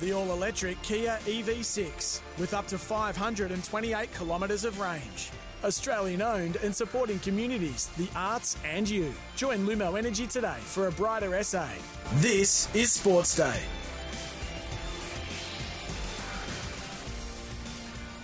The 0.00 0.14
all 0.14 0.32
electric 0.32 0.80
Kia 0.80 1.18
EV6 1.26 2.22
with 2.38 2.54
up 2.54 2.66
to 2.68 2.78
528 2.78 4.14
kilometres 4.14 4.64
of 4.64 4.80
range. 4.80 5.28
Australian 5.62 6.22
owned 6.22 6.56
and 6.56 6.74
supporting 6.74 7.18
communities, 7.18 7.90
the 7.98 8.08
arts, 8.16 8.56
and 8.64 8.88
you. 8.88 9.12
Join 9.36 9.66
Lumo 9.66 9.98
Energy 9.98 10.26
today 10.26 10.56
for 10.60 10.86
a 10.86 10.92
brighter 10.92 11.42
SA. 11.42 11.68
This 12.14 12.74
is 12.74 12.92
Sports 12.92 13.36
Day. 13.36 13.60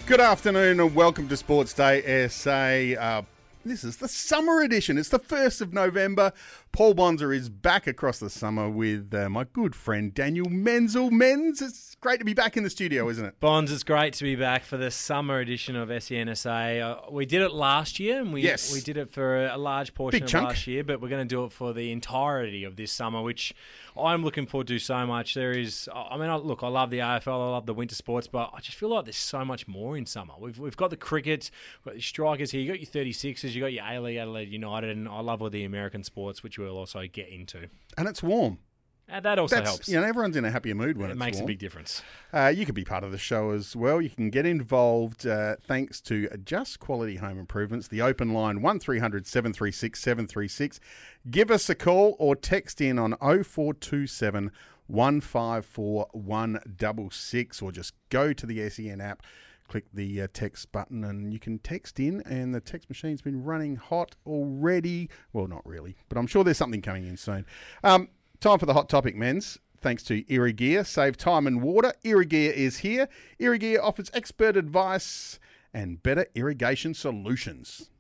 Good 0.07 0.21
afternoon 0.21 0.81
and 0.81 0.95
welcome 0.95 1.29
to 1.29 1.37
Sports 1.37 1.75
Day 1.75 2.27
SA. 2.29 2.99
Uh, 2.99 3.23
this 3.67 3.83
is 3.83 3.97
the 3.97 4.09
summer 4.09 4.61
edition. 4.63 4.97
It's 4.97 5.09
the 5.09 5.19
1st 5.19 5.61
of 5.61 5.75
November. 5.75 6.33
Paul 6.77 6.93
Bonsor 6.93 7.33
is 7.33 7.49
back 7.49 7.87
across 7.87 8.19
the 8.19 8.29
summer 8.29 8.69
with 8.69 9.15
uh, 9.15 9.31
my 9.31 9.45
good 9.45 9.75
friend 9.75 10.13
Daniel 10.13 10.51
Menzel. 10.51 11.09
Menz, 11.09 11.63
it's 11.63 11.95
great 12.03 12.19
to 12.19 12.25
be 12.27 12.35
back 12.35 12.59
in 12.59 12.65
the 12.65 12.69
studio, 12.69 13.09
isn't 13.09 13.25
it? 13.25 13.41
Bonds, 13.41 13.73
it's 13.73 13.83
great 13.83 14.13
to 14.13 14.25
be 14.25 14.37
back 14.37 14.63
for 14.63 14.77
the 14.77 14.91
summer 14.91 15.39
edition 15.41 15.75
of 15.75 15.89
SENSA. 15.89 16.83
Uh, 16.83 17.11
we 17.11 17.25
did 17.25 17.41
it 17.41 17.53
last 17.53 17.99
year, 17.99 18.21
and 18.21 18.31
we 18.31 18.43
Yes. 18.43 18.75
we 18.75 18.83
did 18.83 18.99
it 18.99 19.11
for 19.11 19.47
a 19.47 19.57
large 19.57 19.95
portion 19.95 20.19
Big 20.19 20.25
of 20.25 20.29
chunk. 20.29 20.49
last 20.49 20.67
year, 20.67 20.85
but 20.85 21.01
we're 21.01 21.09
going 21.09 21.27
to 21.27 21.35
do 21.35 21.45
it 21.45 21.53
for 21.53 21.73
the 21.73 21.91
entirety 21.91 22.63
of 22.65 22.77
this 22.77 22.93
summer, 22.93 23.23
which 23.23 23.55
I'm 23.99 24.23
looking 24.23 24.45
forward 24.45 24.67
to 24.67 24.79
so 24.79 25.07
much. 25.07 25.33
There 25.33 25.53
is, 25.53 25.89
I 25.95 26.19
mean, 26.19 26.29
I, 26.29 26.37
look, 26.37 26.63
I 26.63 26.69
love 26.69 26.91
the 26.91 26.99
AFL, 26.99 27.29
I 27.29 27.53
love 27.53 27.65
the 27.65 27.73
winter 27.73 27.95
sports, 27.95 28.27
but 28.27 28.51
I 28.53 28.61
just 28.61 28.77
feel 28.77 28.91
like 28.91 29.07
there's 29.07 29.17
so 29.17 29.47
much 29.47 29.67
more 29.67 29.97
in 29.97 30.05
summer. 30.05 30.35
We've, 30.39 30.59
we've 30.59 30.77
got 30.77 30.91
the 30.91 30.99
cricket, 30.99 31.51
we've 31.79 31.93
got 31.93 31.97
the 31.97 32.03
strikers 32.03 32.51
here, 32.51 32.61
you 32.61 32.69
got 32.69 32.81
your 32.81 33.05
36ers, 33.07 33.55
you 33.55 33.63
got 33.63 33.73
your 33.73 33.85
A 33.89 33.99
League, 33.99 34.19
Adelaide 34.19 34.51
United, 34.51 34.91
and 34.91 35.09
I 35.09 35.21
love 35.21 35.41
all 35.41 35.49
the 35.49 35.65
American 35.65 36.05
sports, 36.05 36.43
which 36.43 36.59
we'll 36.67 36.79
also 36.79 37.07
get 37.07 37.29
into. 37.29 37.69
And 37.97 38.09
it's 38.09 38.23
warm. 38.23 38.59
And 39.09 39.25
that 39.25 39.39
also 39.39 39.55
That's, 39.55 39.69
helps. 39.69 39.89
You 39.89 40.01
know, 40.01 40.07
everyone's 40.07 40.35
in 40.35 40.45
a 40.45 40.51
happier 40.51 40.75
mood 40.75 40.99
when 40.99 41.11
it 41.11 41.17
makes 41.17 41.37
warm. 41.37 41.45
a 41.45 41.47
big 41.47 41.61
difference. 41.61 42.03
Uh, 42.33 42.53
you 42.55 42.67
can 42.67 42.75
be 42.75 42.85
part 42.85 43.05
of 43.05 43.13
the 43.13 43.19
show 43.19 43.51
as 43.51 43.77
well. 43.77 44.03
You 44.03 44.11
can 44.11 44.31
get 44.31 44.47
involved 44.47 45.27
uh, 45.27 45.57
thanks 45.63 46.01
to 46.03 46.29
Just 46.45 46.81
Quality 46.81 47.17
Home 47.17 47.39
Improvements, 47.39 47.87
the 47.87 48.03
open 48.03 48.33
line 48.33 48.63
1300 48.63 49.25
736 49.27 50.01
736. 50.01 50.81
Give 51.31 51.53
us 51.53 51.71
a 51.71 51.77
call 51.77 52.17
or 52.19 52.35
text 52.35 52.81
in 52.81 52.99
on 52.99 53.13
0427 53.21 54.51
154 54.89 56.09
166 56.13 57.63
or 57.63 57.73
just 57.73 57.95
go 58.11 58.33
to 58.33 58.45
the 58.45 58.69
SEN 58.69 59.01
app. 59.01 59.23
Click 59.69 59.85
the 59.93 60.23
uh, 60.23 60.29
text 60.33 60.71
button 60.73 61.05
and 61.05 61.33
you 61.33 61.39
can 61.39 61.59
text 61.59 61.99
in, 61.99 62.23
and 62.23 62.55
the 62.55 62.61
text 62.61 62.89
machine's 62.89 63.23
been 63.23 63.43
running 63.43 63.77
hot 63.77 64.15
already. 64.27 65.11
Well, 65.33 65.47
not 65.47 65.67
really, 65.67 65.97
but 66.09 66.19
I'm 66.19 66.27
sure 66.27 66.45
there's 66.45 66.59
something 66.59 66.83
coming 66.83 67.07
in 67.07 67.17
soon. 67.17 67.47
Um, 67.83 68.09
time 68.41 68.59
for 68.59 68.67
the 68.67 68.75
hot 68.75 68.89
topic, 68.89 69.17
Menz 69.17 69.59
thanks 69.81 70.03
to 70.05 70.25
Irrigear. 70.25 70.85
Save 70.85 71.17
time 71.17 71.47
and 71.47 71.63
water. 71.63 71.93
Irrigear 72.05 72.53
is 72.53 72.79
here. 72.79 73.09
Irrigear 73.39 73.79
offers 73.81 74.11
expert 74.15 74.57
advice 74.57 75.39
and 75.73 76.03
better 76.03 76.27
irrigation 76.35 76.95
solutions. 76.95 77.91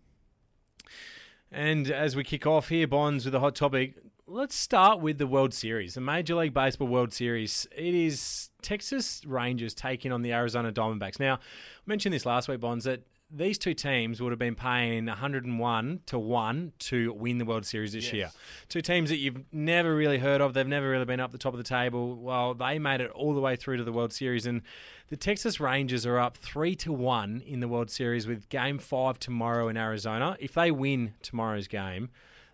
And 1.52 1.90
as 1.90 2.16
we 2.16 2.24
kick 2.24 2.46
off 2.46 2.70
here, 2.70 2.88
Bonds, 2.88 3.24
with 3.24 3.32
the 3.32 3.40
hot 3.40 3.54
topic, 3.54 3.98
let's 4.28 4.56
start 4.56 5.00
with 5.00 5.18
the 5.18 5.26
World 5.26 5.54
Series, 5.54 5.94
the 5.94 6.00
Major 6.00 6.34
League 6.34 6.52
Baseball 6.52 6.88
World 6.88 7.12
Series. 7.12 7.68
It 7.76 7.94
is 7.94 8.50
Texas 8.60 9.22
Rangers 9.24 9.72
taking 9.72 10.10
on 10.10 10.22
the 10.22 10.32
Arizona 10.32 10.72
Diamondbacks. 10.72 11.20
Now, 11.20 11.34
I 11.34 11.38
mentioned 11.86 12.12
this 12.12 12.26
last 12.26 12.48
week, 12.48 12.58
Bonds, 12.58 12.84
that 12.86 13.02
these 13.30 13.56
two 13.56 13.72
teams 13.72 14.20
would 14.20 14.32
have 14.32 14.38
been 14.38 14.56
paying 14.56 15.06
101 15.06 16.00
to 16.06 16.18
1 16.18 16.72
to 16.78 17.12
win 17.12 17.38
the 17.38 17.44
World 17.44 17.66
Series 17.66 17.92
this 17.92 18.12
year. 18.12 18.30
Two 18.68 18.80
teams 18.80 19.10
that 19.10 19.18
you've 19.18 19.44
never 19.52 19.94
really 19.94 20.18
heard 20.18 20.40
of, 20.40 20.54
they've 20.54 20.66
never 20.66 20.90
really 20.90 21.04
been 21.04 21.20
up 21.20 21.30
the 21.30 21.38
top 21.38 21.52
of 21.52 21.58
the 21.58 21.64
table. 21.64 22.16
Well, 22.16 22.54
they 22.54 22.80
made 22.80 23.00
it 23.00 23.12
all 23.12 23.32
the 23.32 23.40
way 23.40 23.54
through 23.54 23.76
to 23.76 23.84
the 23.84 23.92
World 23.92 24.12
Series 24.12 24.44
and 24.44 24.62
the 25.08 25.16
Texas 25.16 25.60
Rangers 25.60 26.04
are 26.04 26.18
up 26.18 26.36
3 26.36 26.74
to 26.76 26.92
1 26.92 27.44
in 27.46 27.60
the 27.60 27.68
World 27.68 27.90
Series 27.90 28.26
with 28.26 28.48
game 28.48 28.78
5 28.78 29.20
tomorrow 29.20 29.68
in 29.68 29.76
Arizona. 29.76 30.36
If 30.40 30.52
they 30.54 30.72
win 30.72 31.14
tomorrow's 31.22 31.68
game, 31.68 32.10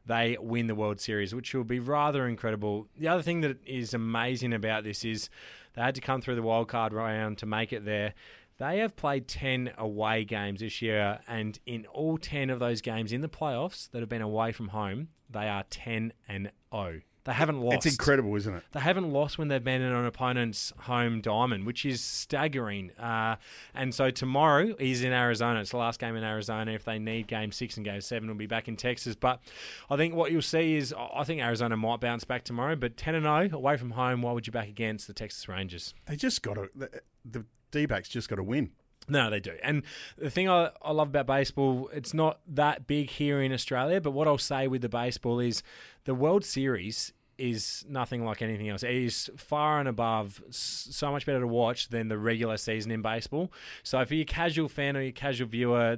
they 0.06 0.36
win 0.40 0.66
the 0.66 0.74
World 0.74 1.00
Series, 1.00 1.34
which 1.34 1.54
will 1.54 1.64
be 1.64 1.78
rather 1.78 2.26
incredible. 2.26 2.88
The 2.98 3.08
other 3.08 3.22
thing 3.22 3.40
that 3.42 3.58
is 3.66 3.94
amazing 3.94 4.52
about 4.52 4.84
this 4.84 5.04
is 5.04 5.28
they 5.74 5.82
had 5.82 5.94
to 5.94 6.00
come 6.00 6.20
through 6.20 6.34
the 6.34 6.42
wild 6.42 6.68
card 6.68 6.92
round 6.92 7.38
to 7.38 7.46
make 7.46 7.72
it 7.72 7.84
there. 7.84 8.14
They 8.58 8.78
have 8.78 8.96
played 8.96 9.28
10 9.28 9.72
away 9.78 10.24
games 10.24 10.60
this 10.60 10.82
year, 10.82 11.20
and 11.26 11.58
in 11.66 11.86
all 11.86 12.18
10 12.18 12.50
of 12.50 12.58
those 12.58 12.80
games 12.80 13.12
in 13.12 13.20
the 13.20 13.28
playoffs 13.28 13.90
that 13.90 14.00
have 14.00 14.08
been 14.08 14.22
away 14.22 14.52
from 14.52 14.68
home, 14.68 15.08
they 15.30 15.48
are 15.48 15.64
10 15.70 16.12
and 16.28 16.50
0. 16.72 17.00
They 17.24 17.32
haven't 17.32 17.60
lost. 17.60 17.86
It's 17.86 17.94
incredible, 17.94 18.34
isn't 18.34 18.52
it? 18.52 18.64
They 18.72 18.80
haven't 18.80 19.12
lost 19.12 19.38
when 19.38 19.46
they've 19.46 19.62
been 19.62 19.80
in 19.80 19.92
an 19.92 20.06
opponent's 20.06 20.72
home 20.80 21.20
diamond, 21.20 21.66
which 21.66 21.86
is 21.86 22.02
staggering. 22.02 22.90
Uh, 22.98 23.36
and 23.74 23.94
so 23.94 24.10
tomorrow 24.10 24.74
is 24.78 25.04
in 25.04 25.12
Arizona. 25.12 25.60
It's 25.60 25.70
the 25.70 25.76
last 25.76 26.00
game 26.00 26.16
in 26.16 26.24
Arizona. 26.24 26.72
If 26.72 26.84
they 26.84 26.98
need 26.98 27.28
game 27.28 27.52
six 27.52 27.76
and 27.76 27.84
game 27.86 28.00
seven, 28.00 28.28
we'll 28.28 28.36
be 28.36 28.46
back 28.48 28.66
in 28.66 28.76
Texas. 28.76 29.14
But 29.14 29.40
I 29.88 29.96
think 29.96 30.14
what 30.14 30.32
you'll 30.32 30.42
see 30.42 30.74
is 30.74 30.92
I 30.92 31.22
think 31.22 31.40
Arizona 31.40 31.76
might 31.76 32.00
bounce 32.00 32.24
back 32.24 32.42
tomorrow. 32.42 32.74
But 32.74 32.96
10 32.96 33.14
and 33.14 33.24
0 33.24 33.56
away 33.56 33.76
from 33.76 33.92
home, 33.92 34.22
why 34.22 34.32
would 34.32 34.48
you 34.48 34.52
back 34.52 34.68
against 34.68 35.06
the 35.06 35.12
Texas 35.12 35.48
Rangers? 35.48 35.94
They 36.06 36.16
just 36.16 36.42
got 36.42 36.54
to, 36.54 36.70
the, 36.74 36.90
the 37.24 37.44
D 37.70 37.86
backs 37.86 38.08
just 38.08 38.28
got 38.28 38.36
to 38.36 38.42
win. 38.42 38.70
No, 39.08 39.30
they 39.30 39.40
do. 39.40 39.56
And 39.62 39.82
the 40.16 40.30
thing 40.30 40.48
I, 40.48 40.70
I 40.80 40.92
love 40.92 41.08
about 41.08 41.26
baseball, 41.26 41.90
it's 41.92 42.14
not 42.14 42.40
that 42.46 42.86
big 42.86 43.10
here 43.10 43.42
in 43.42 43.52
Australia, 43.52 44.00
but 44.00 44.12
what 44.12 44.28
I'll 44.28 44.38
say 44.38 44.68
with 44.68 44.82
the 44.82 44.88
baseball 44.88 45.40
is 45.40 45.62
the 46.04 46.14
World 46.14 46.44
Series 46.44 47.12
is 47.42 47.84
nothing 47.88 48.24
like 48.24 48.40
anything 48.40 48.68
else. 48.68 48.84
It 48.84 48.94
is 48.94 49.28
far 49.36 49.80
and 49.80 49.88
above, 49.88 50.40
so 50.50 51.10
much 51.10 51.26
better 51.26 51.40
to 51.40 51.46
watch 51.46 51.88
than 51.88 52.06
the 52.06 52.16
regular 52.16 52.56
season 52.56 52.92
in 52.92 53.02
baseball. 53.02 53.52
So 53.82 54.00
if 54.00 54.12
you're 54.12 54.22
a 54.22 54.24
casual 54.24 54.68
fan 54.68 54.96
or 54.96 55.00
you're 55.00 55.10
a 55.10 55.12
casual 55.12 55.48
viewer, 55.48 55.96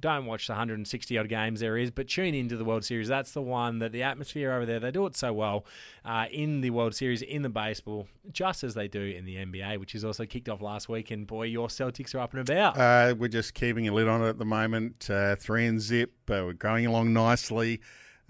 don't 0.00 0.24
watch 0.24 0.46
the 0.46 0.54
160 0.54 1.18
odd 1.18 1.28
games 1.28 1.60
there 1.60 1.76
is, 1.76 1.90
but 1.90 2.08
tune 2.08 2.34
into 2.34 2.56
the 2.56 2.64
World 2.64 2.86
Series. 2.86 3.06
That's 3.06 3.32
the 3.32 3.42
one 3.42 3.80
that 3.80 3.92
the 3.92 4.02
atmosphere 4.02 4.50
over 4.50 4.64
there, 4.64 4.80
they 4.80 4.90
do 4.90 5.04
it 5.04 5.14
so 5.14 5.32
well 5.34 5.66
uh, 6.06 6.24
in 6.30 6.62
the 6.62 6.70
World 6.70 6.94
Series, 6.94 7.20
in 7.20 7.42
the 7.42 7.50
baseball, 7.50 8.08
just 8.32 8.64
as 8.64 8.72
they 8.72 8.88
do 8.88 9.02
in 9.02 9.26
the 9.26 9.36
NBA, 9.36 9.78
which 9.78 9.94
is 9.94 10.06
also 10.06 10.24
kicked 10.24 10.48
off 10.48 10.62
last 10.62 10.88
week. 10.88 11.10
And 11.10 11.26
boy, 11.26 11.44
your 11.44 11.68
Celtics 11.68 12.14
are 12.14 12.20
up 12.20 12.32
and 12.32 12.48
about. 12.48 12.78
Uh, 12.78 13.14
we're 13.14 13.28
just 13.28 13.52
keeping 13.52 13.86
a 13.88 13.92
lid 13.92 14.08
on 14.08 14.22
it 14.22 14.28
at 14.28 14.38
the 14.38 14.46
moment. 14.46 15.10
Uh, 15.10 15.36
three 15.36 15.66
and 15.66 15.82
zip. 15.82 16.12
Uh, 16.30 16.44
we're 16.46 16.54
going 16.54 16.86
along 16.86 17.12
nicely. 17.12 17.80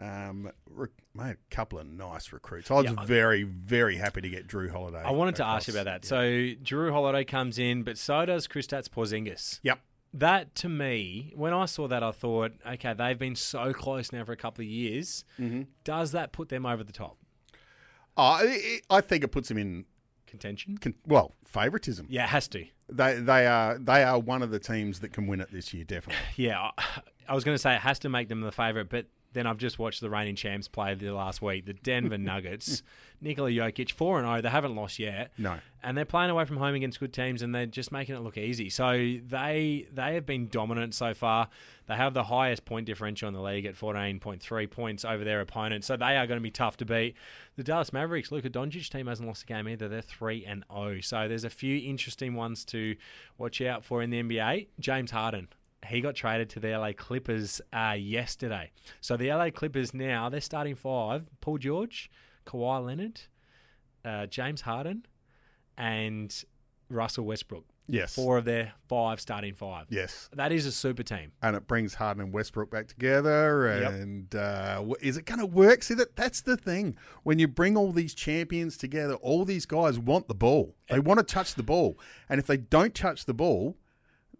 Um, 0.00 0.50
rec- 0.70 0.90
made 1.14 1.30
a 1.32 1.36
couple 1.54 1.78
of 1.80 1.86
nice 1.86 2.32
recruits. 2.32 2.70
I 2.70 2.74
was 2.74 2.84
Yeah, 2.84 3.04
very, 3.04 3.42
very 3.42 3.96
happy 3.96 4.20
to 4.20 4.28
get 4.28 4.46
Jrue 4.46 4.70
Holiday. 4.70 5.02
I 5.04 5.10
wanted 5.10 5.34
to 5.36 5.44
ask 5.46 5.66
you 5.66 5.74
about 5.74 5.86
that. 5.86 6.04
So 6.04 6.16
Jrue 6.22 6.92
Holiday 6.92 7.24
comes 7.24 7.58
in, 7.58 7.82
but 7.82 7.98
so 7.98 8.24
does 8.24 8.46
Kristaps 8.46 8.88
Porzingis. 8.88 9.58
Yep. 9.64 9.80
That 10.14 10.54
to 10.56 10.68
me, 10.68 11.32
when 11.34 11.52
I 11.52 11.64
saw 11.66 11.88
that, 11.88 12.02
I 12.02 12.12
thought, 12.12 12.52
okay, 12.66 12.94
they've 12.94 13.18
been 13.18 13.34
so 13.34 13.72
close 13.72 14.12
now 14.12 14.24
for 14.24 14.32
a 14.32 14.36
couple 14.36 14.62
of 14.62 14.68
years. 14.68 15.24
Mm-hmm. 15.38 15.62
Does 15.84 16.12
that 16.12 16.32
put 16.32 16.48
them 16.48 16.64
over 16.64 16.84
the 16.84 16.92
top? 16.92 17.18
Oh, 18.16 18.22
I, 18.22 18.80
I 18.88 19.00
think 19.00 19.22
it 19.24 19.28
puts 19.28 19.48
them 19.48 19.58
in 19.58 19.84
Contention? 20.26 20.78
con- 20.78 20.94
well 21.06 21.34
favoritism. 21.46 22.06
Yeah, 22.08 22.24
it 22.24 22.28
has 22.30 22.46
to. 22.48 22.64
They 22.88 23.18
they 23.20 23.46
are 23.46 23.78
they 23.78 24.02
are 24.04 24.18
one 24.18 24.42
of 24.42 24.50
the 24.50 24.58
teams 24.58 25.00
that 25.00 25.12
can 25.12 25.26
win 25.26 25.40
it 25.40 25.50
this 25.52 25.74
year, 25.74 25.84
definitely. 25.84 26.22
Yeah, 26.36 26.70
I- 26.78 27.00
I 27.28 27.34
was 27.34 27.44
going 27.44 27.54
to 27.54 27.58
say 27.58 27.74
it 27.74 27.80
has 27.82 27.98
to 28.00 28.08
make 28.08 28.28
them 28.28 28.40
the 28.40 28.50
favourite, 28.52 28.88
but 28.88 29.04
then 29.38 29.46
I've 29.46 29.58
just 29.58 29.78
watched 29.78 30.00
the 30.00 30.10
reigning 30.10 30.34
champs 30.34 30.66
play 30.66 30.94
the 30.94 31.10
last 31.10 31.40
week, 31.40 31.64
the 31.64 31.74
Denver 31.74 32.18
Nuggets. 32.18 32.82
Nikola 33.20 33.50
Jokic, 33.50 33.90
4 33.92 34.20
0, 34.20 34.40
they 34.42 34.48
haven't 34.48 34.74
lost 34.76 34.98
yet. 34.98 35.32
No. 35.38 35.58
And 35.82 35.96
they're 35.96 36.04
playing 36.04 36.30
away 36.30 36.44
from 36.44 36.56
home 36.56 36.74
against 36.74 37.00
good 37.00 37.12
teams 37.12 37.42
and 37.42 37.54
they're 37.54 37.66
just 37.66 37.90
making 37.92 38.14
it 38.14 38.20
look 38.20 38.36
easy. 38.36 38.68
So 38.68 38.92
they 38.92 39.86
they 39.92 40.14
have 40.14 40.26
been 40.26 40.48
dominant 40.48 40.94
so 40.94 41.14
far. 41.14 41.48
They 41.86 41.94
have 41.94 42.14
the 42.14 42.24
highest 42.24 42.64
point 42.64 42.86
differential 42.86 43.28
in 43.28 43.34
the 43.34 43.40
league 43.40 43.64
at 43.64 43.74
14.3 43.74 44.70
points 44.70 45.04
over 45.04 45.24
their 45.24 45.40
opponent. 45.40 45.84
So 45.84 45.96
they 45.96 46.16
are 46.16 46.26
going 46.26 46.38
to 46.38 46.42
be 46.42 46.50
tough 46.50 46.76
to 46.78 46.84
beat. 46.84 47.14
The 47.56 47.64
Dallas 47.64 47.92
Mavericks, 47.92 48.30
Luka 48.30 48.50
Doncic 48.50 48.88
team 48.88 49.06
hasn't 49.06 49.26
lost 49.26 49.44
a 49.44 49.46
game 49.46 49.68
either. 49.68 49.88
They're 49.88 50.02
3 50.02 50.44
and 50.44 50.64
0. 50.72 51.00
So 51.00 51.28
there's 51.28 51.44
a 51.44 51.50
few 51.50 51.88
interesting 51.88 52.34
ones 52.34 52.64
to 52.66 52.96
watch 53.36 53.60
out 53.60 53.84
for 53.84 54.02
in 54.02 54.10
the 54.10 54.22
NBA. 54.22 54.66
James 54.78 55.10
Harden 55.10 55.48
he 55.86 56.00
got 56.00 56.14
traded 56.14 56.50
to 56.50 56.60
the 56.60 56.76
LA 56.76 56.92
Clippers 56.92 57.60
uh, 57.72 57.96
yesterday. 57.98 58.70
So 59.00 59.16
the 59.16 59.28
LA 59.32 59.50
Clippers 59.50 59.94
now 59.94 60.28
they're 60.28 60.40
starting 60.40 60.74
five: 60.74 61.26
Paul 61.40 61.58
George, 61.58 62.10
Kawhi 62.46 62.84
Leonard, 62.84 63.20
uh, 64.04 64.26
James 64.26 64.62
Harden, 64.62 65.06
and 65.76 66.44
Russell 66.90 67.24
Westbrook. 67.24 67.64
Yes. 67.90 68.14
Four 68.14 68.36
of 68.36 68.44
their 68.44 68.74
five 68.86 69.18
starting 69.18 69.54
five. 69.54 69.86
Yes. 69.88 70.28
That 70.34 70.52
is 70.52 70.66
a 70.66 70.72
super 70.72 71.02
team. 71.02 71.32
And 71.42 71.56
it 71.56 71.66
brings 71.66 71.94
Harden 71.94 72.22
and 72.22 72.34
Westbrook 72.34 72.70
back 72.70 72.86
together. 72.86 73.80
Yep. 73.80 73.92
And 73.92 74.34
uh, 74.34 74.84
is 75.00 75.16
it 75.16 75.24
going 75.24 75.40
to 75.40 75.46
work? 75.46 75.82
See, 75.82 75.94
that 75.94 76.14
that's 76.14 76.42
the 76.42 76.56
thing. 76.56 76.96
When 77.22 77.38
you 77.38 77.48
bring 77.48 77.78
all 77.78 77.92
these 77.92 78.14
champions 78.14 78.76
together, 78.76 79.14
all 79.14 79.46
these 79.46 79.64
guys 79.64 79.98
want 79.98 80.28
the 80.28 80.34
ball. 80.34 80.74
They 80.90 80.98
want 80.98 81.18
to 81.18 81.24
touch 81.24 81.54
the 81.54 81.62
ball. 81.62 81.98
And 82.28 82.38
if 82.38 82.46
they 82.46 82.58
don't 82.58 82.94
touch 82.94 83.24
the 83.24 83.34
ball, 83.34 83.76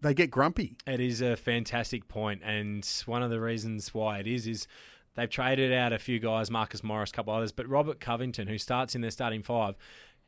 they 0.01 0.13
get 0.13 0.31
grumpy. 0.31 0.77
It 0.87 0.99
is 0.99 1.21
a 1.21 1.35
fantastic 1.35 2.07
point, 2.07 2.41
and 2.43 2.87
one 3.05 3.23
of 3.23 3.29
the 3.29 3.39
reasons 3.41 3.93
why 3.93 4.19
it 4.19 4.27
is 4.27 4.47
is 4.47 4.67
they've 5.15 5.29
traded 5.29 5.73
out 5.73 5.91
a 5.93 5.99
few 5.99 6.19
guys, 6.19 6.49
Marcus 6.49 6.83
Morris, 6.83 7.09
a 7.11 7.13
couple 7.13 7.33
others, 7.33 7.51
but 7.51 7.67
Robert 7.67 7.99
Covington, 7.99 8.47
who 8.47 8.57
starts 8.57 8.95
in 8.95 9.01
their 9.01 9.11
starting 9.11 9.43
five, 9.43 9.75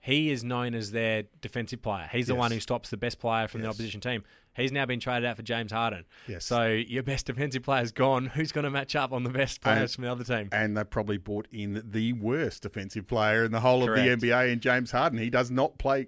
he 0.03 0.31
is 0.31 0.43
known 0.43 0.73
as 0.73 0.91
their 0.91 1.23
defensive 1.41 1.81
player. 1.81 2.09
He's 2.11 2.25
the 2.27 2.33
one 2.35 2.51
who 2.51 2.59
stops 2.59 2.89
the 2.89 2.97
best 2.97 3.19
player 3.19 3.47
from 3.47 3.61
the 3.61 3.67
opposition 3.67 4.01
team. 4.01 4.23
He's 4.55 4.71
now 4.71 4.85
been 4.87 4.99
traded 4.99 5.25
out 5.29 5.37
for 5.37 5.43
James 5.43 5.71
Harden. 5.71 6.05
Yes. 6.27 6.43
So 6.43 6.67
your 6.67 7.03
best 7.03 7.27
defensive 7.27 7.61
player's 7.63 7.91
gone. 7.91 8.25
Who's 8.25 8.51
going 8.51 8.63
to 8.65 8.71
match 8.71 8.95
up 8.95 9.13
on 9.13 9.23
the 9.23 9.29
best 9.29 9.61
players 9.61 9.79
And- 9.81 9.91
from 9.91 10.03
the 10.05 10.11
other 10.11 10.23
team? 10.23 10.49
And 10.51 10.75
they 10.75 10.83
probably 10.83 11.17
bought 11.19 11.47
in 11.51 11.83
the 11.85 12.13
worst 12.13 12.63
defensive 12.63 13.05
player 13.07 13.45
in 13.45 13.51
the 13.51 13.59
whole 13.61 13.85
Correct. 13.85 14.07
of 14.09 14.19
the 14.19 14.29
NBA 14.31 14.51
in 14.51 14.59
James 14.59 14.91
Harden. 14.91 15.19
He 15.19 15.29
does 15.29 15.51
not 15.51 15.77
play 15.77 16.07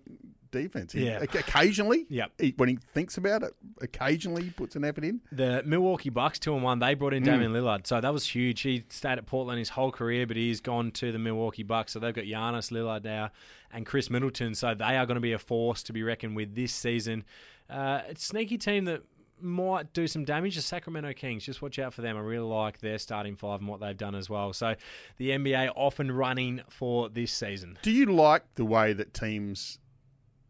defense. 0.53 0.93
He, 0.93 1.05
Yeah. 1.05 1.19
Occasionally, 1.21 2.05
Yep. 2.09 2.31
he, 2.39 2.53
when 2.57 2.69
he 2.69 2.77
thinks 2.93 3.17
about 3.17 3.43
it, 3.43 3.53
occasionally 3.81 4.43
he 4.43 4.49
puts 4.51 4.75
an 4.77 4.85
effort 4.85 5.03
in. 5.03 5.19
The 5.31 5.61
Milwaukee 5.65 6.09
Bucks, 6.09 6.39
two 6.39 6.53
and 6.53 6.63
one, 6.63 6.79
they 6.79 6.93
brought 6.93 7.13
in 7.13 7.23
Damian 7.23 7.51
Lillard, 7.53 7.85
so 7.85 7.99
that 7.99 8.13
was 8.13 8.25
huge. 8.27 8.61
He 8.61 8.85
stayed 8.89 9.17
at 9.17 9.25
Portland 9.25 9.59
his 9.59 9.69
whole 9.69 9.91
career, 9.91 10.25
but 10.25 10.37
he's 10.37 10.61
gone 10.61 10.91
to 10.91 11.11
the 11.11 11.19
Milwaukee 11.19 11.63
Bucks. 11.63 11.91
So 11.93 11.99
they've 11.99 12.13
got 12.13 12.23
Giannis 12.25 12.71
Lillard 12.71 13.03
now 13.03 13.31
and 13.71 13.85
Khris 13.85 14.09
Middleton, 14.09 14.55
so 14.55 14.73
they 14.73 14.95
are 14.97 15.05
going 15.05 15.15
to 15.15 15.21
be 15.21 15.33
a 15.33 15.39
force 15.39 15.83
to 15.83 15.93
be 15.93 16.03
reckoned 16.03 16.35
with 16.35 16.55
this 16.55 16.73
season. 16.73 17.25
Uh, 17.69 18.01
it's 18.07 18.23
a 18.23 18.27
sneaky 18.27 18.57
team 18.57 18.85
that 18.85 19.01
might 19.41 19.91
do 19.93 20.07
some 20.07 20.23
damage. 20.23 20.55
The 20.55 20.61
Sacramento 20.61 21.11
Kings, 21.13 21.43
just 21.43 21.61
watch 21.61 21.77
out 21.79 21.93
for 21.93 22.01
them. 22.01 22.15
I 22.15 22.19
really 22.21 22.47
like 22.47 22.79
their 22.79 22.97
starting 22.97 23.35
five 23.35 23.59
and 23.59 23.67
what 23.67 23.81
they've 23.81 23.97
done 23.97 24.15
as 24.15 24.29
well. 24.29 24.53
So 24.53 24.75
the 25.17 25.31
NBA 25.31 25.71
off 25.75 25.99
and 25.99 26.15
running 26.17 26.61
for 26.69 27.09
this 27.09 27.31
season. 27.33 27.77
Do 27.81 27.91
you 27.91 28.05
like 28.05 28.43
the 28.55 28.63
way 28.63 28.93
that 28.93 29.13
teams 29.13 29.79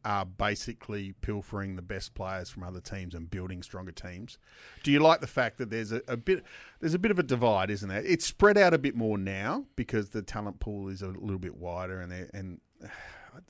are 0.05 0.25
basically 0.25 1.13
pilfering 1.21 1.75
the 1.75 1.81
best 1.81 2.13
players 2.13 2.49
from 2.49 2.63
other 2.63 2.79
teams 2.79 3.15
and 3.15 3.29
building 3.29 3.63
stronger 3.63 3.91
teams? 3.91 4.37
Do 4.83 4.91
you 4.91 4.99
like 4.99 5.21
the 5.21 5.27
fact 5.27 5.57
that 5.57 5.69
there's 5.69 5.91
a, 5.91 6.01
a 6.07 6.17
bit 6.17 6.43
there's 6.79 6.93
a 6.93 6.99
bit 6.99 7.11
of 7.11 7.19
a 7.19 7.23
divide, 7.23 7.69
isn't 7.69 7.89
there? 7.89 8.03
It's 8.03 8.25
spread 8.25 8.57
out 8.57 8.73
a 8.73 8.77
bit 8.77 8.95
more 8.95 9.17
now 9.17 9.65
because 9.75 10.09
the 10.09 10.21
talent 10.21 10.59
pool 10.59 10.89
is 10.89 11.01
a 11.01 11.07
little 11.07 11.39
bit 11.39 11.55
wider 11.55 12.01
and 12.01 12.11
and 12.33 12.61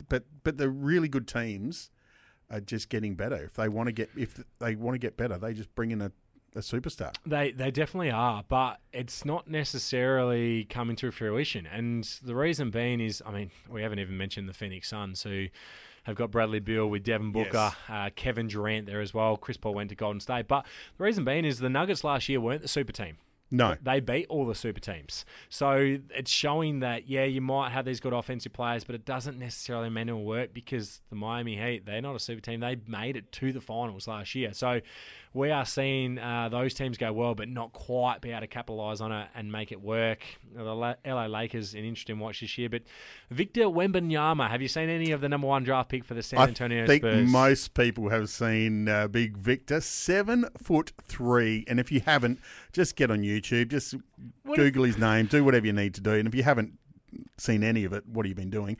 but 0.09 0.23
but 0.44 0.57
the 0.57 0.69
really 0.69 1.07
good 1.07 1.27
teams 1.27 1.91
are 2.50 2.61
just 2.61 2.89
getting 2.89 3.15
better. 3.15 3.44
If 3.44 3.53
they 3.53 3.67
want 3.67 3.88
to 3.88 3.94
get 3.94 4.09
if 4.15 4.41
they 4.59 4.75
want 4.75 4.95
to 4.95 4.99
get 4.99 5.17
better, 5.17 5.38
they 5.38 5.53
just 5.53 5.73
bring 5.75 5.91
in 5.91 6.01
a, 6.01 6.11
a 6.56 6.59
superstar. 6.59 7.13
They 7.25 7.51
they 7.51 7.71
definitely 7.71 8.11
are, 8.11 8.44
but 8.47 8.79
it's 8.91 9.25
not 9.25 9.49
necessarily 9.49 10.65
coming 10.65 10.95
to 10.97 11.11
fruition. 11.11 11.65
And 11.65 12.03
the 12.23 12.35
reason 12.35 12.69
being 12.69 13.01
is, 13.01 13.23
I 13.25 13.31
mean, 13.31 13.51
we 13.69 13.81
haven't 13.81 13.99
even 13.99 14.17
mentioned 14.17 14.47
the 14.47 14.53
Phoenix 14.53 14.89
Suns, 14.89 15.23
who 15.23 15.47
have 16.03 16.15
got 16.15 16.31
Bradley 16.31 16.59
Beal 16.59 16.88
with 16.89 17.03
Devin 17.03 17.31
Booker, 17.31 17.51
Yes. 17.53 17.75
uh, 17.89 18.09
Kevin 18.15 18.47
Durant 18.47 18.85
there 18.85 19.01
as 19.01 19.13
well. 19.13 19.38
Chris 19.38 19.57
Paul 19.57 19.73
went 19.73 19.89
to 19.89 19.95
Golden 19.95 20.19
State, 20.19 20.47
but 20.47 20.65
the 20.97 21.03
reason 21.03 21.23
being 21.25 21.45
is 21.45 21.59
the 21.59 21.69
Nuggets 21.69 22.03
last 22.03 22.27
year 22.29 22.39
weren't 22.41 22.61
the 22.61 22.67
super 22.67 22.91
team. 22.94 23.17
No. 23.51 23.75
They 23.84 24.00
beat 24.00 24.25
all 24.30 24.48
the 24.48 24.56
super 24.56 24.80
teams. 24.80 25.25
So 25.48 25.98
it's 26.10 26.31
showing 26.31 26.80
that, 26.80 27.07
yeah, 27.07 27.25
you 27.25 27.40
might 27.40 27.69
have 27.72 27.86
these 27.86 28.00
good 28.00 28.13
offensive 28.13 28.51
players, 28.51 28.84
but 28.84 28.95
it 28.95 29.06
doesn't 29.06 29.38
necessarily 29.38 29.92
mean 29.92 30.10
it'll 30.10 30.24
work 30.24 30.54
because 30.54 31.01
the 31.12 31.16
Miami 31.16 31.56
Heat, 31.56 31.86
they're 31.86 32.01
not 32.01 32.16
a 32.16 32.19
super 32.19 32.42
team. 32.42 32.62
They 32.62 32.78
made 32.88 33.16
it 33.16 33.31
to 33.34 33.54
the 33.54 33.62
finals 33.62 34.07
last 34.07 34.34
year. 34.34 34.54
So 34.54 34.81
we 35.36 35.51
are 35.51 35.66
seeing 35.66 36.18
uh, 36.18 36.50
those 36.50 36.74
teams 36.74 36.98
go 36.98 37.13
well, 37.13 37.36
but 37.36 37.48
not 37.48 37.74
quite 37.74 38.22
be 38.22 38.31
able 38.31 38.42
to 38.42 38.48
capitalise 38.48 39.01
on 39.01 39.12
it 39.12 39.28
and 39.36 39.51
make 39.51 39.72
it 39.72 39.81
work. 39.81 40.24
The 40.56 40.63
La- 40.63 40.95
LA 41.06 41.25
Lakers, 41.25 41.74
an 41.75 41.84
interesting 41.86 42.19
watch 42.19 42.42
this 42.42 42.57
year. 42.57 42.69
But 42.69 42.84
Victor 43.30 43.62
Wembanyama, 43.66 44.50
have 44.50 44.62
you 44.62 44.68
seen 44.68 44.90
any 44.90 45.12
of 45.12 45.22
the 45.22 45.30
number 45.30 45.48
one 45.48 45.63
draft 45.63 45.90
pick 45.90 46.06
for 46.06 46.13
the 46.16 46.24
San 46.24 46.40
Antonio 46.40 46.84
I 46.84 46.88
think 46.88 47.04
Spurs? 47.04 47.30
most 47.30 47.74
people 47.75 48.10
have 48.10 48.30
seen 48.30 48.88
uh, 48.88 49.07
Big 49.07 49.38
Victor, 49.38 49.80
seven 49.81 50.45
foot 50.57 50.94
three, 51.04 51.66
and 51.68 51.80
if 51.80 51.92
you 51.92 52.01
haven't, 52.01 52.40
just 52.73 52.95
get 52.95 53.09
on 53.11 53.19
YouTube, 53.21 53.69
just 53.69 53.95
What- 54.43 54.57
Google 54.57 54.83
his 54.83 54.97
name, 54.97 55.27
do 55.27 55.43
whatever 55.43 55.65
you 55.65 55.73
need 55.73 55.93
to 55.95 56.01
do, 56.01 56.11
and 56.11 56.27
if 56.27 56.35
you 56.35 56.43
haven't 56.43 56.73
seen 57.37 57.63
any 57.63 57.83
of 57.85 57.93
it, 57.93 58.07
what 58.07 58.25
have 58.25 58.29
you 58.29 58.35
been 58.35 58.49
doing? 58.49 58.75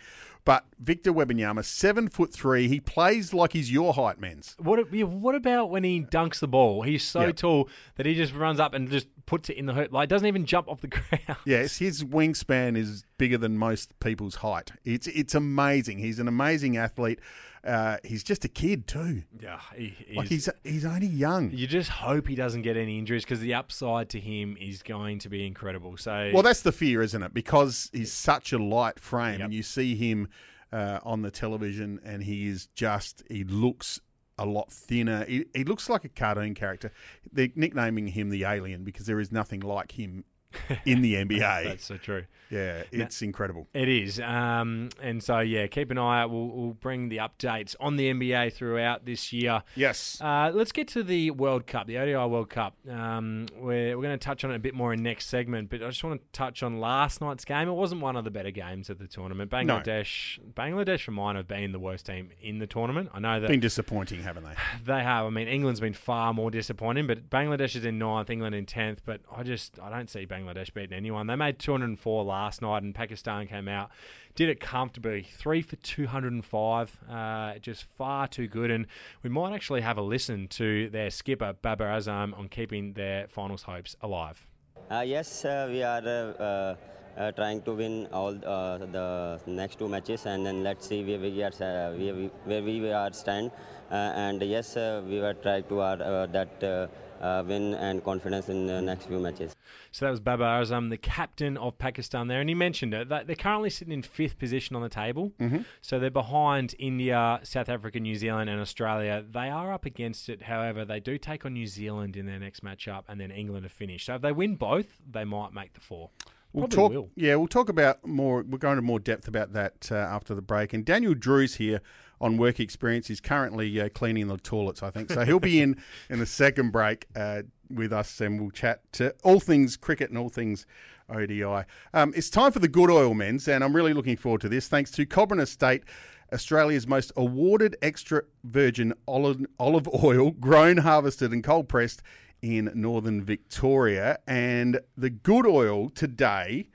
But 0.46 0.66
Victor 0.80 1.14
Wembanyama, 1.14 1.64
seven 1.64 2.10
foot 2.10 2.34
three, 2.34 2.68
he 2.68 2.80
plays 2.82 3.34
like 3.34 3.54
he's 3.54 3.72
your 3.72 3.94
height, 3.94 4.20
Menz. 4.20 4.60
What 4.60 4.92
what 4.92 5.36
about 5.36 5.70
when 5.70 5.84
he 5.86 6.02
dunks 6.02 6.40
the 6.40 6.48
ball? 6.50 6.82
He's 6.82 7.04
so 7.04 7.22
Yep. 7.28 7.36
tall 7.38 7.70
that 7.96 8.06
he 8.06 8.14
just 8.16 8.34
runs 8.34 8.60
up 8.60 8.74
and 8.74 8.90
just 8.92 9.08
puts 9.26 9.50
it 9.50 9.56
in 9.56 9.68
the 9.68 9.74
hoop. 9.74 9.94
Like 9.94 10.10
doesn't 10.10 10.28
even 10.28 10.46
jump 10.46 10.68
off 10.68 10.82
the 10.82 10.88
ground. 10.90 11.38
Yes, 11.46 11.78
his 11.78 12.04
wingspan 12.04 12.76
is 12.76 13.06
bigger 13.18 13.38
than 13.38 13.58
most 13.58 13.98
people's 14.00 14.36
height. 14.36 14.72
It's 14.84 15.08
it's 15.08 15.34
amazing. 15.36 16.00
He's 16.00 16.20
an 16.20 16.28
amazing 16.28 16.76
athlete. 16.76 17.20
Uh, 17.64 17.98
he's 18.04 18.24
just 18.24 18.44
a 18.44 18.50
kid 18.50 18.88
too. 18.88 19.24
Yeah, 19.42 19.60
he, 19.76 19.96
he's, 20.08 20.18
Like 20.18 20.28
he's 20.28 20.50
he's 20.64 20.86
only 20.86 21.08
young. 21.08 21.52
you 21.52 21.66
just 21.66 21.90
hope 21.90 22.28
he 22.28 22.36
doesn't 22.36 22.64
get 22.64 22.76
any 22.76 22.98
injuries 23.00 23.24
because 23.24 23.40
the 23.40 23.54
upside 23.54 24.10
to 24.10 24.20
him 24.20 24.58
is 24.60 24.84
going 24.84 25.20
to 25.20 25.30
be 25.30 25.48
incredible. 25.48 25.96
So 25.98 26.32
Well, 26.34 26.44
that's 26.44 26.62
the 26.62 26.74
fear, 26.74 27.02
isn't 27.02 27.24
it? 27.24 27.34
Because 27.34 27.90
he's 27.94 28.12
such 28.12 28.52
a 28.52 28.58
light 28.58 29.00
frame, 29.00 29.40
Yep. 29.40 29.46
and 29.46 29.54
you 29.54 29.64
see 29.64 29.96
him 29.96 30.28
uh, 30.74 31.00
on 31.04 31.22
the 31.22 31.32
television, 31.32 32.00
and 32.04 32.24
he 32.24 32.48
is 32.48 32.68
just 32.76 33.24
he 33.30 33.44
looks 33.46 34.02
a 34.38 34.46
lot 34.46 34.72
thinner. 34.72 35.24
He, 35.26 35.46
he 35.56 35.64
looks 35.64 35.88
like 35.90 36.04
a 36.04 36.10
cartoon 36.10 36.56
character. 36.56 36.92
They're 37.32 37.50
nicknaming 37.56 38.08
him 38.08 38.30
the 38.30 38.44
Alien 38.44 38.84
because 38.84 39.06
there 39.06 39.20
is 39.20 39.32
nothing 39.32 39.60
like 39.62 39.92
him 39.94 40.26
in 40.86 41.02
the 41.02 41.16
NBA. 41.16 41.64
that's 41.64 41.86
so 41.86 41.98
true. 41.98 42.26
yeah, 42.50 42.84
it's 42.92 43.22
incredible. 43.22 43.68
It 43.74 43.90
is, 43.90 44.20
um, 44.20 44.90
and 45.02 45.24
so 45.24 45.40
yeah, 45.40 45.68
keep 45.68 45.92
an 45.92 45.98
eye 45.98 46.22
out. 46.22 46.32
We'll, 46.32 46.48
we'll 46.48 46.74
bring 46.74 47.10
the 47.10 47.18
updates 47.18 47.76
on 47.80 47.96
the 47.96 48.12
NBA 48.14 48.54
throughout 48.54 49.06
this 49.06 49.34
year. 49.34 49.64
Yes. 49.76 50.20
Uh, 50.22 50.52
let's 50.54 50.72
get 50.72 50.88
to 50.90 51.04
the 51.04 51.32
World 51.32 51.68
Cup, 51.68 51.88
the 51.88 51.98
ODI 51.98 52.16
World 52.16 52.50
Cup. 52.50 52.76
Um, 52.90 53.48
we're 53.56 53.98
we're 53.98 54.04
going 54.04 54.18
to 54.18 54.24
touch 54.24 54.44
on 54.44 54.52
it 54.52 54.56
a 54.56 54.60
bit 54.60 54.74
more 54.74 54.94
in 54.94 55.02
next 55.04 55.28
segment, 55.28 55.70
but 55.70 55.82
I 55.82 55.88
just 55.88 56.04
want 56.04 56.22
to 56.22 56.28
touch 56.32 56.64
on 56.64 56.80
last 56.80 57.22
night's 57.22 57.46
game. 57.46 57.68
It 57.68 57.74
wasn't 57.74 58.02
one 58.02 58.16
of 58.16 58.24
the 58.24 58.32
better 58.32 58.52
games 58.52 58.90
of 58.90 59.00
the 59.00 59.08
tournament. 59.08 59.52
Bangladesh, 59.52 60.40
Bangladesh 60.54 61.04
for 61.04 61.12
mine 61.12 61.36
have 61.36 61.48
been 61.48 61.72
the 61.72 61.80
worst 61.80 62.06
team 62.06 62.30
in 62.42 62.60
the 62.60 62.68
tournament. 62.68 63.10
I 63.14 63.20
know 63.20 63.40
that 63.40 63.48
Been 63.50 63.60
disappointing, 63.60 64.22
haven't 64.24 64.44
they? 64.44 64.54
they 64.94 65.04
have. 65.04 65.26
I 65.26 65.30
mean, 65.30 65.48
England's 65.48 65.80
been 65.80 65.94
far 65.94 66.34
more 66.34 66.52
disappointing, 66.52 67.08
but 67.08 67.30
Bangladesh 67.30 67.76
is 67.76 67.86
in 67.86 67.98
ninth, 67.98 68.30
England 68.30 68.56
in 68.56 68.66
tenth. 68.66 69.02
But 69.06 69.22
I 69.36 69.44
just 69.44 69.80
I 69.80 69.90
don't 69.90 70.10
see 70.10 70.26
Bangladesh 70.26 70.43
beating 70.74 70.94
anyone. 70.94 71.28
They 71.28 71.36
made 71.36 71.60
204 71.60 72.24
last 72.24 72.62
night, 72.62 72.84
and 72.84 72.94
Pakistan 72.94 73.48
came 73.48 73.68
out, 73.68 73.90
did 74.36 74.50
it 74.50 74.60
comfortably, 74.60 75.24
three 75.24 75.62
for 75.62 75.76
205. 75.78 77.00
Uh, 77.10 77.58
just 77.60 77.86
far 77.98 78.28
too 78.28 78.48
good. 78.48 78.72
And 78.72 78.88
we 79.22 79.30
might 79.30 79.54
actually 79.54 79.82
have 79.82 79.98
a 79.98 80.02
listen 80.02 80.48
to 80.50 80.90
their 80.90 81.10
skipper 81.10 81.54
Babar 81.62 81.88
Azam 81.88 82.38
on 82.38 82.48
keeping 82.50 82.94
their 82.94 83.28
finals 83.28 83.64
hopes 83.64 83.96
alive. 84.02 84.48
Uh, 84.92 85.04
yes, 85.06 85.46
uh, 85.46 85.68
we 85.70 85.82
are 85.82 86.02
uh, 86.06 86.44
uh, 86.44 86.76
uh, 87.18 87.32
trying 87.32 87.62
to 87.62 87.74
win 87.74 88.08
all 88.12 88.36
uh, 88.46 88.78
the 88.78 89.40
next 89.46 89.80
two 89.80 89.88
matches, 89.88 90.26
and 90.26 90.46
then 90.46 90.64
let's 90.64 90.88
see 90.88 91.04
where 91.04 91.20
we 91.20 91.44
are, 91.44 91.54
uh, 91.62 91.94
where 91.96 92.16
we, 92.16 92.32
where 92.46 92.64
we 92.64 92.92
are 92.92 93.14
stand. 93.14 93.52
Uh, 93.92 93.96
and 93.96 94.42
yes, 94.42 94.76
we 94.76 95.20
were 95.20 95.36
trying 95.36 95.64
to 95.64 95.80
our, 95.80 96.28
that 96.28 96.90
uh, 97.24 97.44
win 97.48 97.74
and 97.76 98.04
confidence 98.04 98.50
in 98.50 98.68
the 98.68 98.82
next 98.82 99.06
few 99.06 99.20
matches. 99.20 99.56
So 99.92 100.06
that 100.06 100.12
was 100.12 100.20
Babar 100.20 100.62
Azam, 100.62 100.90
the 100.90 100.98
captain 100.98 101.58
of 101.58 101.78
Pakistan 101.78 102.28
there, 102.28 102.42
and 102.42 102.50
he 102.50 102.56
mentioned 102.56 102.94
it. 102.94 103.10
that 103.10 103.28
They're 103.28 103.36
currently 103.36 103.70
sitting 103.70 103.94
in 103.94 104.04
fifth 104.04 104.38
position 104.38 104.76
on 104.76 104.82
the 104.82 104.90
table, 104.90 105.32
mm-hmm. 105.40 105.60
so 105.82 106.00
they're 106.00 106.12
behind 106.12 106.76
India, 106.78 107.40
South 107.44 107.70
Africa, 107.70 108.00
New 108.00 108.16
Zealand, 108.16 108.50
and 108.50 108.60
Australia. 108.60 109.24
They 109.28 109.50
are 109.50 109.72
up 109.72 109.86
against 109.86 110.28
it, 110.30 110.44
however, 110.44 110.84
they 110.84 111.00
do 111.00 111.18
take 111.18 111.46
on 111.46 111.54
New 111.54 111.68
Zealand 111.68 112.18
in 112.18 112.26
their 112.26 112.40
next 112.40 112.64
matchup, 112.64 113.04
and 113.08 113.20
then 113.22 113.32
England 113.32 113.64
to 113.64 113.70
finish. 113.70 114.06
So 114.06 114.16
if 114.16 114.22
they 114.22 114.34
win 114.34 114.56
both, 114.56 115.00
they 115.10 115.24
might 115.24 115.54
make 115.54 115.74
the 115.74 115.82
four. 115.82 116.10
We'll 116.52 116.68
Probably 116.68 116.76
talk. 116.76 116.92
will. 116.92 117.10
Yeah, 117.16 117.36
we'll 117.36 117.48
talk 117.48 117.70
about 117.70 118.06
more. 118.06 118.44
We'll 118.44 118.60
go 118.60 118.70
into 118.70 118.84
more 118.84 119.00
depth 119.00 119.28
about 119.28 119.54
that 119.54 119.90
uh, 119.92 119.96
after 119.96 120.36
the 120.36 120.42
break. 120.44 120.72
And 120.72 120.86
Daniel 120.86 121.16
Drew's 121.16 121.56
here 121.56 121.82
on 122.24 122.38
work 122.38 122.60
experience. 122.60 123.08
He's 123.08 123.20
currently 123.20 123.82
uh, 123.82 123.90
cleaning 123.90 124.28
the 124.28 124.38
toilets, 124.38 124.82
I 124.82 124.90
think. 124.90 125.12
So 125.12 125.26
he'll 125.26 125.42
be 125.42 125.62
in 125.62 125.76
in 126.10 126.20
the 126.20 126.26
second 126.26 126.72
break 126.72 127.06
uh, 127.16 127.44
with 127.70 127.92
us, 127.92 128.22
and 128.22 128.40
we'll 128.40 128.52
chat 128.52 128.82
to 128.94 129.14
all 129.24 129.42
things 129.42 129.76
cricket 129.76 130.10
and 130.10 130.18
all 130.18 130.30
things 130.30 130.66
ODI. 131.10 131.66
Um, 131.94 132.14
it's 132.16 132.30
time 132.30 132.54
for 132.54 132.60
the 132.60 132.70
good 132.70 132.90
oil 132.90 133.14
Menz, 133.14 133.48
and 133.48 133.64
I'm 133.64 133.76
really 133.76 133.94
looking 133.94 134.16
forward 134.16 134.42
to 134.42 134.50
this. 134.50 134.70
Thanks 134.70 134.90
to 134.92 135.06
Cobram 135.06 135.42
Estate. 135.42 135.84
Australia's 136.32 136.88
most 136.88 137.12
awarded 137.16 137.76
extra 137.82 138.24
virgin 138.44 138.94
olive, 139.08 139.46
olive 139.60 139.88
oil, 140.04 140.32
grown, 140.32 140.78
harvested, 140.78 141.32
and 141.32 141.44
cold 141.44 141.68
pressed 141.68 142.02
in 142.42 142.72
northern 142.74 143.22
Victoria. 143.22 144.18
And 144.26 144.80
the 144.98 145.10
good 145.10 145.46
oil 145.46 145.90
today 145.90 146.70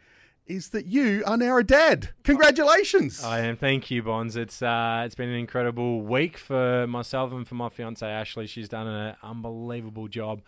is 0.49 0.71
that 0.71 0.87
you 0.87 1.23
are 1.26 1.37
now 1.37 1.57
a 1.59 1.62
dad. 1.64 2.11
Congratulations. 2.25 3.23
I 3.23 3.40
am. 3.40 3.57
Thank 3.57 3.90
you, 3.90 4.02
Bonds. 4.02 4.37
It's 4.37 4.62
uh, 4.62 5.02
it's 5.05 5.14
been 5.14 5.28
an 5.28 5.35
incredible 5.37 6.02
week 6.02 6.37
for 6.38 6.87
myself 6.87 7.33
and 7.33 7.47
for 7.47 7.55
my 7.55 7.69
fiance 7.69 8.07
Ashley. 8.07 8.47
She's 8.47 8.69
done 8.69 8.87
an 8.87 9.17
unbelievable 9.23 10.09
job. 10.09 10.40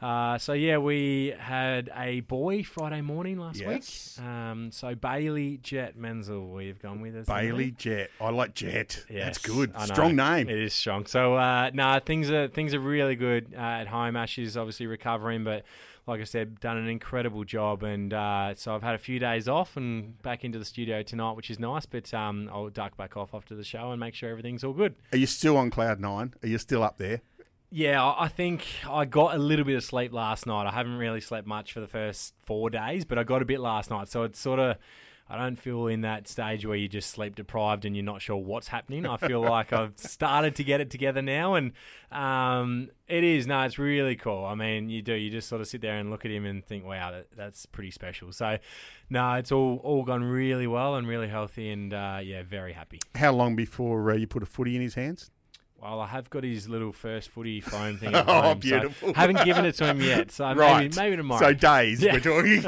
Uh, 0.00 0.38
so 0.38 0.54
yeah, 0.54 0.78
we 0.78 1.34
had 1.38 1.90
a 1.94 2.20
boy 2.20 2.62
Friday 2.62 3.02
morning 3.02 3.38
last 3.38 3.60
Yes. 3.60 4.16
week. 4.18 4.26
Um, 4.26 4.70
so 4.72 4.94
Bailey 4.94 5.58
Jet 5.58 5.94
Menzel, 5.94 6.48
we've 6.48 6.80
gone 6.80 7.02
with 7.02 7.14
us. 7.16 7.26
Bailey 7.26 7.72
Jet. 7.72 8.08
I 8.18 8.30
like 8.30 8.54
Jet. 8.54 9.04
That's 9.08 9.10
Yes, 9.10 9.38
good. 9.38 9.78
Strong 9.82 10.16
name. 10.16 10.48
It 10.48 10.58
is 10.58 10.72
strong. 10.72 11.04
So 11.04 11.34
uh, 11.34 11.70
no, 11.74 12.00
things 12.04 12.30
are 12.30 12.48
things 12.48 12.72
are 12.72 12.80
really 12.80 13.14
good 13.14 13.52
uh, 13.54 13.60
at 13.60 13.88
home. 13.88 14.16
Ash 14.16 14.38
is 14.38 14.56
obviously 14.56 14.86
recovering, 14.86 15.44
but 15.44 15.64
like 16.06 16.20
I 16.20 16.24
said, 16.24 16.60
done 16.60 16.76
an 16.76 16.88
incredible 16.88 17.44
job. 17.44 17.82
And 17.82 18.12
uh, 18.12 18.54
so 18.54 18.74
I've 18.74 18.82
had 18.82 18.94
a 18.94 18.98
few 18.98 19.18
days 19.18 19.48
off 19.48 19.76
and 19.76 20.20
back 20.22 20.44
into 20.44 20.58
the 20.58 20.64
studio 20.64 21.02
tonight, 21.02 21.32
which 21.32 21.50
is 21.50 21.58
nice. 21.58 21.86
But 21.86 22.12
um, 22.14 22.50
I'll 22.52 22.68
duck 22.68 22.96
back 22.96 23.16
off 23.16 23.34
after 23.34 23.54
the 23.54 23.64
show 23.64 23.90
and 23.90 24.00
make 24.00 24.14
sure 24.14 24.30
everything's 24.30 24.64
all 24.64 24.72
good. 24.72 24.94
Are 25.12 25.18
you 25.18 25.26
still 25.26 25.56
on 25.56 25.70
cloud 25.70 26.00
nine? 26.00 26.34
Are 26.42 26.48
you 26.48 26.58
still 26.58 26.82
up 26.82 26.98
there? 26.98 27.22
Yeah, 27.72 28.04
I 28.04 28.24
I 28.24 28.28
think 28.28 28.66
I 28.88 29.04
got 29.04 29.34
a 29.36 29.38
little 29.38 29.64
bit 29.64 29.76
of 29.76 29.84
sleep 29.84 30.12
last 30.12 30.44
night. 30.44 30.66
I 30.66 30.72
haven't 30.72 30.96
really 30.96 31.20
slept 31.20 31.46
much 31.46 31.72
for 31.72 31.78
the 31.80 31.86
first 31.86 32.34
four 32.44 32.68
days, 32.68 33.04
but 33.04 33.16
I 33.16 33.22
got 33.22 33.42
a 33.42 33.44
bit 33.44 33.60
last 33.60 33.90
night. 33.90 34.08
So 34.08 34.24
it's 34.24 34.40
sort 34.40 34.58
of, 34.58 34.76
I 35.30 35.36
don't 35.38 35.54
feel 35.54 35.86
in 35.86 36.00
that 36.00 36.26
stage 36.26 36.66
where 36.66 36.76
you're 36.76 36.88
just 36.88 37.08
sleep 37.08 37.36
deprived 37.36 37.84
and 37.84 37.94
you're 37.94 38.04
not 38.04 38.20
sure 38.20 38.36
what's 38.36 38.66
happening. 38.66 39.06
I 39.06 39.16
feel 39.16 39.40
like 39.56 39.72
I've 39.72 39.96
started 39.96 40.56
to 40.56 40.64
get 40.64 40.80
it 40.80 40.90
together 40.90 41.22
now, 41.22 41.54
and 41.54 41.70
um, 42.10 42.90
it 43.06 43.22
is. 43.22 43.46
No, 43.46 43.62
it's 43.62 43.78
really 43.78 44.16
cool. 44.16 44.44
I 44.44 44.56
mean, 44.56 44.90
you 44.90 45.02
do. 45.02 45.14
You 45.14 45.30
just 45.30 45.48
sort 45.48 45.60
of 45.60 45.68
sit 45.68 45.82
there 45.82 45.98
and 45.98 46.10
look 46.10 46.24
at 46.24 46.32
him 46.32 46.44
and 46.44 46.64
think, 46.64 46.84
wow, 46.84 47.12
that, 47.12 47.28
that's 47.36 47.64
pretty 47.64 47.92
special. 47.92 48.32
So, 48.32 48.58
no, 49.08 49.34
it's 49.34 49.52
all 49.52 49.80
all 49.84 50.02
gone 50.02 50.24
really 50.24 50.66
well 50.66 50.96
and 50.96 51.06
really 51.06 51.28
healthy, 51.28 51.70
and 51.70 51.94
uh, 51.94 52.18
yeah, 52.20 52.42
very 52.42 52.72
happy. 52.72 52.98
How 53.14 53.32
long 53.32 53.54
before 53.54 54.10
uh, 54.10 54.16
you 54.16 54.26
put 54.26 54.42
a 54.42 54.46
footy 54.46 54.74
in 54.74 54.82
his 54.82 54.94
hands? 54.94 55.30
Well, 55.82 55.98
I 56.00 56.08
have 56.08 56.28
got 56.28 56.44
his 56.44 56.68
little 56.68 56.92
first 56.92 57.30
footy 57.30 57.62
phone 57.62 57.96
thing. 57.96 58.14
At 58.14 58.28
Oh, 58.28 58.42
home, 58.42 58.56
so 58.56 58.68
beautiful. 58.68 59.14
haven't 59.14 59.42
given 59.46 59.64
it 59.64 59.76
to 59.76 59.86
him 59.86 60.00
yet, 60.02 60.30
so 60.30 60.52
right. 60.52 60.94
maybe, 60.94 60.94
maybe 60.96 61.16
tomorrow. 61.16 61.40
So 61.40 61.52
days 61.54 62.02
Yeah. 62.02 62.12
we're 62.12 62.20
talking. 62.20 62.64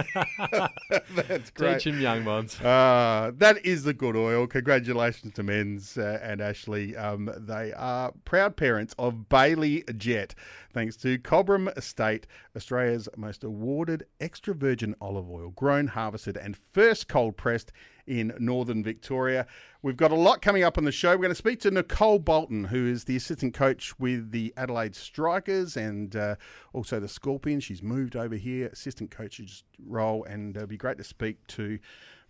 That's 1.29 1.51
great. 1.51 1.75
Teach 1.75 1.87
him 1.89 2.01
young 2.01 2.25
ones. 2.25 2.59
Uh, 2.59 3.33
that 3.37 3.65
is 3.67 3.85
the 3.85 3.93
good 3.93 4.17
oil. 4.17 4.47
Congratulations 4.47 5.35
to 5.35 5.43
Menz 5.43 5.99
uh, 5.99 6.21
and 6.23 6.41
Ashley. 6.41 6.97
Um, 6.97 7.31
they 7.37 7.75
are 7.75 8.13
proud 8.25 8.57
parents 8.57 8.95
of 8.99 9.29
Bailey 9.29 9.85
Jet, 9.99 10.35
thanks 10.73 10.97
to 10.99 11.19
Cobram 11.19 11.69
Estate, 11.77 12.27
Australia's 12.57 13.11
most 13.17 13.45
awarded 13.45 14.07
extra 14.21 14.55
virgin 14.55 14.95
olive 15.03 15.29
oil, 15.31 15.51
grown, 15.51 15.89
harvested, 15.89 16.39
and 16.39 16.57
first 16.57 17.09
cold 17.09 17.37
pressed 17.37 17.73
in 18.07 18.35
northern 18.39 18.83
Victoria. 18.83 19.47
We've 19.83 19.97
got 19.97 20.13
a 20.13 20.17
lot 20.17 20.43
coming 20.43 20.63
up 20.63 20.79
on 20.79 20.85
the 20.85 20.93
show. 20.93 21.11
We're 21.11 21.23
going 21.23 21.31
to 21.31 21.35
speak 21.35 21.61
to 21.61 21.71
Nicole 21.71 22.19
Bolton, 22.19 22.65
who 22.65 22.87
is 22.87 23.05
the 23.05 23.17
assistant 23.17 23.55
coach 23.55 23.99
with 23.99 24.31
the 24.31 24.53
Adelaide 24.57 24.95
Strikers 24.95 25.77
and 25.77 26.15
uh, 26.15 26.37
also 26.73 27.01
the 27.01 27.09
Scorpions. 27.09 27.65
She's 27.65 27.83
moved 27.83 28.17
over 28.17 28.37
here, 28.37 28.69
assistant 28.69 29.11
coach's 29.11 29.65
role, 29.85 30.25
and 30.25 30.57
it'll 30.57 30.69
be 30.69 30.77
great 30.77 30.99
to 30.99 31.05
speak 31.05 31.47
to 31.49 31.79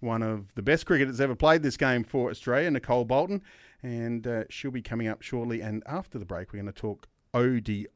one 0.00 0.22
of 0.22 0.52
the 0.54 0.62
best 0.62 0.84
cricketers 0.84 1.20
ever 1.20 1.36
played 1.36 1.62
this 1.62 1.76
game 1.76 2.04
for 2.04 2.30
Australia, 2.30 2.70
Nicole 2.70 3.04
Bolton, 3.04 3.42
and 3.82 4.26
uh, 4.26 4.44
she'll 4.50 4.70
be 4.70 4.82
coming 4.82 5.08
up 5.08 5.22
shortly. 5.22 5.60
And 5.60 5.82
after 5.86 6.18
the 6.18 6.24
break, 6.24 6.52
we're 6.52 6.60
going 6.60 6.72
to 6.72 6.80
talk 6.80 7.08
ODI 7.34 7.86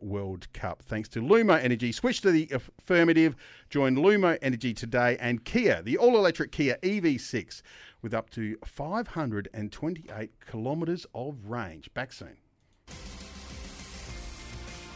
World 0.00 0.52
Cup. 0.52 0.82
Thanks 0.82 1.08
to 1.10 1.20
Lumo 1.20 1.62
Energy. 1.62 1.92
Switch 1.92 2.20
to 2.22 2.30
the 2.30 2.48
affirmative. 2.52 3.36
Join 3.70 3.96
Lumo 3.96 4.38
Energy 4.42 4.72
today 4.72 5.16
and 5.20 5.44
Kia, 5.44 5.82
the 5.82 5.98
all 5.98 6.16
electric 6.16 6.52
Kia 6.52 6.78
EV6 6.82 7.62
with 8.02 8.14
up 8.14 8.30
to 8.30 8.56
528 8.64 10.30
kilometres 10.50 11.06
of 11.14 11.36
range. 11.46 11.92
Back 11.94 12.12
soon. 12.12 12.36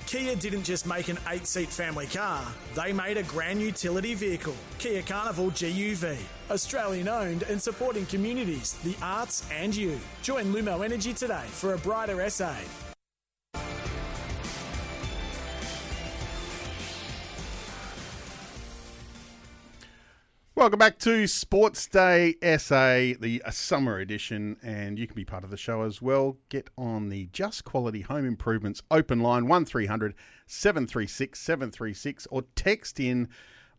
Kia 0.06 0.34
didn't 0.34 0.64
just 0.64 0.86
make 0.86 1.08
an 1.08 1.18
eight 1.28 1.46
seat 1.46 1.68
family 1.68 2.06
car, 2.06 2.44
they 2.74 2.92
made 2.92 3.16
a 3.16 3.22
grand 3.22 3.60
utility 3.60 4.14
vehicle. 4.14 4.56
Kia 4.78 5.02
Carnival 5.02 5.52
GUV. 5.52 6.16
Australian 6.50 7.06
owned 7.06 7.44
and 7.44 7.62
supporting 7.62 8.04
communities, 8.06 8.72
the 8.82 8.96
arts, 9.00 9.48
and 9.52 9.74
you. 9.74 10.00
Join 10.22 10.46
Lumo 10.46 10.84
Energy 10.84 11.12
today 11.12 11.44
for 11.46 11.74
a 11.74 11.78
brighter 11.78 12.28
SA. 12.28 12.56
Welcome 20.60 20.78
back 20.78 20.98
to 20.98 21.26
Sports 21.26 21.86
Day 21.86 22.34
SA, 22.42 23.18
the 23.18 23.40
summer 23.50 23.98
edition, 23.98 24.58
and 24.62 24.98
you 24.98 25.06
can 25.06 25.16
be 25.16 25.24
part 25.24 25.42
of 25.42 25.48
the 25.48 25.56
show 25.56 25.84
as 25.84 26.02
well. 26.02 26.36
Get 26.50 26.68
on 26.76 27.08
the 27.08 27.30
Just 27.32 27.64
Quality 27.64 28.02
Home 28.02 28.26
Improvements 28.26 28.82
open 28.90 29.20
line 29.20 29.48
1300 29.48 30.14
736 30.46 31.40
736 31.40 32.26
or 32.30 32.42
text 32.56 33.00
in 33.00 33.30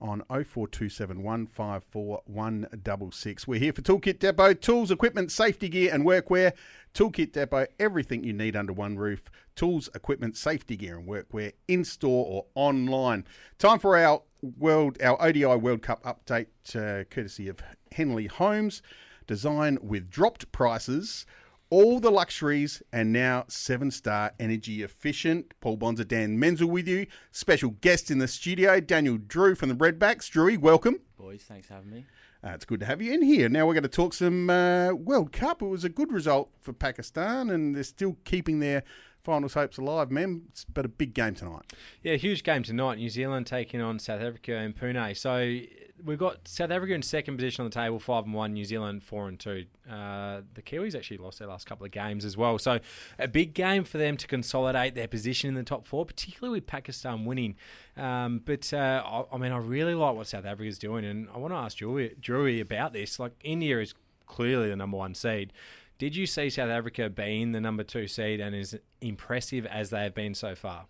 on 0.02 0.24
0427 0.30 1.22
154 1.22 2.24
166. 2.26 3.48
We're 3.48 3.60
here 3.60 3.74
for 3.74 3.84
Toolkit 3.84 4.18
Depot, 4.18 4.56
tools, 4.56 4.90
equipment, 4.90 5.32
safety 5.32 5.70
gear, 5.70 5.94
and 5.94 6.04
workwear. 6.04 6.54
Toolkit 6.96 7.32
Depot, 7.32 7.68
everything 7.80 8.24
you 8.24 8.34
need 8.34 8.56
under 8.56 8.74
one 8.74 8.98
roof. 8.98 9.22
Tools, 9.56 9.88
equipment, 9.94 10.36
safety 10.36 10.76
gear, 10.76 10.98
and 10.98 11.08
workwear 11.08 11.54
in 11.68 11.86
store 11.86 12.26
or 12.28 12.46
online. 12.56 13.24
Time 13.60 13.78
for 13.78 13.96
our 13.96 14.24
world, 14.42 14.98
our 15.02 15.22
ODI 15.22 15.46
World 15.46 15.82
Cup 15.82 16.04
update, 16.04 16.48
uh, 16.76 17.04
courtesy 17.06 17.48
of 17.48 17.60
Henley 17.92 18.28
Homes. 18.28 18.82
Design 19.28 19.78
with 19.82 20.10
dropped 20.10 20.52
prices, 20.52 21.26
all 21.70 22.00
the 22.00 22.12
luxuries, 22.12 22.82
and 22.92 23.14
now 23.14 23.46
seven 23.48 23.92
star 23.92 24.34
energy 24.40 24.84
efficient. 24.84 25.54
Paul 25.62 25.78
Bonsor, 25.78 26.04
Dan 26.04 26.38
Menzel 26.38 26.70
with 26.70 26.88
you. 26.88 27.08
Special 27.32 27.72
guest 27.82 28.12
in 28.12 28.18
the 28.18 28.28
studio, 28.28 28.80
Daniel 28.80 29.18
Drew 29.18 29.56
from 29.56 29.70
the 29.70 29.76
Redbacks. 29.76 30.30
Drewy, 30.30 30.58
welcome. 30.58 31.00
Boys, 31.18 31.44
thanks 31.48 31.68
for 31.68 31.76
having 31.76 31.92
me. 31.92 32.06
Uh, 32.44 32.50
it's 32.50 32.66
good 32.66 32.80
to 32.80 32.86
have 32.88 33.02
you 33.02 33.14
in 33.14 33.22
here. 33.22 33.48
Now 33.48 33.68
we're 33.68 33.76
going 33.76 33.84
to 33.84 33.90
talk 33.90 34.16
some 34.16 34.50
uh, 34.50 34.94
World 34.94 35.32
Cup. 35.32 35.62
It 35.62 35.68
was 35.68 35.84
a 35.84 35.90
good 35.90 36.12
result 36.12 36.50
for 36.60 36.74
Pakistan, 36.74 37.52
and 37.52 37.76
they're 37.76 37.84
still 37.84 38.18
keeping 38.24 38.60
their 38.60 38.84
finals 39.24 39.54
hopes 39.54 39.78
alive, 39.78 40.12
mem. 40.12 40.44
It's 40.50 40.66
but 40.66 40.86
a 40.86 40.90
big 40.90 41.14
game 41.14 41.36
tonight. 41.36 41.74
Yeah, 42.04 42.16
huge 42.16 42.44
game 42.44 42.64
tonight. 42.64 42.96
New 42.96 43.10
Zealand 43.10 43.48
taking 43.48 43.82
on 43.82 44.00
South 44.00 44.22
Africa 44.22 44.56
in 44.56 44.74
Pune. 44.74 45.16
So 45.18 45.60
we've 46.04 46.18
got 46.18 46.48
South 46.48 46.72
Africa 46.72 46.94
in 46.94 47.02
second 47.02 47.38
position 47.38 47.64
on 47.64 47.70
the 47.70 47.74
table, 47.74 48.00
five 48.00 48.26
and 48.26 48.34
one. 48.34 48.54
New 48.54 48.66
Zealand 48.66 49.04
four 49.04 49.28
and 49.28 49.40
two. 49.40 49.66
Uh, 49.90 50.42
the 50.54 50.62
Kiwis 50.62 50.96
actually 50.96 51.18
lost 51.18 51.40
their 51.40 51.48
last 51.48 51.66
couple 51.66 51.86
of 51.86 51.92
games 51.92 52.26
as 52.26 52.38
well. 52.38 52.58
So 52.58 52.80
a 53.20 53.28
big 53.28 53.54
game 53.54 53.84
for 53.84 53.98
them 53.98 54.18
to 54.18 54.28
consolidate 54.28 54.96
their 54.96 55.08
position 55.08 55.50
in 55.50 55.56
the 55.56 55.64
top 55.64 55.88
four, 55.88 56.06
particularly 56.06 56.58
with 56.58 56.68
Pakistan 56.68 57.26
winning. 57.26 57.56
Um, 57.98 58.42
but 58.44 58.74
uh, 58.74 59.04
I, 59.06 59.36
I 59.36 59.38
mean, 59.38 59.52
I 59.52 59.58
really 59.58 59.96
like 59.96 60.16
what 60.16 60.28
South 60.28 60.46
Africa's 60.46 60.80
doing, 60.80 61.06
and 61.06 61.28
I 61.34 61.38
want 61.38 61.54
to 61.54 61.58
ask 61.58 61.78
Drewy 61.78 62.62
about 62.62 62.94
this. 62.94 63.20
Like 63.20 63.34
India 63.44 63.80
is 63.80 63.94
clearly 64.26 64.70
the 64.70 64.76
number 64.76 64.98
one 64.98 65.14
seed. 65.14 65.54
Did 66.02 66.16
you 66.16 66.26
see 66.26 66.50
South 66.50 66.72
Africa 66.72 67.12
being 67.12 67.52
the 67.52 67.62
number 67.62 67.84
two 67.84 68.08
seed 68.08 68.40
and 68.40 68.56
as 68.56 68.76
impressive 69.02 69.68
as 69.68 69.92
they 69.92 70.02
have 70.02 70.16
been 70.16 70.34
so 70.34 70.56
far? 70.56 70.88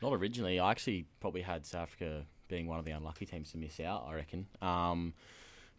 Not 0.00 0.14
originally. 0.14 0.58
I 0.58 0.70
actually 0.70 1.04
probably 1.20 1.42
had 1.42 1.66
South 1.66 1.82
Africa 1.82 2.24
being 2.48 2.66
one 2.66 2.78
of 2.78 2.86
the 2.86 2.92
unlucky 2.92 3.26
teams 3.26 3.52
to 3.52 3.58
miss 3.58 3.78
out. 3.78 4.06
I 4.08 4.14
reckon. 4.14 4.46
Um, 4.62 5.12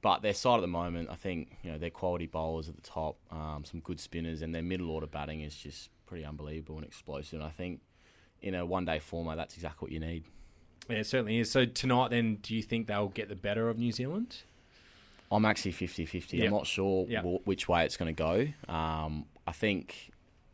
but 0.03 0.21
their 0.21 0.35
side 0.35 0.57
at 0.57 0.61
the 0.61 0.67
moment, 0.67 1.09
I 1.09 1.15
think 1.15 1.57
you 1.63 1.71
know 1.71 1.79
their 1.79 1.89
quality 1.89 2.27
bowlers 2.27 2.69
at 2.69 2.75
the 2.75 2.83
top, 2.83 3.17
um, 3.31 3.63
some 3.65 3.79
good 3.79 3.99
spinners, 3.99 4.43
and 4.43 4.53
their 4.53 4.61
middle 4.61 4.91
order 4.91 5.07
batting 5.07 5.41
is 5.41 5.55
just 5.55 5.89
pretty 6.05 6.23
unbelievable 6.23 6.75
and 6.75 6.85
explosive. 6.85 7.39
And 7.39 7.43
I 7.43 7.49
think 7.49 7.81
in 8.43 8.53
a 8.53 8.63
one 8.63 8.85
day 8.85 8.99
format, 8.99 9.35
that's 9.35 9.55
exactly 9.55 9.87
what 9.87 9.91
you 9.91 9.99
need. 9.99 10.25
Yeah, 10.87 10.97
it 10.97 11.07
certainly 11.07 11.39
is. 11.39 11.49
So 11.49 11.65
tonight, 11.65 12.11
then, 12.11 12.35
do 12.35 12.55
you 12.55 12.61
think 12.61 12.85
they'll 12.85 13.07
get 13.07 13.29
the 13.29 13.35
better 13.35 13.67
of 13.69 13.79
New 13.79 13.91
Zealand? 13.91 14.43
I'm 15.33 15.45
actually 15.45 15.71
50 15.71 16.05
50. 16.05 16.37
Yep. 16.37 16.45
I'm 16.45 16.51
not 16.53 16.67
sure 16.67 17.05
Yep. 17.09 17.23
wh- 17.23 17.47
which 17.47 17.67
way 17.67 17.85
it's 17.85 17.97
going 17.97 18.13
to 18.13 18.17
go. 18.67 18.73
Um, 18.73 19.25
I 19.47 19.51
think 19.51 20.11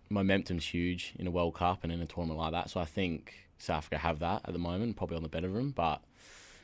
momentum's 0.10 0.66
huge 0.66 1.14
in 1.20 1.28
a 1.28 1.32
World 1.32 1.56
Cup 1.56 1.84
and 1.84 1.92
in 1.92 2.02
a 2.02 2.06
tournament 2.06 2.40
like 2.40 2.52
that. 2.54 2.70
So 2.70 2.80
I 2.80 2.86
think 2.86 3.48
South 3.58 3.78
Africa 3.80 3.98
have 4.00 4.20
that 4.20 4.42
at 4.46 4.54
the 4.54 4.60
moment, 4.60 4.96
probably 4.98 5.18
on 5.18 5.24
the 5.24 5.30
better 5.30 5.48
of 5.48 5.54
them. 5.54 5.72
But 5.72 6.02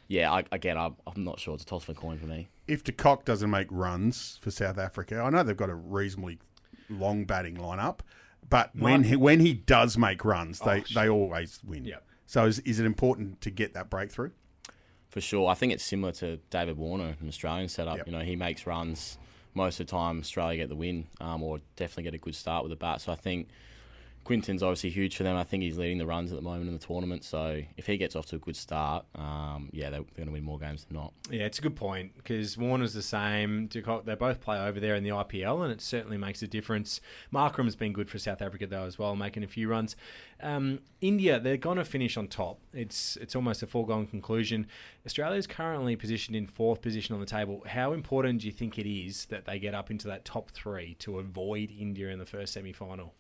yeah, 0.08 0.32
I, 0.32 0.44
again, 0.52 0.78
I'm, 0.78 0.96
I'm 1.06 1.24
not 1.24 1.40
sure. 1.40 1.54
It's 1.56 1.64
a 1.64 1.68
toss 1.68 1.84
of 1.84 1.90
a 1.90 1.94
coin 2.00 2.18
for 2.18 2.26
me. 2.28 2.48
If 2.68 2.84
de 2.84 2.92
Kock 2.92 3.26
doesn't 3.26 3.50
make 3.50 3.68
runs 3.70 4.40
for 4.42 4.50
South 4.52 4.78
Africa, 4.78 5.20
I 5.20 5.30
know 5.30 5.44
they've 5.44 5.56
got 5.58 5.70
a 5.70 5.76
reasonably 5.76 6.40
long 6.90 7.26
batting 7.26 7.58
lineup, 7.58 8.00
but 8.50 8.76
when 8.76 9.04
he, 9.04 9.16
when 9.16 9.40
he 9.40 9.54
does 9.54 9.98
make 9.98 10.24
runs, 10.26 10.60
they, 10.60 10.84
they 10.94 11.10
always 11.10 11.60
win. 11.64 11.86
Yep. 11.86 12.04
So 12.28 12.46
is, 12.46 12.60
is 12.60 12.80
it 12.80 12.86
important 12.86 13.42
to 13.42 13.52
get 13.52 13.74
that 13.74 13.90
breakthrough? 13.90 14.32
For 15.16 15.22
sure. 15.22 15.48
I 15.48 15.54
think 15.54 15.72
it's 15.72 15.86
similar 15.86 16.12
to 16.12 16.36
David 16.50 16.76
Warner, 16.78 17.16
an 17.22 17.30
Australian 17.30 17.70
setup. 17.70 18.00
Yep. 18.00 18.08
You 18.08 18.12
know, 18.12 18.20
he 18.20 18.36
makes 18.36 18.68
runs 18.68 19.18
most 19.54 19.80
of 19.80 19.88
the 19.88 19.92
time. 19.92 20.20
Australia 20.20 20.58
get 20.58 20.68
the 20.68 20.76
win, 20.76 21.08
um, 21.22 21.42
or 21.42 21.62
definitely 21.78 22.04
get 22.04 22.14
a 22.16 22.18
good 22.18 22.36
start 22.36 22.66
with 22.66 22.70
the 22.70 22.76
bat. 22.76 23.00
So 23.00 23.14
I 23.14 23.16
think 23.16 23.48
Quinton's 24.26 24.64
obviously 24.64 24.90
huge 24.90 25.16
for 25.16 25.24
them. 25.24 25.38
I 25.38 25.44
think 25.44 25.62
he's 25.62 25.78
leading 25.78 26.00
the 26.00 26.06
runs 26.06 26.32
at 26.32 26.36
the 26.36 26.42
moment 26.42 26.68
in 26.68 26.74
the 26.74 26.84
tournament. 26.84 27.24
So 27.24 27.62
if 27.78 27.86
he 27.86 27.96
gets 27.96 28.16
off 28.16 28.26
to 28.28 28.38
a 28.38 28.40
good 28.40 28.56
start, 28.56 29.06
um, 29.14 29.70
yeah, 29.72 29.92
they're, 29.92 30.02
going 30.02 30.26
to 30.26 30.32
win 30.32 30.44
more 30.44 30.58
games 30.58 30.84
than 30.84 30.98
not. 30.98 31.14
Yeah, 31.30 31.44
it's 31.44 31.60
a 31.60 31.62
good 31.62 31.76
point 31.76 32.18
because 32.18 32.58
Warner's 32.58 32.94
the 32.94 33.04
same. 33.04 33.70
They 33.70 34.16
both 34.16 34.42
play 34.42 34.60
over 34.60 34.80
there 34.80 34.96
in 34.96 35.04
the 35.04 35.12
IPL, 35.12 35.64
and 35.64 35.72
it 35.72 35.80
certainly 35.80 36.18
makes 36.18 36.42
a 36.42 36.48
difference. 36.48 37.02
Markram's 37.32 37.76
been 37.76 37.94
good 37.94 38.10
for 38.10 38.18
South 38.18 38.42
Africa 38.42 38.66
though 38.66 38.86
as 38.86 38.98
well, 38.98 39.16
making 39.16 39.44
a 39.44 39.48
few 39.48 39.70
runs. 39.70 39.96
Um, 40.42 40.80
India, 41.02 41.40
they're 41.40 41.56
going 41.56 41.78
to 41.78 41.86
finish 41.86 42.18
on 42.18 42.28
top. 42.28 42.60
It's 42.74 43.18
it's 43.18 43.36
almost 43.36 43.62
a 43.62 43.68
foregone 43.68 44.08
conclusion. 44.08 44.66
Australia 45.06 45.38
is 45.38 45.46
currently 45.46 45.96
positioned 45.96 46.36
in 46.36 46.48
fourth 46.48 46.82
position 46.82 47.14
on 47.14 47.22
the 47.22 47.28
table. 47.28 47.64
How 47.68 47.94
important 47.94 48.42
do 48.42 48.48
you 48.48 48.54
think 48.54 48.80
it 48.80 48.90
is 48.90 49.26
that 49.26 49.46
they 49.46 49.60
get 49.60 49.76
up 49.76 49.92
into 49.92 50.08
that 50.08 50.26
top 50.26 50.50
three 50.50 50.96
to 50.96 51.20
avoid 51.20 51.72
India 51.72 52.10
in 52.10 52.18
the 52.18 52.26
first 52.26 52.54
semi 52.54 52.74
final? 52.74 53.14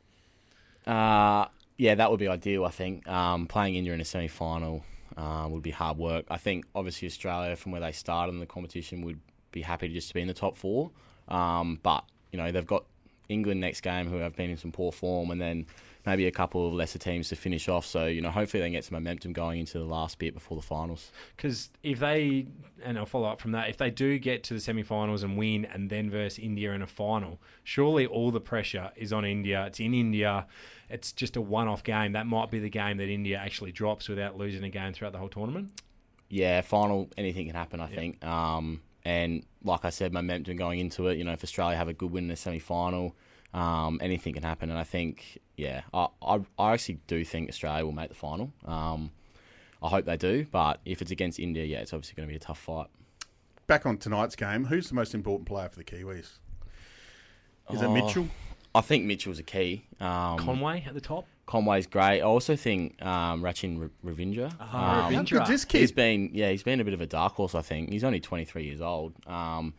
Uh, 0.86 1.46
yeah, 1.78 1.96
that 1.96 2.10
would 2.10 2.20
be 2.20 2.28
ideal. 2.28 2.66
I 2.66 2.70
think 2.70 3.08
um, 3.08 3.48
playing 3.48 3.76
India 3.76 3.94
in 3.94 4.02
a 4.02 4.06
semi-final 4.06 4.84
uh, 5.18 5.48
would 5.50 5.64
be 5.64 5.72
hard 5.72 5.98
work. 5.98 6.26
I 6.30 6.38
think 6.38 6.66
obviously 6.74 7.08
Australia, 7.08 7.56
from 7.56 7.72
where 7.72 7.82
they 7.82 7.92
started 7.92 8.34
in 8.34 8.40
the 8.40 8.46
competition, 8.46 9.02
would 9.04 9.20
be 9.52 9.62
happy 9.62 9.88
to 9.88 9.94
just 9.94 10.14
be 10.14 10.22
in 10.22 10.28
the 10.28 10.34
top 10.34 10.58
four. 10.58 10.92
Um, 11.28 11.80
but 11.82 12.04
you 12.32 12.38
know 12.38 12.52
they've 12.52 12.66
got 12.66 12.86
England 13.30 13.60
next 13.60 13.82
game, 13.82 14.10
who 14.10 14.18
have 14.18 14.36
been 14.36 14.50
in 14.50 14.58
some 14.58 14.72
poor 14.72 14.92
form, 14.92 15.32
and 15.32 15.42
then 15.42 15.66
maybe 16.06 16.28
a 16.28 16.32
couple 16.32 16.68
of 16.68 16.74
lesser 16.74 17.00
teams 17.00 17.30
to 17.30 17.36
finish 17.36 17.68
off. 17.68 17.86
So 17.86 18.06
you 18.06 18.22
know 18.22 18.30
hopefully 18.30 18.62
they 18.62 18.68
can 18.68 18.74
get 18.74 18.86
some 18.86 18.96
momentum 18.96 19.34
going 19.34 19.60
into 19.60 19.80
the 19.80 19.86
last 19.86 20.20
bit 20.20 20.34
before 20.34 20.56
the 20.56 20.64
finals. 20.64 21.12
Because 21.36 21.70
if 21.82 22.00
they, 22.00 22.48
and 22.84 22.98
I'll 22.98 23.06
follow 23.06 23.28
up 23.28 23.42
from 23.42 23.52
that, 23.54 23.70
if 23.70 23.78
they 23.78 23.90
do 23.90 24.20
get 24.20 24.44
to 24.46 24.54
the 24.54 24.60
semi-finals 24.60 25.24
and 25.24 25.38
win, 25.38 25.66
and 25.66 25.90
then 25.90 26.10
verse 26.10 26.38
India 26.38 26.72
in 26.74 26.82
a 26.82 26.88
final, 26.88 27.40
surely 27.64 28.06
all 28.06 28.32
the 28.32 28.42
pressure 28.42 28.92
is 28.96 29.12
on 29.12 29.26
India. 29.26 29.66
It's 29.66 29.80
in 29.80 29.94
India. 29.94 30.46
It's 30.90 31.12
just 31.12 31.36
a 31.36 31.42
one-off 31.42 31.84
game. 31.84 32.12
That 32.12 32.28
might 32.28 32.52
be 32.52 32.60
the 32.60 32.70
game 32.70 32.98
that 32.98 33.10
India 33.10 33.38
actually 33.38 33.72
drops 33.72 34.08
without 34.08 34.38
losing 34.38 34.64
a 34.64 34.70
game 34.70 34.94
throughout 34.94 35.14
the 35.14 35.20
whole 35.20 35.30
tournament. 35.30 35.82
Yeah, 36.30 36.62
final 36.62 37.10
anything 37.18 37.48
can 37.48 37.56
happen. 37.56 37.80
I 37.80 37.88
think. 37.88 38.24
Um, 38.24 38.82
and 39.04 39.44
like 39.64 39.86
I 39.86 39.90
said, 39.90 40.14
momentum 40.14 40.58
going 40.58 40.80
into 40.80 41.08
it. 41.08 41.18
You 41.18 41.24
know, 41.24 41.34
if 41.34 41.44
Australia 41.44 41.78
have 41.78 41.88
a 41.88 41.94
good 41.94 42.12
win 42.12 42.26
in 42.26 42.28
the 42.30 42.36
semi-final, 42.36 43.16
um, 43.54 44.00
anything 44.02 44.34
can 44.34 44.44
happen. 44.44 44.70
And 44.70 44.78
I 44.78 44.84
think, 44.84 45.40
yeah, 45.58 45.82
I, 45.94 46.08
I, 46.22 46.40
I 46.58 46.74
actually 46.74 47.00
do 47.08 47.24
think 47.24 47.50
Australia 47.50 47.86
will 47.86 47.92
make 47.92 48.10
the 48.10 48.16
final. 48.16 48.52
Um, 48.66 49.12
I 49.84 49.90
hope 49.90 50.06
they 50.06 50.18
do, 50.18 50.46
but 50.52 50.80
if 50.86 51.02
it's 51.02 51.12
against 51.12 51.40
India, 51.40 51.64
yeah, 51.64 51.80
it's 51.80 51.94
obviously 51.94 52.16
going 52.16 52.28
to 52.28 52.32
be 52.32 52.38
a 52.38 52.40
tough 52.40 52.60
fight. 52.60 52.88
Back 53.68 53.86
on 53.86 53.98
tonight's 53.98 54.36
game, 54.36 54.66
who's 54.66 54.90
the 54.90 54.96
most 54.96 55.14
important 55.14 55.48
player 55.48 55.70
for 55.70 55.78
the 55.78 55.84
Kiwis? 55.84 56.40
Is 57.72 57.82
it 57.82 57.86
Oh, 57.86 57.94
Mitchell? 57.94 58.28
I 58.76 58.82
think 58.82 59.06
Mitchell's 59.06 59.40
a 59.40 59.44
key. 59.44 59.86
Um, 60.00 60.38
Conway 60.38 60.84
at 60.88 60.94
the 60.94 61.02
top. 61.02 61.26
Conway's 61.46 61.88
great. 61.88 62.20
I 62.20 62.22
also 62.22 62.56
think 62.56 63.04
um, 63.06 63.42
Rachin 63.42 63.80
R- 63.82 63.90
Ravindra. 64.12 64.52
Ah, 64.60 65.08
um, 65.08 65.14
How 65.14 65.22
Ravindra. 65.22 65.30
good's 65.30 65.50
this 65.50 65.66
He's 65.72 65.90
kid? 65.92 65.96
been 65.96 66.30
yeah, 66.34 66.50
he's 66.52 66.64
been 66.64 66.80
a 66.80 66.84
bit 66.84 66.94
of 66.94 67.02
a 67.02 67.06
dark 67.06 67.34
horse. 67.34 67.56
I 67.56 67.62
think 67.62 67.90
he's 67.92 68.04
only 68.04 68.20
23 68.20 68.64
years 68.64 68.82
old. 68.82 69.14
Um, 69.28 69.74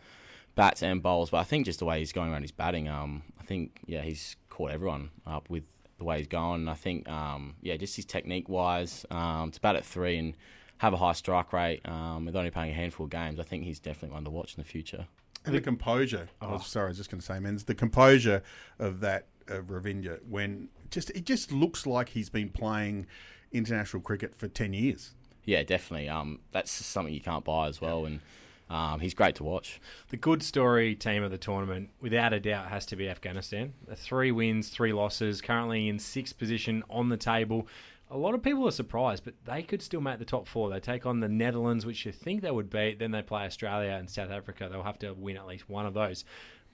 bats 0.55 0.83
and 0.83 1.03
bowls, 1.03 1.31
but 1.31 1.39
I 1.39 1.45
think 1.45 1.67
just 1.67 1.79
the 1.81 1.85
way 1.85 1.99
he's 1.99 2.13
going 2.13 2.33
around 2.33 2.43
his 2.43 2.53
batting, 2.53 2.89
um, 2.89 3.23
I 3.39 3.43
think 3.43 3.81
yeah, 3.87 4.03
he's 4.03 4.37
caught 4.49 4.71
everyone 4.71 5.11
up 5.27 5.51
with 5.51 5.65
the 5.99 6.05
way 6.05 6.19
he's 6.19 6.29
going. 6.29 6.63
And 6.63 6.71
I 6.71 6.75
think 6.75 7.09
um, 7.09 7.57
yeah, 7.63 7.77
just 7.77 7.97
his 7.97 8.05
technique 8.05 8.49
wise, 8.49 9.05
um, 9.11 9.51
to 9.51 9.61
bat 9.61 9.77
at 9.77 9.85
three 9.85 10.17
and 10.19 10.35
have 10.79 10.93
a 10.93 10.97
high 10.97 11.13
strike 11.13 11.53
rate, 11.53 11.81
um, 11.89 12.27
with 12.27 12.37
only 12.37 12.51
playing 12.51 12.71
a 12.71 12.75
handful 12.75 13.05
of 13.05 13.11
games, 13.11 13.41
I 13.41 13.43
think 13.43 13.65
he's 13.65 13.79
definitely 13.79 14.15
one 14.15 14.25
to 14.25 14.31
watch 14.31 14.55
in 14.57 14.63
the 14.63 14.69
future. 14.69 15.07
And 15.47 15.55
the 15.55 15.61
composure. 15.61 16.29
Oh. 16.43 16.55
Oh, 16.55 16.59
sorry, 16.59 16.87
I 16.87 16.89
was 16.89 16.97
just 16.99 17.11
going 17.11 17.21
to 17.21 17.27
say, 17.27 17.35
Menz 17.35 17.65
the 17.65 17.75
composure 17.75 18.43
of 18.79 19.01
that 19.01 19.27
uh, 19.49 19.61
Ravindra 19.61 20.19
when 20.29 20.69
just 20.91 21.11
it 21.11 21.25
just 21.25 21.53
looks 21.53 21.87
like 21.87 22.11
he's 22.11 22.29
been 22.29 22.49
playing 22.49 23.07
international 23.53 24.03
cricket 24.03 24.35
for 24.35 24.49
ten 24.49 24.73
years. 24.73 25.15
Yeah, 25.45 25.63
definitely. 25.63 26.09
Um, 26.09 26.41
that's 26.51 26.73
something 26.73 27.15
you 27.15 27.21
can't 27.21 27.45
buy 27.45 27.69
as 27.69 27.81
well, 27.81 28.05
and 28.05 28.21
um, 28.69 28.99
he's 28.99 29.15
great 29.15 29.37
to 29.37 29.45
watch. 29.45 29.81
The 30.09 30.17
good 30.17 30.43
story 30.43 30.97
team 30.97 31.23
of 31.23 31.31
the 31.31 31.39
tournament, 31.39 31.91
without 32.01 32.33
a 32.33 32.41
doubt, 32.41 32.69
has 32.69 32.85
to 32.87 32.97
be 32.97 33.09
Afghanistan. 33.09 33.75
Three 33.95 34.33
wins, 34.33 34.71
three 34.71 34.93
losses, 34.93 35.41
currently 35.41 35.89
in 35.89 36.01
sixth 36.01 36.37
position 36.37 36.83
on 36.91 37.09
the 37.09 37.17
table. 37.17 37.69
A 38.09 38.17
lot 38.17 38.35
of 38.35 38.43
people 38.43 38.67
are 38.69 38.73
surprised, 38.73 39.25
but 39.25 39.35
they 39.45 39.63
could 39.63 39.83
still 39.83 40.01
make 40.01 40.21
the 40.21 40.25
top 40.25 40.47
four. 40.47 40.71
They 40.71 40.79
take 40.79 41.07
on 41.07 41.21
the 41.21 41.29
Netherlands, 41.29 41.85
which 41.85 42.07
you 42.07 42.13
think 42.13 42.41
they 42.41 42.51
would 42.53 42.71
beat. 42.71 43.01
Then 43.01 43.11
they 43.11 43.23
play 43.23 43.45
Australia 43.45 43.91
and 43.91 44.09
South 44.09 44.31
Africa. 44.31 44.69
They'll 44.71 44.85
have 44.85 44.99
to 45.01 45.13
win 45.13 45.37
at 45.37 45.47
least 45.47 45.69
one 45.69 45.87
of 45.87 45.95
those. 45.95 46.25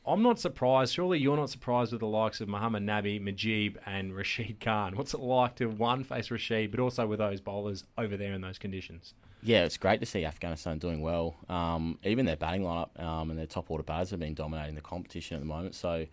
I'm 0.05 0.23
not 0.23 0.39
surprised. 0.39 0.95
Surely 0.95 1.19
you're 1.19 1.37
not 1.37 1.49
surprised 1.49 1.93
with 1.93 2.01
the 2.01 2.07
likes 2.07 2.41
of 2.41 2.49
Muhammad 2.49 2.83
Nabi, 2.83 3.23
Mujeeb, 3.23 3.77
and 3.87 4.15
Rashid 4.17 4.61
Khan. 4.61 4.97
What's 4.97 5.15
it 5.15 5.21
like 5.21 5.55
to 5.57 5.67
one 5.67 6.05
face 6.05 6.31
Rashid, 6.31 6.71
but 6.71 6.81
also 6.81 7.07
with 7.07 7.21
those 7.21 7.41
bowlers 7.41 7.85
over 7.97 8.17
there 8.17 8.33
in 8.33 8.41
those 8.41 8.59
conditions? 8.59 9.15
Yeah, 9.43 9.65
it's 9.65 9.77
great 9.77 10.01
to 10.01 10.07
see 10.07 10.25
Afghanistan 10.25 10.79
doing 10.79 11.01
well. 11.01 11.37
Um, 11.49 11.99
even 12.05 12.27
their 12.27 12.37
batting 12.37 12.63
lineup 12.63 13.01
um, 13.03 13.31
and 13.31 13.39
their 13.39 13.47
top 13.47 13.71
order 13.71 13.83
batters 13.83 14.11
have 14.11 14.21
been 14.21 14.35
dominating 14.35 14.75
the 14.75 14.81
competition 14.81 15.37
at 15.37 15.41
the 15.41 15.47
moment. 15.47 15.75
So 15.75 16.07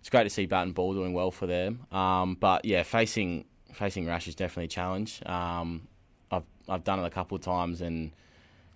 it's 0.00 0.10
great 0.10 0.24
to 0.24 0.30
see 0.30 0.46
bat 0.46 0.64
and 0.64 0.74
ball 0.74 0.92
doing 0.92 1.12
well 1.12 1.30
for 1.30 1.46
them. 1.46 1.86
Um, 1.92 2.36
but 2.38 2.64
yeah, 2.64 2.82
facing 2.82 3.46
facing 3.76 4.06
Rash 4.06 4.26
is 4.26 4.34
definitely 4.34 4.64
a 4.64 4.68
challenge. 4.68 5.20
Um, 5.26 5.86
I've 6.30 6.44
I've 6.68 6.84
done 6.84 6.98
it 6.98 7.04
a 7.06 7.10
couple 7.10 7.36
of 7.36 7.42
times, 7.42 7.80
and 7.80 8.10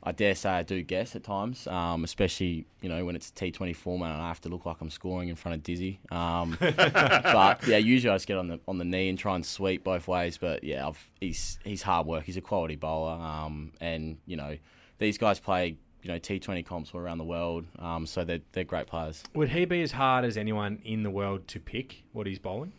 I 0.02 0.12
dare 0.12 0.34
say 0.34 0.50
I 0.50 0.62
do 0.62 0.82
guess 0.82 1.16
at 1.16 1.24
times, 1.24 1.66
um, 1.66 2.04
especially 2.04 2.66
you 2.80 2.88
know 2.88 3.04
when 3.04 3.16
it's 3.16 3.30
T 3.30 3.50
Twenty 3.50 3.72
format 3.72 4.12
and 4.12 4.22
I 4.22 4.28
have 4.28 4.40
to 4.42 4.48
look 4.48 4.66
like 4.66 4.76
I'm 4.80 4.90
scoring 4.90 5.28
in 5.28 5.36
front 5.36 5.56
of 5.56 5.62
Dizzy. 5.62 6.00
Um, 6.10 6.56
but 6.60 7.66
yeah, 7.66 7.78
usually 7.78 8.10
I 8.10 8.14
just 8.14 8.26
get 8.26 8.38
on 8.38 8.48
the 8.48 8.60
on 8.68 8.78
the 8.78 8.84
knee 8.84 9.08
and 9.08 9.18
try 9.18 9.34
and 9.34 9.44
sweep 9.44 9.84
both 9.84 10.06
ways. 10.06 10.38
But 10.38 10.62
yeah, 10.62 10.86
I've, 10.86 11.10
he's 11.20 11.58
he's 11.64 11.82
hard 11.82 12.06
work. 12.06 12.24
He's 12.24 12.36
a 12.36 12.42
quality 12.42 12.76
bowler, 12.76 13.12
um, 13.12 13.72
and 13.80 14.18
you 14.26 14.36
know 14.36 14.56
these 14.98 15.18
guys 15.18 15.40
play 15.40 15.76
you 16.02 16.08
know 16.08 16.18
T 16.18 16.38
Twenty 16.38 16.62
comps 16.62 16.92
all 16.94 17.00
around 17.00 17.18
the 17.18 17.24
world, 17.24 17.66
um, 17.78 18.06
so 18.06 18.24
they're 18.24 18.40
they're 18.52 18.64
great 18.64 18.86
players. 18.86 19.24
Would 19.34 19.48
he 19.48 19.64
be 19.64 19.82
as 19.82 19.92
hard 19.92 20.24
as 20.24 20.36
anyone 20.36 20.80
in 20.84 21.02
the 21.02 21.10
world 21.10 21.48
to 21.48 21.58
pick 21.58 22.04
what 22.12 22.26
he's 22.26 22.38
bowling? 22.38 22.72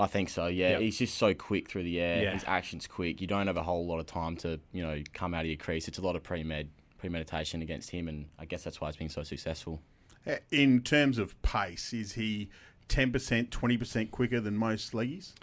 I 0.00 0.06
think 0.06 0.28
so. 0.30 0.46
Yeah, 0.46 0.70
Yep. 0.70 0.80
he's 0.80 0.98
just 0.98 1.16
so 1.18 1.34
quick 1.34 1.68
through 1.68 1.82
the 1.84 2.00
air. 2.00 2.22
Yeah. 2.22 2.32
His 2.32 2.44
action's 2.46 2.86
quick. 2.86 3.20
You 3.20 3.26
don't 3.26 3.46
have 3.46 3.56
a 3.58 3.62
whole 3.62 3.86
lot 3.86 4.00
of 4.00 4.06
time 4.06 4.36
to 4.38 4.58
you 4.72 4.82
know 4.82 5.02
come 5.12 5.34
out 5.34 5.42
of 5.42 5.46
your 5.48 5.56
crease. 5.58 5.86
It's 5.88 5.98
a 5.98 6.02
lot 6.02 6.16
of 6.16 6.22
pre 6.22 6.42
med 6.42 6.70
premeditation 6.98 7.62
against 7.62 7.90
him, 7.90 8.08
and 8.08 8.26
I 8.38 8.44
guess 8.46 8.64
that's 8.64 8.80
why 8.80 8.88
he's 8.88 8.96
been 8.96 9.08
so 9.10 9.22
successful. 9.22 9.80
Uh, 10.26 10.36
In 10.50 10.82
terms 10.82 11.18
of 11.18 11.40
pace, 11.42 11.92
is 11.92 12.12
he 12.14 12.48
ten 12.88 13.12
percent, 13.12 13.50
twenty 13.50 13.76
percent 13.76 14.10
quicker 14.10 14.40
than 14.40 14.56
most 14.56 14.92
leggies? 14.92 15.34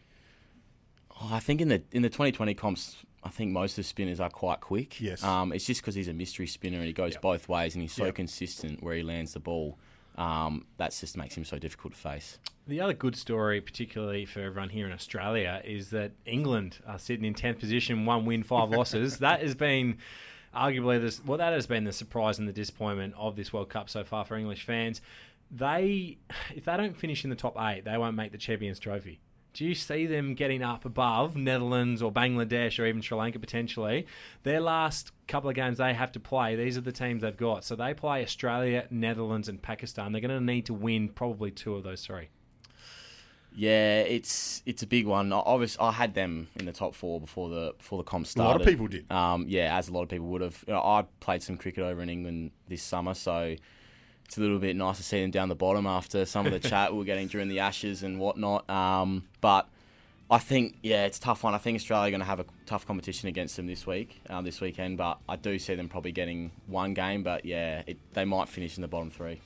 Oh, 1.19 1.29
I 1.31 1.39
think 1.39 1.61
in 1.61 1.67
the 1.69 1.81
in 1.91 2.01
the 2.03 2.09
2020 2.09 2.53
comps, 2.53 2.97
I 3.23 3.29
think 3.29 3.51
most 3.51 3.71
of 3.71 3.77
the 3.77 3.83
spinners 3.83 4.19
are 4.19 4.29
quite 4.29 4.59
quick. 4.61 5.01
Yes. 5.01 5.23
Um, 5.23 5.51
it's 5.51 5.65
just 5.65 5.81
because 5.81 5.95
he's 5.95 6.07
a 6.07 6.13
mystery 6.13 6.45
spinner 6.47 6.77
and 6.77 6.85
he 6.85 6.93
goes 6.93 7.17
both 7.17 7.49
ways 7.49 7.73
and 7.73 7.81
he's 7.81 7.93
so 7.93 8.05
Yep. 8.05 8.15
consistent 8.15 8.83
where 8.83 8.95
he 8.95 9.01
lands 9.03 9.33
the 9.33 9.39
ball. 9.39 9.79
Um, 10.17 10.65
that 10.77 10.91
just 10.91 11.15
makes 11.15 11.35
him 11.35 11.45
so 11.45 11.59
difficult 11.59 11.93
to 11.93 11.99
face. 11.99 12.39
The 12.67 12.81
other 12.81 12.93
good 12.93 13.15
story, 13.15 13.61
particularly 13.61 14.25
for 14.25 14.41
everyone 14.41 14.69
here 14.69 14.87
in 14.87 14.91
Australia, 14.91 15.61
is 15.63 15.91
that 15.91 16.11
England 16.25 16.79
are 16.87 16.99
sitting 16.99 17.23
in 17.23 17.33
10th 17.33 17.59
position, 17.59 18.05
one 18.05 18.25
win, 18.25 18.43
five 18.43 18.69
losses. 18.69 19.17
that 19.19 19.41
has 19.41 19.55
been 19.55 19.99
arguably 20.55 20.99
this. 20.99 21.23
Well, 21.23 21.37
that 21.37 21.53
has 21.53 21.67
been 21.67 21.83
the 21.83 21.93
surprise 21.93 22.39
and 22.39 22.47
the 22.47 22.53
disappointment 22.53 23.13
of 23.17 23.35
this 23.35 23.53
World 23.53 23.69
Cup 23.69 23.89
so 23.89 24.03
far 24.03 24.25
for 24.25 24.35
English 24.35 24.63
fans. 24.63 25.01
They, 25.49 26.17
if 26.55 26.65
they 26.65 26.75
don't 26.75 26.97
finish 26.97 27.23
in 27.23 27.29
the 27.29 27.35
top 27.35 27.55
eight, 27.59 27.85
they 27.85 27.97
won't 27.97 28.17
make 28.17 28.31
the 28.31 28.37
Champions 28.37 28.79
Trophy. 28.79 29.19
Do 29.57 29.65
you 29.65 29.73
see 29.73 30.05
them 30.05 30.35
getting 30.35 30.61
up 30.61 30.85
above 30.85 31.35
Netherlands 31.35 32.03
or 32.03 32.11
Bangladesh 32.11 32.77
or 32.77 32.85
even 32.85 33.01
Sri 33.01 33.17
Lanka 33.17 33.39
potentially? 33.39 34.05
Their 34.43 34.59
last 34.59 35.11
couple 35.27 35.49
of 35.49 35.55
games 35.55 35.79
they 35.79 35.95
have 35.95 36.11
to 36.11 36.19
play, 36.19 36.55
these 36.55 36.77
are 36.77 36.81
the 36.81 36.91
teams 36.91 37.23
they've 37.23 37.35
got. 37.35 37.63
So 37.63 37.75
they 37.75 37.95
play 37.95 38.21
Australia, 38.21 38.85
Netherlands, 38.91 39.49
and 39.49 39.59
Pakistan. 39.59 40.11
They're 40.11 40.21
going 40.21 40.37
to 40.37 40.45
need 40.45 40.67
to 40.67 40.75
win 40.75 41.09
probably 41.09 41.49
two 41.49 41.73
of 41.73 41.83
those 41.83 42.05
three. 42.05 42.29
Yeah, 43.55 44.01
it's 44.01 44.61
it's 44.67 44.83
a 44.83 44.87
big 44.87 45.07
one. 45.07 45.33
I, 45.33 45.37
obviously, 45.37 45.83
I 45.83 45.91
had 45.91 46.13
them 46.13 46.49
in 46.57 46.67
the 46.67 46.71
top 46.71 46.93
four 46.93 47.19
before 47.19 47.49
the 47.49 47.73
before 47.79 47.97
the 47.97 48.03
comp 48.03 48.27
started. 48.27 48.47
A 48.47 48.51
lot 48.51 48.61
of 48.61 48.67
people 48.67 48.85
did. 48.85 49.11
Um, 49.11 49.45
yeah, 49.47 49.75
as 49.75 49.89
a 49.89 49.91
lot 49.91 50.03
of 50.03 50.09
people 50.09 50.27
would 50.27 50.41
have. 50.41 50.63
You 50.67 50.73
know, 50.75 50.81
I 50.81 51.05
played 51.19 51.41
some 51.41 51.57
cricket 51.57 51.83
over 51.83 52.03
in 52.03 52.09
England 52.11 52.51
this 52.67 52.83
summer, 52.83 53.15
so 53.15 53.55
it's 54.27 54.37
a 54.37 54.41
little 54.41 54.59
bit 54.59 54.75
nice 54.75 54.97
to 54.97 55.03
see 55.03 55.21
them 55.21 55.31
down 55.31 55.49
the 55.49 55.55
bottom 55.55 55.85
after 55.87 56.25
some 56.25 56.45
of 56.45 56.51
the 56.51 56.59
chat 56.69 56.91
we 56.91 56.99
were 56.99 57.05
getting 57.05 57.27
during 57.27 57.47
the 57.47 57.59
Ashes 57.59 58.03
and 58.03 58.19
whatnot. 58.19 58.69
Um, 58.69 59.23
but 59.41 59.67
I 60.29 60.37
think, 60.39 60.75
yeah, 60.83 61.05
it's 61.05 61.17
a 61.17 61.21
tough 61.21 61.43
one. 61.43 61.53
I 61.53 61.57
think 61.57 61.77
Australia 61.77 62.07
are 62.07 62.11
going 62.11 62.19
to 62.19 62.25
have 62.25 62.39
a 62.41 62.45
tough 62.65 62.85
competition 62.85 63.29
against 63.29 63.55
them 63.55 63.67
this 63.67 63.87
week, 63.87 64.21
um, 64.29 64.43
this 64.43 64.59
weekend. 64.59 64.97
But 64.97 65.19
I 65.29 65.37
do 65.37 65.57
see 65.57 65.75
them 65.75 65.87
probably 65.87 66.11
getting 66.11 66.51
one 66.67 66.93
game. 66.93 67.23
But 67.23 67.45
yeah, 67.45 67.83
it, 67.87 67.97
they 68.13 68.25
might 68.25 68.49
finish 68.49 68.77
in 68.77 68.81
the 68.81 68.87
bottom 68.89 69.09
three. 69.09 69.39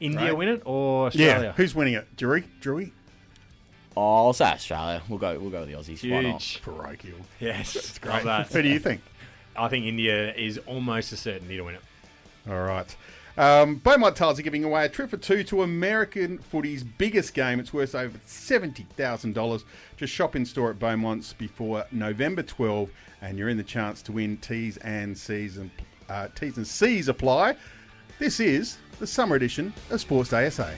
India 0.00 0.26
Right. 0.28 0.36
win 0.36 0.48
it 0.48 0.62
or 0.64 1.06
Australia? 1.08 1.42
Yeah, 1.48 1.52
who's 1.52 1.74
winning 1.74 1.94
it? 1.94 2.16
Drewy? 2.16 2.44
Drewy? 2.60 2.90
Oh, 3.96 4.26
I'll 4.26 4.32
say 4.32 4.46
Australia. 4.46 5.02
We'll 5.08 5.18
go. 5.18 5.38
We'll 5.38 5.50
go 5.50 5.60
with 5.60 5.68
the 5.68 5.74
Aussies. 5.74 6.10
Why 6.10 6.22
not? 6.22 6.40
Huge. 6.42 6.62
Parochial. 6.62 7.18
Yes, 7.38 7.74
it's 7.76 7.98
Great. 7.98 8.22
Who 8.22 8.62
do 8.62 8.68
you 8.68 8.78
think? 8.78 9.00
I 9.56 9.68
think 9.68 9.84
India 9.84 10.32
is 10.34 10.58
almost 10.66 11.12
a 11.12 11.16
certainty 11.16 11.56
to 11.56 11.62
win 11.64 11.74
it. 11.74 11.82
All 12.48 12.60
right. 12.62 12.94
Um, 13.38 13.76
Beaumont 13.76 14.16
Tiles 14.16 14.38
are 14.38 14.42
giving 14.42 14.64
away 14.64 14.84
a 14.84 14.88
trip 14.88 15.10
for 15.10 15.16
two 15.16 15.44
to 15.44 15.62
American 15.62 16.38
footy's 16.38 16.82
biggest 16.82 17.32
game. 17.34 17.60
It's 17.60 17.72
worth 17.72 17.94
over 17.94 18.18
$70,000. 18.18 19.64
Just 19.96 20.12
shop 20.12 20.36
in 20.36 20.44
store 20.44 20.70
at 20.70 20.78
Beaumont's 20.78 21.32
before 21.32 21.84
November 21.92 22.42
12 22.42 22.90
and 23.22 23.38
you're 23.38 23.48
in 23.48 23.56
the 23.56 23.62
chance 23.62 24.02
to 24.02 24.12
win 24.12 24.36
T's 24.38 24.76
and 24.78 25.16
C's 25.16 25.56
and 25.56 25.70
uh, 26.08 26.28
T's 26.34 26.56
and 26.56 26.66
C's 26.66 27.08
apply. 27.08 27.56
This 28.18 28.40
is 28.40 28.78
the 28.98 29.06
summer 29.06 29.36
edition 29.36 29.72
of 29.90 30.00
Sports 30.00 30.30
Day 30.30 30.50
SA. 30.50 30.70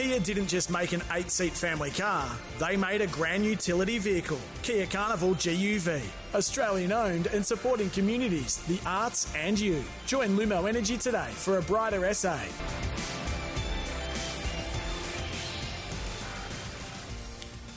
Kia 0.00 0.18
didn't 0.18 0.46
just 0.46 0.70
make 0.70 0.92
an 0.92 1.02
eight 1.12 1.30
seat 1.30 1.52
family 1.52 1.90
car, 1.90 2.34
they 2.58 2.74
made 2.74 3.02
a 3.02 3.06
grand 3.08 3.44
utility 3.44 3.98
vehicle, 3.98 4.40
Kia 4.62 4.86
Carnival 4.86 5.34
GUV. 5.34 6.00
Australian 6.34 6.90
owned 6.90 7.26
and 7.26 7.44
supporting 7.44 7.90
communities, 7.90 8.56
the 8.66 8.80
arts, 8.86 9.30
and 9.36 9.60
you. 9.60 9.84
Join 10.06 10.38
Lumo 10.38 10.66
Energy 10.66 10.96
today 10.96 11.28
for 11.32 11.58
a 11.58 11.62
brighter 11.62 12.14
SA. 12.14 12.38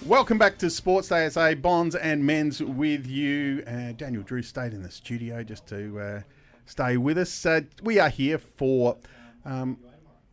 Welcome 0.05 0.37
back 0.37 0.57
to 0.59 0.69
Sports 0.69 1.09
Day 1.09 1.27
SA 1.27 1.55
Bonds 1.55 1.93
and 1.93 2.23
Menz 2.23 2.61
with 2.61 3.05
you. 3.05 3.65
Uh, 3.67 3.91
Daniel 3.91 4.23
Drew 4.23 4.43
stayed 4.43 4.71
in 4.71 4.81
the 4.81 4.91
studio 4.91 5.43
just 5.43 5.67
to 5.67 5.99
uh, 5.99 6.21
stay 6.67 6.95
with 6.95 7.17
us. 7.17 7.45
Uh, 7.45 7.63
we 7.81 7.99
are 7.99 8.07
here 8.07 8.37
for, 8.37 8.95
um, 9.43 9.77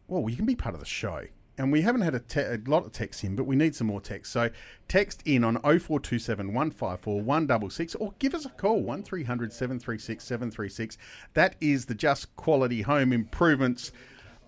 well, 0.06 0.30
you 0.30 0.36
can 0.36 0.46
be 0.46 0.54
part 0.54 0.74
of 0.74 0.80
the 0.80 0.86
show. 0.86 1.24
And 1.60 1.70
we 1.70 1.82
haven't 1.82 2.00
had 2.00 2.14
a, 2.14 2.20
te- 2.20 2.40
a 2.40 2.58
lot 2.64 2.86
of 2.86 2.92
texts 2.92 3.22
in, 3.22 3.36
but 3.36 3.44
we 3.44 3.54
need 3.54 3.76
some 3.76 3.88
more 3.88 4.00
text. 4.00 4.32
So 4.32 4.48
text 4.88 5.20
in 5.26 5.44
on 5.44 5.56
0427 5.56 6.54
154 6.54 7.20
166 7.20 7.94
or 7.96 8.14
give 8.18 8.34
us 8.34 8.46
a 8.46 8.48
call 8.48 8.80
1300 8.82 9.52
736 9.52 10.24
736. 10.24 10.96
That 11.34 11.56
is 11.60 11.84
the 11.84 11.94
Just 11.94 12.34
Quality 12.36 12.80
Home 12.80 13.12
Improvements 13.12 13.92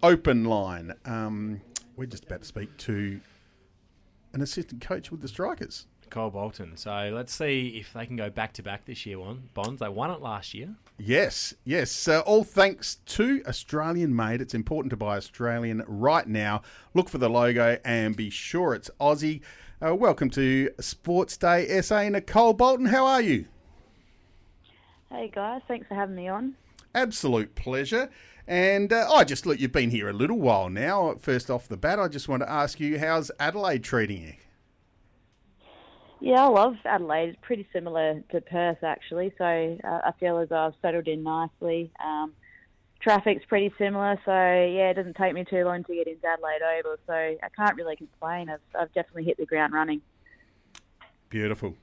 open 0.02 0.46
line. 0.46 0.94
Um, 1.04 1.60
we're 1.96 2.06
just 2.06 2.24
about 2.24 2.40
to 2.40 2.46
speak 2.46 2.74
to 2.78 3.20
an 4.32 4.40
assistant 4.40 4.80
coach 4.80 5.10
with 5.10 5.20
the 5.20 5.28
Strikers. 5.28 5.84
Cole 6.12 6.30
Bolton. 6.30 6.76
So 6.76 7.10
let's 7.12 7.34
see 7.34 7.78
if 7.80 7.94
they 7.94 8.04
can 8.04 8.16
go 8.16 8.28
back 8.28 8.52
to 8.54 8.62
back 8.62 8.84
this 8.84 9.06
year. 9.06 9.18
One 9.18 9.48
Bonds. 9.54 9.80
They 9.80 9.88
won 9.88 10.10
it 10.10 10.20
last 10.20 10.52
year. 10.52 10.74
Yes, 10.98 11.54
yes. 11.64 12.06
Uh, 12.06 12.20
all 12.20 12.44
thanks 12.44 12.96
to 13.06 13.42
Australian 13.46 14.14
made. 14.14 14.42
It's 14.42 14.52
important 14.52 14.90
to 14.90 14.96
buy 14.96 15.16
Australian 15.16 15.82
right 15.86 16.28
now. 16.28 16.60
Look 16.92 17.08
for 17.08 17.16
the 17.16 17.30
logo 17.30 17.78
and 17.82 18.14
be 18.14 18.28
sure 18.28 18.74
it's 18.74 18.90
Aussie. 19.00 19.40
Uh, 19.84 19.94
welcome 19.94 20.28
to 20.30 20.70
Sports 20.80 21.38
Day 21.38 21.80
SA. 21.80 22.10
Nicole 22.10 22.52
Bolton, 22.52 22.86
how 22.86 23.06
are 23.06 23.22
you? 23.22 23.46
Hey 25.10 25.30
guys, 25.34 25.62
thanks 25.66 25.88
for 25.88 25.94
having 25.94 26.14
me 26.14 26.28
on. 26.28 26.54
Absolute 26.94 27.54
pleasure. 27.54 28.10
And 28.46 28.92
uh, 28.92 29.08
I 29.10 29.24
just 29.24 29.46
look, 29.46 29.58
you've 29.58 29.72
been 29.72 29.90
here 29.90 30.10
a 30.10 30.12
little 30.12 30.38
while 30.38 30.68
now. 30.68 31.14
First 31.14 31.50
off 31.50 31.68
the 31.68 31.76
bat, 31.78 31.98
I 31.98 32.08
just 32.08 32.28
want 32.28 32.42
to 32.42 32.50
ask 32.50 32.78
you, 32.80 32.98
how's 32.98 33.30
Adelaide 33.40 33.82
treating 33.82 34.22
you? 34.22 34.34
Yeah, 36.22 36.44
I 36.44 36.48
love 36.48 36.76
Adelaide. 36.84 37.30
It's 37.30 37.38
pretty 37.42 37.66
similar 37.72 38.22
to 38.30 38.40
Perth, 38.40 38.84
actually. 38.84 39.34
So 39.38 39.44
uh, 39.82 40.00
I 40.04 40.12
feel 40.20 40.38
as 40.38 40.50
though 40.50 40.66
I've 40.66 40.74
settled 40.80 41.08
in 41.08 41.24
nicely. 41.24 41.90
Um, 42.02 42.32
traffic's 43.00 43.44
pretty 43.48 43.74
similar, 43.76 44.16
so 44.24 44.30
yeah, 44.30 44.90
it 44.90 44.94
doesn't 44.94 45.16
take 45.16 45.34
me 45.34 45.44
too 45.44 45.64
long 45.64 45.82
to 45.82 45.94
get 45.94 46.06
into 46.06 46.24
Adelaide 46.24 46.62
Oval. 46.78 46.96
So 47.08 47.12
I 47.12 47.48
can't 47.56 47.74
really 47.74 47.96
complain. 47.96 48.48
I've, 48.50 48.60
I've 48.78 48.94
definitely 48.94 49.24
hit 49.24 49.36
the 49.36 49.46
ground 49.46 49.72
running. 49.72 50.00
Beautiful. 51.28 51.74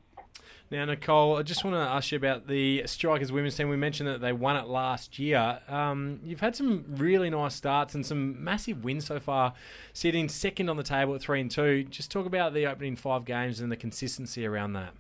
Now, 0.72 0.86
Nicole, 0.86 1.36
I 1.36 1.42
just 1.42 1.64
want 1.64 1.76
to 1.76 1.80
ask 1.80 2.12
you 2.12 2.18
about 2.18 2.48
the 2.48 2.84
Strikers 2.86 3.32
women's 3.32 3.58
team. 3.58 3.70
We 3.70 3.76
mentioned 3.76 4.08
that 4.08 4.22
they 4.22 4.34
won 4.34 4.56
it 4.56 4.68
last 4.68 5.18
year. 5.18 5.62
Um, 5.68 6.20
you've 6.24 6.42
had 6.42 6.56
some 6.56 6.86
really 6.88 7.32
nice 7.32 7.56
starts 7.56 7.96
and 7.96 8.06
some 8.06 8.44
massive 8.44 8.84
wins 8.84 9.08
so 9.08 9.20
far, 9.20 9.54
sitting 9.94 10.30
second 10.30 10.70
on 10.70 10.78
the 10.78 10.84
table 10.84 11.16
at 11.16 11.22
three 11.22 11.42
and 11.42 11.50
two. 11.50 11.86
Just 11.86 12.12
talk 12.12 12.28
about 12.28 12.54
the 12.54 12.68
opening 12.68 12.96
five 12.96 13.26
games 13.26 13.60
and 13.60 13.72
the 13.72 13.76
consistency 13.76 14.46
around 14.46 14.74
that. 14.74 14.94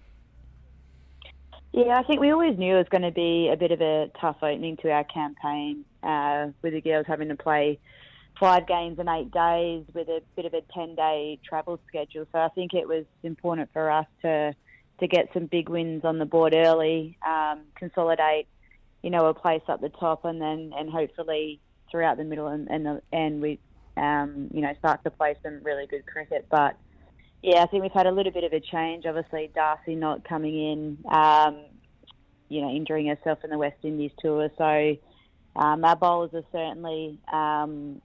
Yeah, 1.71 1.99
I 1.99 2.03
think 2.03 2.19
we 2.19 2.31
always 2.31 2.57
knew 2.57 2.73
it 2.73 2.79
was 2.79 2.89
going 2.89 3.03
to 3.03 3.11
be 3.11 3.51
a 3.53 3.55
bit 3.55 3.71
of 3.71 3.79
a 3.79 4.09
tough 4.19 4.37
opening 4.41 4.75
to 4.77 4.89
our 4.89 5.03
campaign, 5.03 5.85
uh, 6.01 6.47
with 6.63 6.73
the 6.73 6.81
girls 6.81 7.05
having 7.07 7.27
to 7.27 7.35
play 7.35 7.77
five 8.39 8.65
games 8.65 8.97
in 8.97 9.07
eight 9.07 9.29
days 9.29 9.83
with 9.93 10.07
a 10.07 10.23
bit 10.35 10.45
of 10.45 10.55
a 10.55 10.61
10 10.73 10.95
day 10.95 11.37
travel 11.47 11.79
schedule. 11.87 12.25
So 12.31 12.39
I 12.39 12.47
think 12.49 12.73
it 12.73 12.87
was 12.87 13.05
important 13.21 13.69
for 13.71 13.91
us 13.91 14.07
to 14.23 14.55
to 14.99 15.07
get 15.07 15.29
some 15.33 15.45
big 15.45 15.69
wins 15.69 16.05
on 16.05 16.19
the 16.19 16.25
board 16.25 16.53
early, 16.53 17.17
um, 17.27 17.61
consolidate, 17.75 18.47
you 19.01 19.09
know, 19.09 19.25
a 19.27 19.33
place 19.33 19.61
up 19.67 19.81
the 19.81 19.89
top, 19.89 20.25
and 20.25 20.41
then 20.41 20.73
and 20.77 20.89
hopefully 20.89 21.59
throughout 21.89 22.17
the 22.17 22.23
middle 22.23 22.47
and 22.47 22.69
and, 22.69 22.85
the, 22.85 23.01
and 23.11 23.41
we, 23.41 23.59
um, 23.97 24.49
you 24.53 24.61
know, 24.61 24.73
start 24.79 25.03
to 25.03 25.11
play 25.11 25.35
some 25.43 25.61
really 25.63 25.87
good 25.87 26.05
cricket. 26.05 26.45
But 26.49 26.77
yeah, 27.41 27.63
I 27.63 27.67
think 27.67 27.83
we've 27.83 27.91
had 27.91 28.07
a 28.07 28.11
little 28.11 28.31
bit 28.31 28.43
of 28.43 28.53
a 28.53 28.59
change. 28.59 29.05
Obviously, 29.05 29.49
Darcie 29.55 29.97
not 29.97 30.27
coming 30.27 30.55
in, 30.55 30.97
um, 31.11 31.63
you 32.49 32.61
know, 32.61 32.69
injuring 32.69 33.07
herself 33.07 33.39
in 33.43 33.49
the 33.49 33.57
West 33.57 33.77
Indies 33.83 34.11
tour. 34.19 34.49
So 34.57 34.97
um, 35.55 35.85
our 35.85 35.95
bowlers 35.95 36.31
are 36.33 36.43
certainly, 36.51 37.19
um, 37.31 38.01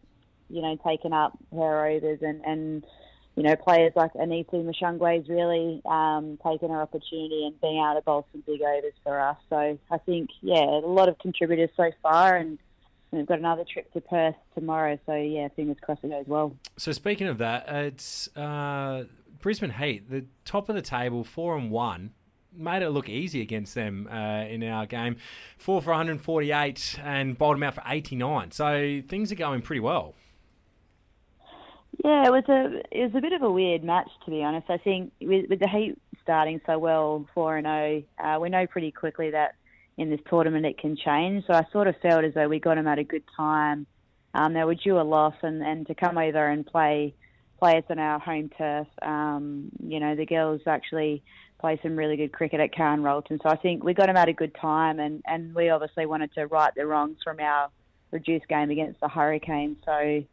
you 0.48 0.62
know, 0.62 0.76
taken 0.86 1.12
up 1.12 1.36
her 1.52 1.86
overs 1.86 2.20
and 2.22 2.42
and 2.44 2.86
you 3.36 3.42
know, 3.42 3.56
players 3.56 3.92
like 3.96 4.12
Anesu 4.14 4.64
Mushangwe 4.64 5.22
is 5.22 5.28
really 5.28 5.82
um, 5.86 6.38
taking 6.46 6.70
her 6.70 6.80
opportunity 6.80 7.46
and 7.46 7.60
being 7.60 7.78
able 7.78 7.96
to 7.96 8.02
bowl 8.02 8.26
some 8.32 8.44
big 8.46 8.62
overs 8.62 8.92
for 9.02 9.20
us. 9.20 9.36
So 9.50 9.78
I 9.90 9.98
think, 9.98 10.30
yeah, 10.40 10.62
a 10.62 10.86
lot 10.86 11.08
of 11.08 11.18
contributors 11.18 11.70
so 11.76 11.90
far, 12.00 12.36
and 12.36 12.58
we've 13.10 13.26
got 13.26 13.40
another 13.40 13.64
trip 13.64 13.92
to 13.94 14.00
Perth 14.00 14.36
tomorrow. 14.54 14.98
So 15.06 15.14
yeah, 15.14 15.48
fingers 15.48 15.78
crossed 15.82 16.04
it 16.04 16.10
goes 16.10 16.26
well. 16.28 16.54
So 16.76 16.92
speaking 16.92 17.26
of 17.26 17.38
that, 17.38 17.68
it's 17.68 18.34
uh, 18.36 19.04
Brisbane 19.40 19.70
Heat, 19.70 20.08
the 20.08 20.26
top 20.44 20.68
of 20.68 20.76
the 20.76 20.82
table, 20.82 21.24
four 21.24 21.56
and 21.56 21.70
one. 21.70 22.12
Made 22.56 22.82
it 22.82 22.90
look 22.90 23.08
easy 23.08 23.40
against 23.40 23.74
them 23.74 24.08
uh, 24.08 24.44
in 24.44 24.62
our 24.62 24.86
game. 24.86 25.16
Four 25.58 25.82
for 25.82 25.90
148 25.90 27.00
and 27.02 27.36
bowled 27.36 27.56
them 27.56 27.64
out 27.64 27.74
for 27.74 27.82
89. 27.84 28.52
So 28.52 29.02
things 29.08 29.32
are 29.32 29.34
going 29.34 29.60
pretty 29.60 29.80
well. 29.80 30.14
Yeah, 32.02 32.26
it 32.26 32.32
was 32.32 32.44
a 32.48 32.82
it 32.90 33.04
was 33.04 33.14
a 33.14 33.20
bit 33.20 33.32
of 33.32 33.42
a 33.42 33.50
weird 33.50 33.84
match 33.84 34.08
to 34.24 34.30
be 34.30 34.42
honest. 34.42 34.68
I 34.68 34.78
think 34.78 35.12
with, 35.20 35.48
with 35.48 35.60
the 35.60 35.68
Heat 35.68 35.98
starting 36.22 36.60
so 36.66 36.78
well, 36.78 37.26
four 37.34 37.56
and 37.56 37.66
zero, 37.66 38.02
uh, 38.18 38.38
we 38.40 38.48
know 38.48 38.66
pretty 38.66 38.90
quickly 38.90 39.30
that 39.30 39.54
in 39.96 40.10
this 40.10 40.20
tournament 40.28 40.66
it 40.66 40.78
can 40.78 40.96
change. 40.96 41.44
So 41.46 41.52
I 41.52 41.64
sort 41.70 41.86
of 41.86 41.94
felt 42.02 42.24
as 42.24 42.34
though 42.34 42.48
we 42.48 42.58
got 42.58 42.76
them 42.76 42.88
at 42.88 42.98
a 42.98 43.04
good 43.04 43.22
time. 43.36 43.86
Um, 44.32 44.54
they 44.54 44.64
were 44.64 44.74
due 44.74 44.98
a 44.98 45.02
loss, 45.02 45.34
and, 45.42 45.62
and 45.62 45.86
to 45.86 45.94
come 45.94 46.18
over 46.18 46.48
and 46.48 46.66
play 46.66 47.14
play 47.58 47.78
us 47.78 47.84
on 47.88 47.98
our 47.98 48.18
home 48.18 48.50
turf. 48.58 48.88
Um, 49.00 49.70
you 49.80 50.00
know, 50.00 50.16
the 50.16 50.26
girls 50.26 50.62
actually 50.66 51.22
play 51.60 51.78
some 51.82 51.96
really 51.96 52.16
good 52.16 52.32
cricket 52.32 52.60
at 52.60 52.74
Karen 52.74 53.02
Rolton. 53.02 53.38
So 53.42 53.48
I 53.48 53.56
think 53.56 53.84
we 53.84 53.94
got 53.94 54.06
them 54.06 54.16
at 54.16 54.28
a 54.28 54.32
good 54.32 54.54
time, 54.60 54.98
and 54.98 55.22
and 55.26 55.54
we 55.54 55.68
obviously 55.68 56.06
wanted 56.06 56.32
to 56.34 56.46
right 56.46 56.72
the 56.74 56.86
wrongs 56.86 57.18
from 57.22 57.38
our 57.38 57.70
reduced 58.10 58.48
game 58.48 58.70
against 58.70 59.00
the 59.00 59.08
Hurricanes. 59.08 59.78
So 59.84 60.24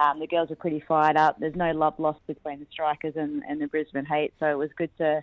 um, 0.00 0.18
the 0.18 0.26
girls 0.26 0.50
are 0.50 0.56
pretty 0.56 0.80
fired 0.86 1.16
up. 1.16 1.38
There's 1.38 1.56
no 1.56 1.72
love 1.72 1.94
lost 1.98 2.20
between 2.26 2.60
the 2.60 2.66
strikers 2.70 3.14
and, 3.16 3.42
and 3.48 3.60
the 3.60 3.66
Brisbane 3.66 4.06
Heat, 4.06 4.32
so 4.40 4.46
it 4.46 4.58
was 4.58 4.70
good 4.76 4.90
to 4.98 5.22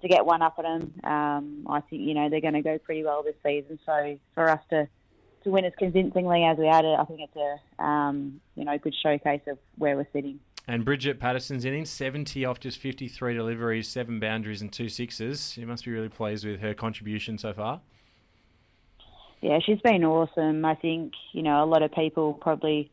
to 0.00 0.06
get 0.06 0.24
one 0.24 0.42
up 0.42 0.54
at 0.58 0.62
them. 0.62 0.94
Um, 1.02 1.66
I 1.68 1.80
think 1.80 2.02
you 2.02 2.14
know 2.14 2.28
they're 2.28 2.40
going 2.40 2.54
to 2.54 2.62
go 2.62 2.78
pretty 2.78 3.04
well 3.04 3.22
this 3.22 3.34
season. 3.44 3.78
So 3.86 4.18
for 4.34 4.48
us 4.48 4.60
to 4.70 4.88
to 5.44 5.50
win 5.50 5.64
as 5.64 5.72
convincingly 5.78 6.44
as 6.44 6.58
we 6.58 6.66
had 6.66 6.84
it, 6.84 6.98
I 6.98 7.04
think 7.04 7.20
it's 7.20 7.36
a 7.36 7.82
um, 7.82 8.40
you 8.54 8.64
know 8.64 8.76
good 8.78 8.94
showcase 9.02 9.42
of 9.46 9.58
where 9.76 9.96
we're 9.96 10.08
sitting. 10.12 10.40
And 10.66 10.84
Bridget 10.84 11.18
Patterson's 11.18 11.64
inning, 11.64 11.86
70 11.86 12.44
off 12.44 12.60
just 12.60 12.76
53 12.78 13.32
deliveries, 13.32 13.88
seven 13.88 14.20
boundaries, 14.20 14.60
and 14.60 14.70
two 14.70 14.90
sixes. 14.90 15.56
You 15.56 15.66
must 15.66 15.86
be 15.86 15.90
really 15.90 16.10
pleased 16.10 16.44
with 16.44 16.60
her 16.60 16.74
contribution 16.74 17.38
so 17.38 17.54
far. 17.54 17.80
Yeah, 19.40 19.60
she's 19.64 19.80
been 19.80 20.04
awesome. 20.04 20.66
I 20.66 20.74
think 20.74 21.14
you 21.32 21.42
know 21.42 21.64
a 21.64 21.66
lot 21.66 21.82
of 21.82 21.92
people 21.92 22.34
probably 22.34 22.90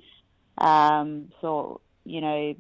um, 0.58 1.32
so, 1.42 1.82
you 2.06 2.22
know, 2.22 2.56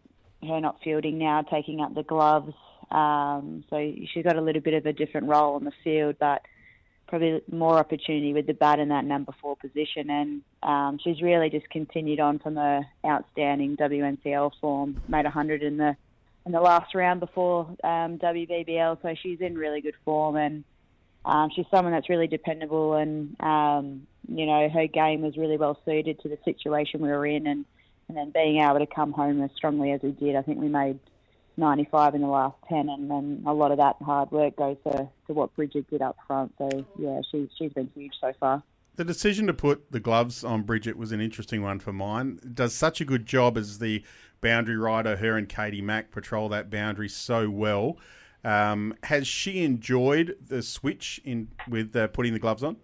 her 0.48 0.62
not 0.62 0.82
fielding 0.84 1.18
now, 1.18 1.42
taking 1.42 1.82
up 1.82 1.94
the 1.94 2.04
gloves. 2.04 2.54
Um, 2.92 3.64
so 3.70 3.94
she's 4.14 4.24
got 4.24 4.36
a 4.36 4.42
little 4.42 4.62
bit 4.62 4.74
of 4.74 4.86
a 4.86 4.94
different 4.94 5.28
role 5.28 5.56
on 5.56 5.64
the 5.64 5.72
field, 5.84 6.16
but 6.20 6.42
probably 7.08 7.42
more 7.52 7.78
opportunity 7.78 8.34
with 8.34 8.48
the 8.48 8.54
bat 8.54 8.80
in 8.80 8.90
that 8.90 9.06
number 9.06 9.34
four 9.42 9.56
position. 9.56 10.10
And 10.10 10.42
um, 10.64 11.00
she's 11.04 11.22
really 11.22 11.50
just 11.50 11.70
continued 11.70 12.20
on 12.20 12.40
from 12.40 12.56
her 12.56 12.86
outstanding 13.06 13.78
WNCL 13.78 14.52
form. 14.60 15.02
Made 15.08 15.26
100 15.26 15.64
in 15.64 15.78
the 15.78 15.96
in 16.46 16.52
the 16.52 16.62
last 16.62 16.94
round 16.94 17.20
before 17.20 17.66
um, 17.84 18.20
WBBL, 18.20 19.02
so 19.02 19.16
she's 19.22 19.42
in 19.42 19.56
really 19.58 19.82
good 19.82 19.96
form 20.04 20.36
and. 20.36 20.64
Um, 21.28 21.50
she's 21.56 21.66
someone 21.72 21.92
that's 21.92 22.08
really 22.08 22.28
dependable, 22.28 22.94
and 22.94 23.36
um, 23.42 24.06
you 24.28 24.46
know 24.46 24.70
her 24.70 24.86
game 24.86 25.24
was 25.24 25.36
really 25.38 25.58
well 25.58 25.76
suited 25.84 26.20
to 26.20 26.30
the 26.30 26.38
situation 26.46 27.02
we 27.02 27.10
were 27.10 27.26
in, 27.26 27.48
and 27.48 27.66
and 28.08 28.18
then 28.18 28.32
being 28.32 28.62
able 28.62 28.80
to 28.80 28.86
come 28.86 29.12
home 29.12 29.42
as 29.42 29.50
strongly 29.56 29.92
as 29.92 30.02
we 30.02 30.12
did, 30.12 30.36
I 30.36 30.42
think 30.42 30.60
we 30.60 30.68
made 30.68 31.00
95 31.58 32.16
in 32.16 32.22
the 32.22 32.28
last 32.28 32.56
10, 32.70 32.90
and 32.90 33.10
then 33.10 33.44
a 33.46 33.54
lot 33.54 33.72
of 33.72 33.78
that 33.78 33.96
hard 34.02 34.32
work 34.32 34.56
goes 34.56 34.78
to, 34.84 35.10
to 35.28 35.34
what 35.34 35.56
Bridget 35.56 35.90
did 35.90 36.02
up 36.02 36.18
front. 36.28 36.54
So, 36.58 36.86
yeah, 37.00 37.22
she's, 37.32 37.48
she's 37.58 37.74
been 37.74 37.90
huge 37.96 38.14
so 38.20 38.34
far. 38.40 38.64
The 38.96 39.06
decision 39.06 39.48
to 39.48 39.54
put 39.54 39.92
the 39.92 40.00
gloves 40.00 40.44
on 40.44 40.64
Bridget 40.64 40.98
was 40.98 41.12
an 41.12 41.20
interesting 41.20 41.62
one 41.62 41.80
for 41.80 41.92
mine. 41.92 42.40
Does 42.54 42.74
such 42.74 43.02
a 43.02 43.06
good 43.06 43.26
job 43.26 43.58
as 43.58 43.80
the 43.80 44.04
boundary 44.42 44.78
rider. 44.78 45.18
Her 45.18 45.38
and 45.38 45.50
Katie 45.50 45.82
Mack 45.82 46.12
patrol 46.12 46.50
that 46.50 46.70
boundary 46.70 47.10
so 47.10 47.50
well. 47.50 47.98
Um, 48.44 48.94
has 49.04 49.26
she 49.26 49.64
enjoyed 49.64 50.38
the 50.40 50.62
switch 50.62 51.20
in 51.26 51.50
with 51.68 51.96
uh, 51.96 52.08
putting 52.10 52.34
the 52.34 52.40
gloves 52.40 52.64
on? 52.64 52.78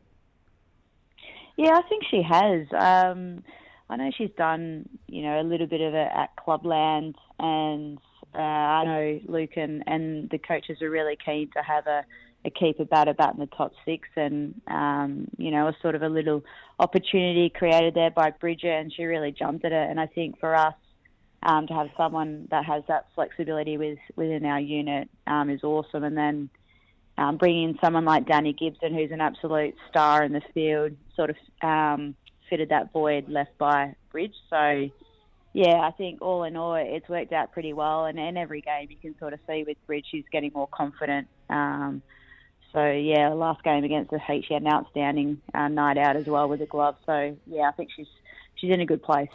Yeah, 1.55 1.77
I 1.77 1.81
think 1.87 2.03
she 2.09 2.23
has. 2.23 2.65
Um, 2.73 3.43
I 3.91 3.97
know 3.97 4.09
she's 4.17 4.31
done, 4.37 4.87
you 5.07 5.21
know, 5.21 5.41
a 5.41 5.43
little 5.43 5.67
bit 5.67 5.81
of 5.81 5.93
it 5.93 6.07
at 6.15 6.29
Clubland, 6.37 7.15
and 7.39 7.97
uh, 8.33 8.37
I 8.37 8.85
know 8.85 9.19
Luke 9.27 9.57
and, 9.57 9.83
and 9.85 10.29
the 10.29 10.37
coaches 10.37 10.81
are 10.81 10.89
really 10.89 11.17
keen 11.23 11.49
to 11.57 11.61
have 11.61 11.87
a, 11.87 12.05
a 12.45 12.49
keeper 12.49 12.85
batter 12.85 13.13
bat 13.13 13.33
in 13.33 13.41
the 13.41 13.47
top 13.47 13.73
six, 13.83 14.07
and 14.15 14.59
um, 14.67 15.27
you 15.37 15.51
know, 15.51 15.67
a 15.67 15.75
sort 15.81 15.95
of 15.95 16.03
a 16.03 16.07
little 16.07 16.41
opportunity 16.79 17.49
created 17.49 17.93
there 17.93 18.11
by 18.11 18.31
Bridget, 18.31 18.79
and 18.79 18.93
she 18.93 19.03
really 19.03 19.33
jumped 19.33 19.65
at 19.65 19.73
it. 19.73 19.89
And 19.89 19.99
I 19.99 20.07
think 20.07 20.39
for 20.39 20.55
us 20.55 20.73
um, 21.43 21.67
to 21.67 21.73
have 21.73 21.89
someone 21.97 22.47
that 22.49 22.63
has 22.63 22.83
that 22.87 23.07
flexibility 23.13 23.77
with 23.77 23.99
within 24.15 24.45
our 24.45 24.61
unit 24.61 25.09
um, 25.27 25.49
is 25.49 25.65
awesome. 25.65 26.05
And 26.05 26.15
then 26.15 26.49
um, 27.17 27.35
bringing 27.35 27.71
in 27.71 27.79
someone 27.83 28.05
like 28.05 28.25
Dani 28.25 28.57
Gibson, 28.57 28.93
who's 28.93 29.11
an 29.11 29.19
absolute 29.19 29.75
star 29.89 30.23
in 30.23 30.31
the 30.31 30.41
field, 30.53 30.93
sort 31.13 31.29
of 31.29 31.35
um, 31.61 32.15
fitted 32.51 32.69
that 32.69 32.91
void 32.91 33.29
left 33.29 33.57
by 33.57 33.95
Bridge. 34.11 34.35
So, 34.49 34.89
yeah, 35.53 35.79
I 35.79 35.91
think 35.97 36.21
all 36.21 36.43
in 36.43 36.55
all, 36.57 36.75
it's 36.75 37.07
worked 37.07 37.31
out 37.31 37.53
pretty 37.53 37.73
well. 37.73 38.05
And 38.05 38.19
in 38.19 38.35
every 38.37 38.61
game, 38.61 38.89
you 38.91 38.97
can 39.01 39.17
sort 39.17 39.33
of 39.33 39.39
see 39.47 39.63
with 39.65 39.77
Bridge, 39.87 40.05
she's 40.11 40.25
getting 40.31 40.51
more 40.53 40.67
confident. 40.67 41.27
Um, 41.49 42.01
so 42.73 42.89
yeah, 42.89 43.29
last 43.29 43.63
game 43.63 43.83
against 43.83 44.11
the 44.11 44.19
Heat, 44.19 44.45
she 44.47 44.53
had 44.53 44.63
an 44.63 44.69
outstanding 44.69 45.41
uh, 45.53 45.67
night 45.67 45.97
out 45.97 46.15
as 46.15 46.25
well 46.25 46.47
with 46.47 46.59
the 46.59 46.65
glove. 46.65 46.95
So 47.05 47.35
yeah, 47.47 47.63
I 47.63 47.71
think 47.71 47.89
she's 47.95 48.07
she's 48.55 48.71
in 48.71 48.79
a 48.79 48.85
good 48.85 49.03
place. 49.03 49.29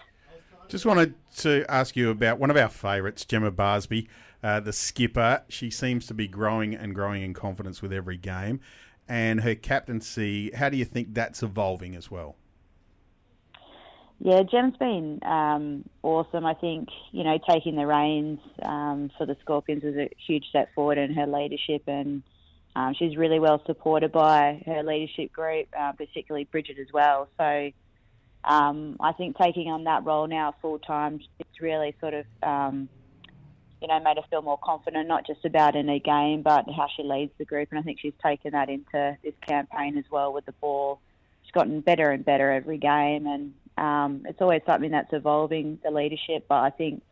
Just 0.69 0.87
wanted 0.87 1.15
to 1.39 1.65
ask 1.69 1.97
you 1.97 2.11
about 2.11 2.39
one 2.39 2.51
of 2.51 2.57
our 2.57 2.69
favourites, 2.69 3.25
Gemma 3.25 3.53
Barsby, 3.53 4.09
uh, 4.43 4.61
the 4.61 4.73
skipper. 4.73 5.43
She 5.49 5.71
seems 5.71 6.07
to 6.07 6.15
be 6.15 6.27
growing 6.27 6.75
and 6.75 6.95
growing 6.95 7.23
in 7.23 7.35
confidence 7.35 7.83
with 7.83 7.93
every 7.93 8.17
game. 8.17 8.61
And 9.09 9.43
her 9.43 9.55
captaincy, 9.55 10.51
how 10.53 10.69
do 10.69 10.77
you 10.77 10.85
think 10.85 11.15
that's 11.15 11.43
evolving 11.43 11.95
as 11.95 12.11
well? 12.11 12.37
Yeah, 14.19 14.43
Gem's 14.43 14.77
been 14.79 15.21
um, 15.23 15.85
awesome. 16.03 16.47
I 16.47 16.55
think, 16.55 16.89
you 17.13 17.23
know, 17.23 17.39
taking 17.49 17.77
the 17.77 17.87
reins 17.87 18.41
um, 18.63 19.11
for 19.19 19.27
the 19.27 19.37
Scorpions 19.43 19.85
was 19.85 19.95
a 19.95 20.11
huge 20.27 20.47
step 20.49 20.75
forward 20.75 20.99
in 20.99 21.13
her 21.15 21.27
leadership 21.27 21.83
and 21.87 22.23
um, 22.75 22.95
she's 22.95 23.17
really 23.17 23.39
well 23.39 23.63
supported 23.65 24.13
by 24.13 24.63
her 24.67 24.83
leadership 24.83 25.33
group, 25.33 25.69
uh, 25.79 25.93
particularly 25.93 26.45
Bridget 26.45 26.79
as 26.79 26.93
well. 26.93 27.29
So 27.39 27.71
um, 28.45 28.97
I 29.01 29.13
think 29.13 29.39
taking 29.39 29.71
on 29.71 29.85
that 29.85 30.05
role 30.05 30.27
now 30.27 30.55
full 30.61 30.79
time, 30.79 31.21
it's 31.39 31.61
really 31.61 31.95
sort 32.01 32.13
of, 32.13 32.27
um, 32.43 32.89
you 33.81 33.89
know, 33.89 33.99
made 34.01 34.17
her 34.17 34.25
feel 34.29 34.43
more 34.43 34.59
confident, 34.63 35.09
not 35.09 35.27
just 35.27 35.45
about 35.45 35.75
in 35.75 35.89
a 35.89 35.99
game, 35.99 36.43
but 36.43 36.67
how 36.71 36.87
she 36.95 37.03
leads 37.03 37.33
the 37.39 37.47
group. 37.47 37.69
And 37.71 37.79
I 37.79 37.83
think 37.83 37.99
she's 38.01 38.13
taken 38.23 38.53
that 38.53 38.69
into 38.69 39.17
this 39.23 39.35
campaign 39.41 39.97
as 39.97 40.05
well 40.11 40.33
with 40.33 40.45
the 40.47 40.53
ball. 40.53 41.01
She's 41.45 41.53
gotten 41.53 41.81
better 41.81 42.11
and 42.11 42.25
better 42.25 42.51
every 42.51 42.79
game, 42.79 43.27
and 43.27 43.55
um, 43.77 44.23
it's 44.27 44.41
always 44.41 44.63
something 44.67 44.91
that's 44.91 45.13
evolving 45.13 45.79
the 45.85 45.91
leadership. 45.91 46.47
But 46.49 46.57
I 46.57 46.71
think 46.71 47.03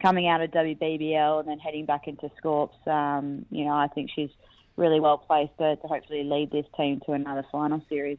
coming 0.00 0.28
out 0.28 0.40
of 0.40 0.50
WBBL 0.50 1.40
and 1.40 1.48
then 1.48 1.58
heading 1.58 1.84
back 1.84 2.08
into 2.08 2.30
Scorps, 2.40 2.86
um, 2.86 3.46
you 3.50 3.64
know, 3.64 3.74
I 3.74 3.88
think 3.88 4.10
she's 4.14 4.30
really 4.76 5.00
well 5.00 5.18
placed 5.18 5.56
to, 5.58 5.76
to 5.76 5.86
hopefully 5.86 6.24
lead 6.24 6.50
this 6.50 6.66
team 6.76 7.00
to 7.06 7.12
another 7.12 7.44
final 7.52 7.82
series. 7.88 8.18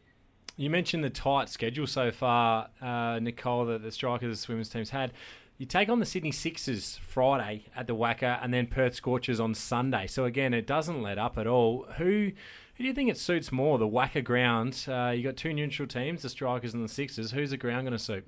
You 0.58 0.70
mentioned 0.70 1.04
the 1.04 1.10
tight 1.10 1.50
schedule 1.50 1.86
so 1.86 2.12
far, 2.12 2.70
uh, 2.82 3.20
Nicole, 3.20 3.66
that 3.66 3.84
the 3.84 3.92
Strikers 3.92 4.30
and 4.30 4.38
Swimmers 4.38 4.70
teams 4.70 4.90
had. 4.90 5.12
You 5.58 5.66
take 5.66 5.88
on 5.88 6.00
the 6.00 6.06
Sydney 6.06 6.32
Sixers 6.32 6.98
Friday 6.98 7.66
at 7.76 7.88
the 7.88 7.96
WACA 7.96 8.40
and 8.44 8.54
then 8.54 8.68
Perth 8.68 8.94
Scorchers 8.94 9.40
on 9.40 9.54
Sunday. 9.54 10.06
So 10.06 10.26
again, 10.26 10.54
it 10.54 10.68
doesn't 10.68 11.02
let 11.02 11.18
up 11.18 11.38
at 11.38 11.48
all. 11.48 11.86
Who 11.98 12.32
who 12.76 12.84
do 12.84 12.88
you 12.90 12.94
think 12.94 13.10
it 13.10 13.18
suits 13.18 13.54
more, 13.54 13.78
the 13.78 13.88
WACA 13.88 14.22
ground? 14.22 14.86
Uh, 14.86 15.14
you 15.16 15.24
got 15.24 15.38
two 15.38 15.54
neutral 15.54 15.88
teams, 15.88 16.24
the 16.24 16.30
Strikers 16.30 16.74
and 16.74 16.84
the 16.84 16.90
Sixers. 16.90 17.32
Who's 17.32 17.52
the 17.52 17.58
ground 17.58 17.86
going 17.88 17.98
to 17.98 18.04
suit? 18.04 18.28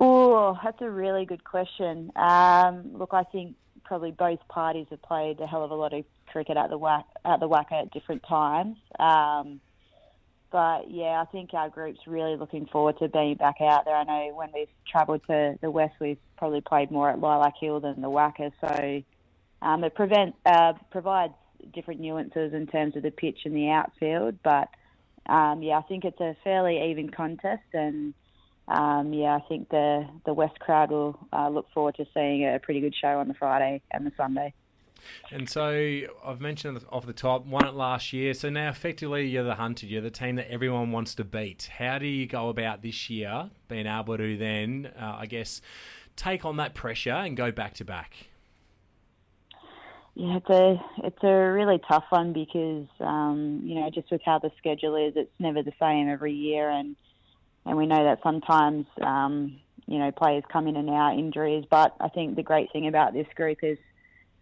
Oh, 0.00 0.58
that's 0.64 0.80
a 0.80 0.90
really 0.90 1.24
good 1.24 1.44
question. 1.44 2.10
Um, 2.16 2.90
look, 2.94 3.10
I 3.12 3.22
think 3.22 3.54
probably 3.84 4.10
both 4.10 4.40
parties 4.48 4.86
have 4.90 5.02
played 5.02 5.38
a 5.38 5.46
hell 5.46 5.62
of 5.62 5.70
a 5.70 5.76
lot 5.76 5.92
of 5.92 6.04
cricket 6.26 6.56
at 6.56 6.68
the 6.68 6.78
WAC, 6.78 7.04
at 7.24 7.38
the 7.38 7.48
WACA 7.48 7.82
at 7.82 7.92
different 7.92 8.24
times. 8.28 8.76
Um, 8.98 9.60
but 10.52 10.90
yeah, 10.90 11.20
I 11.20 11.24
think 11.32 11.54
our 11.54 11.70
group's 11.70 12.06
really 12.06 12.36
looking 12.36 12.66
forward 12.66 12.98
to 12.98 13.08
being 13.08 13.36
back 13.36 13.56
out 13.60 13.86
there. 13.86 13.96
I 13.96 14.04
know 14.04 14.34
when 14.34 14.50
we've 14.54 14.68
travelled 14.86 15.22
to 15.26 15.58
the 15.60 15.70
west, 15.70 15.94
we've 15.98 16.18
probably 16.36 16.60
played 16.60 16.90
more 16.90 17.08
at 17.08 17.18
Lilac 17.18 17.54
Hill 17.58 17.80
than 17.80 18.02
the 18.02 18.10
WACA, 18.10 18.52
so 18.60 19.02
um, 19.66 19.82
it 19.82 19.94
prevent, 19.94 20.34
uh, 20.44 20.74
provides 20.90 21.32
different 21.72 22.00
nuances 22.00 22.52
in 22.52 22.66
terms 22.66 22.96
of 22.96 23.02
the 23.02 23.10
pitch 23.10 23.40
and 23.44 23.56
the 23.56 23.70
outfield. 23.70 24.36
But 24.42 24.68
um, 25.26 25.62
yeah, 25.62 25.78
I 25.78 25.82
think 25.82 26.04
it's 26.04 26.20
a 26.20 26.36
fairly 26.44 26.90
even 26.90 27.08
contest, 27.08 27.62
and 27.72 28.12
um, 28.68 29.12
yeah, 29.12 29.36
I 29.36 29.40
think 29.48 29.70
the 29.70 30.06
the 30.26 30.34
west 30.34 30.58
crowd 30.58 30.90
will 30.90 31.18
uh, 31.32 31.48
look 31.48 31.70
forward 31.72 31.94
to 31.96 32.06
seeing 32.12 32.44
a 32.44 32.58
pretty 32.58 32.80
good 32.80 32.94
show 32.94 33.18
on 33.18 33.28
the 33.28 33.34
Friday 33.34 33.82
and 33.90 34.04
the 34.04 34.12
Sunday. 34.16 34.52
And 35.30 35.48
so 35.48 36.00
I've 36.24 36.40
mentioned 36.40 36.84
off 36.90 37.06
the 37.06 37.12
top, 37.12 37.46
won 37.46 37.66
it 37.66 37.74
last 37.74 38.12
year. 38.12 38.34
So 38.34 38.50
now 38.50 38.68
effectively 38.68 39.26
you're 39.26 39.44
the 39.44 39.54
hunted. 39.54 39.90
You're 39.90 40.02
the 40.02 40.10
team 40.10 40.36
that 40.36 40.50
everyone 40.50 40.92
wants 40.92 41.14
to 41.16 41.24
beat. 41.24 41.70
How 41.78 41.98
do 41.98 42.06
you 42.06 42.26
go 42.26 42.48
about 42.48 42.82
this 42.82 43.08
year 43.10 43.50
being 43.68 43.86
able 43.86 44.16
to 44.16 44.36
then, 44.36 44.90
uh, 44.98 45.16
I 45.20 45.26
guess, 45.26 45.60
take 46.16 46.44
on 46.44 46.56
that 46.56 46.74
pressure 46.74 47.10
and 47.10 47.36
go 47.36 47.50
back 47.50 47.74
to 47.74 47.84
back? 47.84 48.28
Yeah, 50.14 50.36
it's 50.36 50.50
a 50.50 50.84
it's 51.06 51.24
a 51.24 51.52
really 51.52 51.80
tough 51.88 52.04
one 52.10 52.34
because 52.34 52.86
um, 53.00 53.62
you 53.64 53.76
know 53.76 53.88
just 53.88 54.10
with 54.10 54.20
how 54.22 54.38
the 54.38 54.50
schedule 54.58 54.94
is, 54.94 55.14
it's 55.16 55.32
never 55.38 55.62
the 55.62 55.72
same 55.80 56.10
every 56.10 56.34
year, 56.34 56.68
and 56.68 56.96
and 57.64 57.78
we 57.78 57.86
know 57.86 58.04
that 58.04 58.18
sometimes 58.22 58.84
um, 59.00 59.58
you 59.86 59.98
know 59.98 60.10
players 60.10 60.44
come 60.52 60.68
in 60.68 60.76
and 60.76 60.90
out 60.90 61.18
injuries. 61.18 61.64
But 61.70 61.96
I 61.98 62.08
think 62.08 62.36
the 62.36 62.42
great 62.42 62.70
thing 62.72 62.88
about 62.88 63.14
this 63.14 63.26
group 63.34 63.58
is 63.62 63.78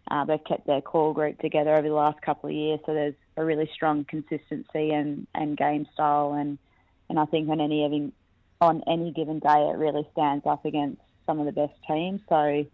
uh, 0.09 0.25
they've 0.25 0.43
kept 0.43 0.65
their 0.67 0.81
core 0.81 1.13
group 1.13 1.39
together 1.39 1.75
over 1.75 1.87
the 1.87 1.93
last 1.93 2.21
couple 2.21 2.49
of 2.49 2.55
years, 2.55 2.79
so 2.85 2.93
there's 2.93 3.15
a 3.37 3.45
really 3.45 3.69
strong 3.73 4.03
consistency 4.05 4.91
and, 4.91 5.27
and 5.35 5.57
game 5.57 5.87
style, 5.93 6.33
and 6.33 6.57
and 7.09 7.19
I 7.19 7.25
think 7.25 7.49
on 7.49 7.59
any 7.59 7.83
given 7.83 8.13
on 8.61 8.83
any 8.87 9.11
given 9.11 9.39
day, 9.39 9.69
it 9.69 9.77
really 9.77 10.07
stands 10.13 10.45
up 10.45 10.65
against 10.65 11.01
some 11.25 11.39
of 11.39 11.45
the 11.45 11.51
best 11.51 11.73
teams. 11.87 12.21
So, 12.29 12.65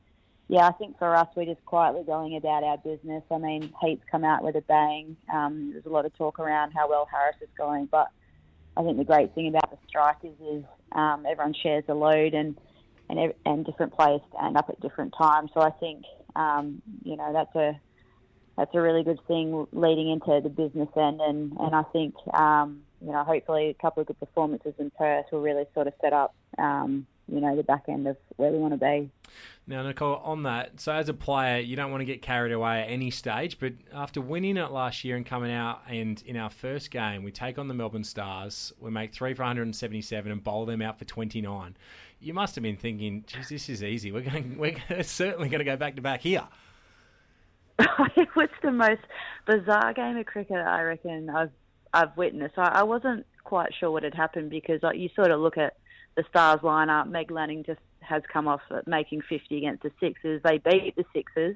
yeah, 0.49 0.67
I 0.67 0.71
think 0.73 0.99
for 0.99 1.15
us, 1.15 1.27
we're 1.35 1.45
just 1.45 1.65
quietly 1.65 2.03
going 2.03 2.35
about 2.35 2.63
our 2.63 2.77
business. 2.77 3.23
I 3.31 3.37
mean, 3.37 3.73
Heat's 3.81 4.03
come 4.11 4.23
out 4.23 4.43
with 4.43 4.55
a 4.55 4.61
bang. 4.61 5.15
Um, 5.33 5.71
there's 5.71 5.85
a 5.85 5.89
lot 5.89 6.05
of 6.05 6.15
talk 6.15 6.39
around 6.39 6.71
how 6.71 6.89
well 6.89 7.07
Harris 7.11 7.37
is 7.41 7.49
going, 7.57 7.85
but 7.85 8.09
I 8.75 8.83
think 8.83 8.97
the 8.97 9.05
great 9.05 9.33
thing 9.33 9.47
about 9.47 9.71
the 9.71 9.77
strikers 9.87 10.35
is 10.51 10.63
um, 10.91 11.25
everyone 11.27 11.55
shares 11.61 11.83
the 11.87 11.95
load 11.95 12.33
and 12.33 12.57
and 13.09 13.33
and 13.45 13.65
different 13.65 13.93
players 13.93 14.21
stand 14.33 14.57
up 14.57 14.69
at 14.69 14.79
different 14.81 15.13
times. 15.17 15.49
So 15.53 15.61
I 15.61 15.71
think 15.71 16.03
um, 16.37 16.81
you 17.03 17.17
know 17.17 17.33
that's 17.33 17.55
a 17.55 17.79
that's 18.57 18.73
a 18.73 18.81
really 18.81 19.03
good 19.03 19.19
thing 19.27 19.67
leading 19.71 20.09
into 20.09 20.39
the 20.41 20.49
business 20.49 20.89
end, 20.95 21.21
and 21.21 21.53
and 21.59 21.75
I 21.75 21.83
think 21.93 22.15
um, 22.33 22.81
you 23.01 23.11
know 23.11 23.23
hopefully 23.23 23.69
a 23.69 23.73
couple 23.81 24.01
of 24.01 24.07
good 24.07 24.19
performances 24.19 24.73
in 24.79 24.91
Perth 24.91 25.25
will 25.31 25.41
really 25.41 25.65
sort 25.73 25.87
of 25.87 25.93
set 26.01 26.13
up 26.13 26.35
um, 26.57 27.05
you 27.27 27.41
know 27.41 27.55
the 27.55 27.63
back 27.63 27.83
end 27.87 28.07
of 28.07 28.17
where 28.37 28.51
we 28.51 28.57
want 28.57 28.73
to 28.73 28.77
be. 28.77 29.09
Now, 29.69 29.83
Nicole, 29.83 30.15
on 30.17 30.43
that, 30.43 30.79
so 30.79 30.93
as 30.93 31.09
a 31.09 31.13
player, 31.13 31.59
you 31.59 31.75
don't 31.75 31.91
want 31.91 32.01
to 32.01 32.05
get 32.05 32.21
carried 32.21 32.53
away 32.53 32.81
at 32.81 32.89
any 32.89 33.11
stage, 33.11 33.59
but 33.59 33.73
after 33.93 34.21
winning 34.21 34.55
it 34.55 34.71
last 34.71 35.03
year 35.03 35.17
and 35.17 35.25
coming 35.25 35.51
out, 35.51 35.81
and 35.89 36.23
in 36.25 36.37
our 36.37 36.49
first 36.49 36.89
game, 36.89 37.23
we 37.23 37.31
take 37.31 37.57
on 37.57 37.67
the 37.67 37.73
Melbourne 37.73 38.05
Stars, 38.05 38.71
we 38.79 38.91
make 38.91 39.13
three 39.13 39.33
for 39.33 39.43
177 39.43 40.31
and 40.31 40.41
bowl 40.41 40.65
them 40.65 40.81
out 40.81 40.97
for 40.97 41.05
29 41.05 41.75
you 42.19 42.33
must 42.33 42.55
have 42.55 42.63
been 42.63 42.77
thinking, 42.77 43.23
"Geez, 43.27 43.49
this 43.49 43.69
is 43.69 43.83
easy. 43.83 44.11
We're 44.11 44.21
going. 44.21 44.57
We're 44.89 45.03
certainly 45.03 45.49
going 45.49 45.59
to 45.59 45.65
go 45.65 45.77
back 45.77 45.95
to 45.95 46.01
back 46.01 46.21
here." 46.21 46.47
it 47.79 48.35
was 48.35 48.49
the 48.63 48.71
most 48.71 49.01
bizarre 49.45 49.93
game 49.93 50.17
of 50.17 50.25
cricket 50.25 50.57
I 50.57 50.81
reckon 50.81 51.29
I've 51.29 51.51
I've 51.93 52.15
witnessed. 52.17 52.57
I, 52.57 52.79
I 52.79 52.83
wasn't 52.83 53.25
quite 53.43 53.71
sure 53.79 53.91
what 53.91 54.03
had 54.03 54.15
happened 54.15 54.49
because 54.49 54.81
like, 54.83 54.97
you 54.97 55.09
sort 55.15 55.31
of 55.31 55.39
look 55.39 55.57
at 55.57 55.77
the 56.15 56.23
Stars 56.29 56.61
lineup. 56.61 57.07
Meg 57.07 57.31
Lanning 57.31 57.63
just 57.63 57.79
has 58.07 58.23
come 58.31 58.47
off 58.47 58.61
making 58.85 59.21
50 59.21 59.57
against 59.57 59.83
the 59.83 59.91
Sixers. 59.99 60.41
They 60.43 60.57
beat 60.57 60.95
the 60.95 61.05
Sixers. 61.13 61.55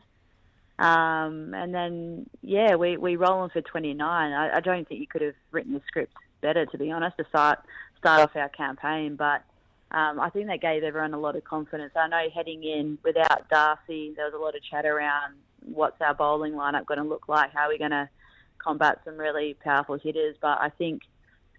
Um, 0.79 1.53
and 1.53 1.73
then, 1.73 2.29
yeah, 2.41 2.75
we, 2.75 2.97
we 2.97 3.15
roll 3.15 3.39
on 3.39 3.49
for 3.49 3.61
29. 3.61 4.01
I, 4.33 4.57
I 4.57 4.59
don't 4.59 4.87
think 4.87 4.99
you 4.99 5.07
could 5.07 5.21
have 5.21 5.35
written 5.51 5.73
the 5.73 5.81
script 5.87 6.13
better, 6.41 6.65
to 6.65 6.77
be 6.77 6.91
honest, 6.91 7.17
to 7.17 7.25
start 7.29 7.59
start 7.97 8.21
off 8.21 8.35
our 8.35 8.49
campaign. 8.49 9.15
But 9.15 9.43
um, 9.91 10.19
I 10.19 10.29
think 10.31 10.47
that 10.47 10.61
gave 10.61 10.83
everyone 10.83 11.13
a 11.13 11.19
lot 11.19 11.35
of 11.35 11.43
confidence. 11.43 11.91
I 11.95 12.07
know 12.07 12.27
heading 12.33 12.63
in 12.63 12.97
without 13.03 13.47
Darcie, 13.49 14.15
there 14.15 14.25
was 14.25 14.33
a 14.33 14.41
lot 14.41 14.55
of 14.55 14.63
chat 14.63 14.85
around 14.85 15.35
what's 15.63 16.01
our 16.01 16.15
bowling 16.15 16.53
lineup 16.53 16.87
going 16.87 16.97
to 16.97 17.07
look 17.07 17.27
like, 17.27 17.53
how 17.53 17.65
are 17.65 17.69
we 17.69 17.77
going 17.77 17.91
to 17.91 18.09
combat 18.57 19.01
some 19.05 19.17
really 19.17 19.55
powerful 19.63 19.97
hitters. 19.97 20.35
But 20.41 20.59
I 20.59 20.69
think 20.69 21.01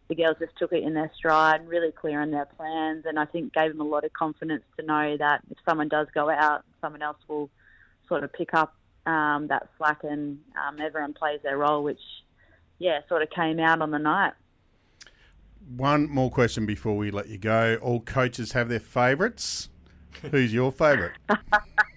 the 0.09 0.15
girls 0.15 0.37
just 0.39 0.57
took 0.59 0.73
it 0.73 0.83
in 0.83 0.95
their 0.95 1.11
stride, 1.17 1.61
and 1.61 1.69
really 1.69 1.93
clear 1.93 2.21
on 2.21 2.31
their 2.31 2.47
plans, 2.47 3.05
and 3.07 3.19
I 3.19 3.25
think 3.25 3.53
gave 3.55 3.71
them 3.71 3.81
a 3.81 3.85
lot 3.85 4.05
of 4.05 4.13
confidence 4.13 4.65
to 4.79 4.85
know 4.85 5.17
that 5.17 5.43
if 5.51 5.59
someone 5.65 5.89
does 5.89 6.09
go 6.15 6.29
out, 6.29 6.65
someone 6.81 7.03
else 7.03 7.19
will 7.29 7.51
sort 8.09 8.25
of 8.25 8.33
pick 8.33 8.53
up 8.55 8.75
um, 9.07 9.49
that 9.49 9.69
slack 9.79 10.05
and 10.05 10.39
um, 10.57 10.81
everyone 10.81 11.15
plays 11.15 11.41
their 11.43 11.59
role, 11.59 11.83
which, 11.83 12.01
yeah, 12.79 13.01
sort 13.09 13.23
of 13.23 13.31
came 13.31 13.59
out 13.59 13.81
on 13.81 13.91
the 13.91 13.99
night. 13.99 14.33
One 15.77 16.09
more 16.09 16.31
question 16.31 16.67
before 16.67 16.97
we 16.97 17.11
let 17.11 17.29
you 17.29 17.39
go. 17.39 17.79
All 17.81 18.01
coaches 18.01 18.53
have 18.53 18.69
their 18.69 18.81
favourites. 18.81 19.69
Who's 20.31 20.53
your 20.53 20.73
favourite? 20.73 21.13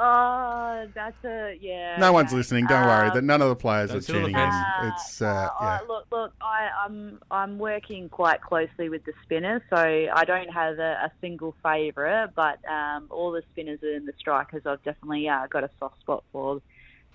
oh, 0.00 0.88
that's 0.94 1.24
a 1.24 1.56
yeah. 1.60 1.96
No 1.98 2.12
one's 2.12 2.32
listening. 2.32 2.66
Don't 2.66 2.86
worry. 2.86 3.08
Um, 3.08 3.14
That 3.14 3.24
none 3.24 3.42
of 3.42 3.48
the 3.50 3.56
players 3.56 3.90
are 3.92 4.00
sit 4.00 4.12
tuning 4.14 4.30
in. 4.30 4.34
fence. 4.34 4.54
It's 4.82 5.22
uh, 5.22 5.26
Uh, 5.26 5.48
yeah. 5.60 5.78
Look, 5.86 6.06
look. 6.10 6.32
I, 6.40 6.68
I'm 6.84 7.20
I'm 7.30 7.58
working 7.58 8.08
quite 8.08 8.40
closely 8.40 8.88
with 8.88 9.04
the 9.04 9.12
spinners, 9.22 9.62
so 9.70 9.76
I 9.76 10.24
don't 10.26 10.48
have 10.50 10.78
a, 10.78 10.92
a 11.04 11.12
single 11.20 11.54
favourite, 11.62 12.34
but 12.34 12.58
um, 12.68 13.06
all 13.10 13.30
the 13.32 13.42
spinners 13.52 13.80
and 13.82 14.08
the 14.08 14.14
strikers, 14.18 14.62
I've 14.66 14.82
definitely 14.82 15.28
uh, 15.28 15.46
got 15.48 15.64
a 15.64 15.70
soft 15.78 16.00
spot 16.00 16.24
for. 16.32 16.60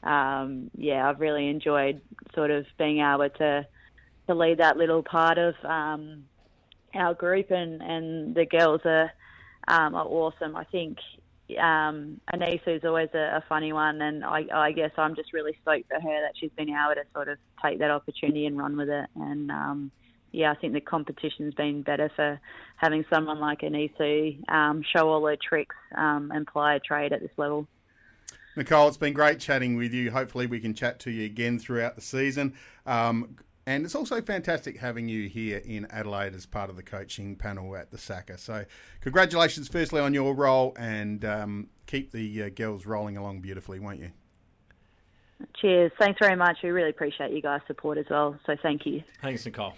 Um, 0.04 0.70
yeah, 0.78 1.10
I've 1.10 1.20
really 1.20 1.48
enjoyed 1.50 2.00
sort 2.36 2.52
of 2.52 2.66
being 2.78 3.00
able 3.00 3.30
to 3.30 3.66
to 4.28 4.34
lead 4.34 4.60
that 4.60 4.78
little 4.78 5.04
part 5.04 5.38
of 5.38 5.56
um, 5.64 6.26
our 6.94 7.14
group, 7.14 7.52
and, 7.52 7.82
and 7.82 8.36
the 8.36 8.46
girls 8.46 8.82
are 8.86 9.12
um, 9.68 9.96
are 9.96 10.06
awesome. 10.06 10.56
I 10.56 10.64
think 10.66 11.00
um, 11.60 12.20
is 12.34 12.84
always 12.84 13.10
a, 13.14 13.38
a 13.38 13.44
funny 13.48 13.74
one, 13.74 14.02
and 14.02 14.24
I, 14.24 14.46
I 14.54 14.72
guess 14.72 14.92
I'm 14.98 15.16
just 15.16 15.34
really 15.34 15.58
stoked 15.62 15.90
for 15.90 16.00
her 16.00 16.22
that 16.22 16.34
she's 16.40 16.52
been 16.58 16.70
able 16.70 16.96
to 16.96 17.04
sort 17.14 17.28
of 17.28 17.38
take 17.64 17.80
that 17.80 17.92
opportunity 17.92 18.46
and 18.46 18.58
run 18.58 18.78
with 18.78 18.90
it. 18.90 19.06
And 19.16 19.52
um, 19.52 19.92
yeah, 20.32 20.52
I 20.52 20.56
think 20.56 20.74
the 20.74 20.82
competition's 20.82 21.54
been 21.54 21.82
better 21.82 22.12
for 22.16 22.40
having 22.78 23.06
someone 23.10 23.40
like 23.40 23.62
Anesu 23.62 24.50
um, 24.50 24.84
show 24.84 25.10
all 25.10 25.26
her 25.26 25.38
tricks 25.38 25.76
um, 25.96 26.32
and 26.34 26.46
play 26.46 26.76
a 26.76 26.80
trade 26.80 27.14
at 27.14 27.22
this 27.22 27.32
level. 27.38 27.68
Nicole, 28.58 28.88
it's 28.88 28.98
been 28.98 29.14
great 29.14 29.40
chatting 29.40 29.76
with 29.76 29.94
you. 29.94 30.12
Hopefully, 30.12 30.48
we 30.48 30.60
can 30.60 30.74
chat 30.74 31.00
to 31.02 31.12
you 31.12 31.26
again 31.26 31.60
throughout 31.60 31.96
the 31.96 32.02
season. 32.02 32.54
Um, 32.86 33.36
and 33.68 33.86
it's 33.86 33.96
also 33.96 34.22
fantastic 34.22 34.78
having 34.78 35.10
you 35.10 35.28
here 35.28 35.62
in 35.66 35.86
Adelaide 35.90 36.36
as 36.36 36.46
part 36.46 36.70
of 36.70 36.76
the 36.76 36.84
coaching 36.84 37.36
panel 37.36 37.76
at 37.76 37.92
the 37.92 37.98
SACA. 37.98 38.38
So, 38.38 38.66
congratulations, 39.02 39.68
firstly, 39.68 40.02
on 40.02 40.14
your 40.14 40.36
role, 40.36 40.76
and 40.78 41.26
um, 41.26 41.70
keep 41.88 42.12
the 42.12 42.44
uh, 42.44 42.50
girls 42.50 42.86
rolling 42.86 43.18
along 43.18 43.42
beautifully, 43.42 43.80
won't 43.80 44.00
you? 44.00 44.12
Cheers. 45.60 45.92
Thanks 46.00 46.20
very 46.22 46.36
much. 46.36 46.58
We 46.64 46.70
really 46.70 46.90
appreciate 46.90 47.32
you 47.32 47.42
guys' 47.42 47.62
support 47.68 47.98
as 47.98 48.06
well. 48.10 48.38
So 48.46 48.56
thank 48.62 48.86
you. 48.86 49.04
Thanks, 49.22 49.46
Nicole. 49.46 49.74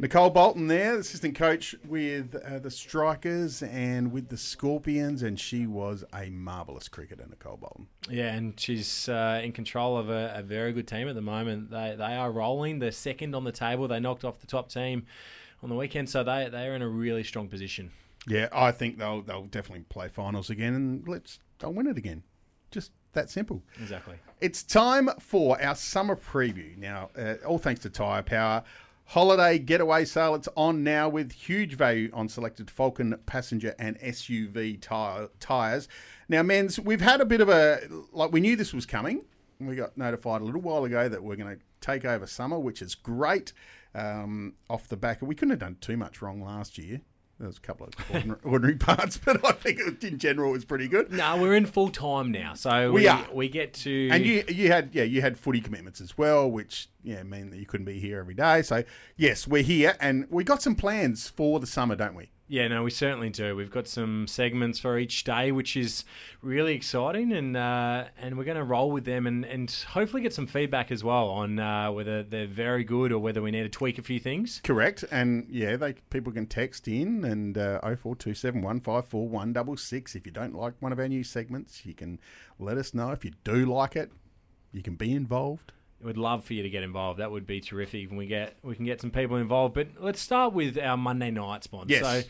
Nicole 0.00 0.30
Bolton 0.30 0.68
there, 0.68 0.96
assistant 0.96 1.34
coach 1.34 1.74
with 1.84 2.36
uh, 2.36 2.60
the 2.60 2.70
Strikers 2.70 3.64
and 3.64 4.12
with 4.12 4.28
the 4.28 4.36
Scorpions, 4.36 5.24
and 5.24 5.40
she 5.40 5.66
was 5.66 6.04
a 6.14 6.30
marvellous 6.30 6.88
cricketer, 6.88 7.26
Nicole 7.28 7.56
Bolton. 7.56 7.88
Yeah, 8.08 8.32
and 8.32 8.58
she's 8.60 9.08
uh, 9.08 9.40
in 9.42 9.50
control 9.50 9.96
of 9.96 10.08
a, 10.08 10.34
a 10.36 10.42
very 10.42 10.72
good 10.72 10.86
team 10.86 11.08
at 11.08 11.16
the 11.16 11.20
moment. 11.20 11.72
They 11.72 11.96
they 11.98 12.14
are 12.14 12.30
rolling. 12.30 12.78
They're 12.78 12.92
second 12.92 13.34
on 13.34 13.42
the 13.42 13.50
table. 13.50 13.88
They 13.88 13.98
knocked 13.98 14.24
off 14.24 14.38
the 14.38 14.46
top 14.46 14.70
team 14.70 15.04
on 15.64 15.68
the 15.68 15.74
weekend, 15.74 16.08
so 16.08 16.22
they 16.22 16.48
they 16.48 16.68
are 16.68 16.76
in 16.76 16.82
a 16.82 16.88
really 16.88 17.24
strong 17.24 17.48
position. 17.48 17.90
Yeah, 18.28 18.48
I 18.52 18.70
think 18.70 18.98
they'll 18.98 19.22
they'll 19.22 19.46
definitely 19.46 19.84
play 19.88 20.06
finals 20.08 20.48
again, 20.48 20.74
and 20.74 21.08
let's 21.08 21.40
they'll 21.58 21.72
win 21.72 21.88
it 21.88 21.98
again. 21.98 22.22
Just 22.70 22.92
that 23.14 23.30
simple. 23.30 23.64
Exactly. 23.80 24.14
It's 24.40 24.62
time 24.62 25.10
for 25.18 25.60
our 25.60 25.74
summer 25.74 26.14
preview. 26.14 26.76
Now, 26.76 27.10
uh, 27.18 27.34
all 27.44 27.58
thanks 27.58 27.80
to 27.80 27.90
Tyre 27.90 28.22
Power. 28.22 28.62
Holiday 29.12 29.58
getaway 29.58 30.04
sale. 30.04 30.34
It's 30.34 30.48
on 30.54 30.84
now 30.84 31.08
with 31.08 31.32
huge 31.32 31.76
value 31.76 32.10
on 32.12 32.28
selected 32.28 32.66
Falken 32.66 33.18
passenger 33.24 33.74
and 33.78 33.98
SUV 34.00 34.78
tyres. 35.40 35.88
Now, 36.28 36.42
Menz, 36.42 36.78
we've 36.78 37.00
had 37.00 37.22
a 37.22 37.24
bit 37.24 37.40
of 37.40 37.48
a 37.48 37.80
like 38.12 38.32
we 38.32 38.40
knew 38.40 38.54
this 38.54 38.74
was 38.74 38.84
coming. 38.84 39.24
We 39.58 39.76
got 39.76 39.96
notified 39.96 40.42
a 40.42 40.44
little 40.44 40.60
while 40.60 40.84
ago 40.84 41.08
that 41.08 41.22
we're 41.22 41.36
going 41.36 41.56
to 41.56 41.62
take 41.80 42.04
over 42.04 42.26
summer, 42.26 42.58
which 42.58 42.82
is 42.82 42.94
great. 42.94 43.54
Um, 43.94 44.52
off 44.68 44.88
the 44.88 44.96
back, 44.98 45.22
we 45.22 45.34
couldn't 45.34 45.50
have 45.50 45.58
done 45.60 45.78
too 45.80 45.96
much 45.96 46.20
wrong 46.20 46.42
last 46.42 46.76
year. 46.76 47.00
There 47.38 47.46
was 47.46 47.56
a 47.56 47.60
couple 47.60 47.86
of 47.86 47.94
ordinary, 48.14 48.40
ordinary 48.42 48.76
parts, 48.76 49.16
but 49.16 49.44
I 49.44 49.52
think 49.52 49.78
it, 49.80 50.04
in 50.04 50.18
general 50.18 50.50
it 50.50 50.54
was 50.54 50.64
pretty 50.64 50.88
good. 50.88 51.12
No, 51.12 51.36
we're 51.40 51.54
in 51.54 51.66
full 51.66 51.88
time 51.88 52.30
now, 52.32 52.54
so 52.54 52.92
We 52.92 53.02
we, 53.02 53.08
are. 53.08 53.26
we 53.32 53.48
get 53.48 53.72
to 53.74 54.08
And 54.12 54.26
you 54.26 54.44
you 54.48 54.68
had 54.70 54.90
yeah 54.92 55.04
you 55.04 55.20
had 55.22 55.38
footy 55.38 55.60
commitments 55.60 56.00
as 56.00 56.18
well, 56.18 56.50
which 56.50 56.88
yeah 57.02 57.22
mean 57.22 57.50
that 57.50 57.58
you 57.58 57.66
couldn't 57.66 57.86
be 57.86 58.00
here 58.00 58.18
every 58.18 58.34
day. 58.34 58.62
So 58.62 58.84
yes, 59.16 59.46
we're 59.46 59.62
here 59.62 59.96
and 60.00 60.26
we 60.30 60.44
got 60.44 60.62
some 60.62 60.74
plans 60.74 61.28
for 61.28 61.60
the 61.60 61.66
summer, 61.66 61.96
don't 61.96 62.14
we? 62.14 62.30
Yeah, 62.50 62.66
no, 62.68 62.82
we 62.82 62.90
certainly 62.90 63.28
do. 63.28 63.54
We've 63.54 63.70
got 63.70 63.86
some 63.86 64.26
segments 64.26 64.78
for 64.78 64.98
each 64.98 65.22
day, 65.22 65.52
which 65.52 65.76
is 65.76 66.04
really 66.40 66.74
exciting, 66.74 67.30
and 67.30 67.54
uh, 67.54 68.06
and 68.18 68.38
we're 68.38 68.44
going 68.44 68.56
to 68.56 68.64
roll 68.64 68.90
with 68.90 69.04
them, 69.04 69.26
and, 69.26 69.44
and 69.44 69.70
hopefully 69.90 70.22
get 70.22 70.32
some 70.32 70.46
feedback 70.46 70.90
as 70.90 71.04
well 71.04 71.28
on 71.28 71.58
uh, 71.58 71.92
whether 71.92 72.22
they're 72.22 72.46
very 72.46 72.84
good 72.84 73.12
or 73.12 73.18
whether 73.18 73.42
we 73.42 73.50
need 73.50 73.64
to 73.64 73.68
tweak 73.68 73.98
a 73.98 74.02
few 74.02 74.18
things. 74.18 74.62
Correct. 74.64 75.04
And 75.10 75.46
yeah, 75.50 75.76
they 75.76 75.92
people 76.08 76.32
can 76.32 76.46
text 76.46 76.88
in 76.88 77.22
and 77.22 77.58
uh, 77.58 77.80
oh 77.82 77.96
four 77.96 78.16
two 78.16 78.32
seven 78.32 78.62
one 78.62 78.80
five 78.80 79.06
four 79.06 79.28
one 79.28 79.52
double 79.52 79.76
six. 79.76 80.14
If 80.14 80.24
you 80.24 80.32
don't 80.32 80.54
like 80.54 80.72
one 80.80 80.90
of 80.90 80.98
our 80.98 81.08
new 81.08 81.24
segments, 81.24 81.84
you 81.84 81.92
can 81.92 82.18
let 82.58 82.78
us 82.78 82.94
know. 82.94 83.10
If 83.10 83.26
you 83.26 83.32
do 83.44 83.66
like 83.66 83.94
it, 83.94 84.10
you 84.72 84.82
can 84.82 84.94
be 84.94 85.12
involved. 85.12 85.72
We'd 86.02 86.16
love 86.16 86.44
for 86.44 86.54
you 86.54 86.62
to 86.62 86.70
get 86.70 86.84
involved. 86.84 87.18
That 87.18 87.30
would 87.30 87.46
be 87.46 87.60
terrific. 87.60 88.08
And 88.08 88.18
we 88.18 88.26
get 88.26 88.56
we 88.62 88.76
can 88.76 88.84
get 88.84 89.00
some 89.00 89.10
people 89.10 89.36
involved. 89.36 89.74
But 89.74 89.88
let's 89.98 90.20
start 90.20 90.52
with 90.52 90.78
our 90.78 90.96
Monday 90.96 91.30
night 91.30 91.64
sponsor. 91.64 91.94
Yes. 91.94 92.02
So 92.02 92.22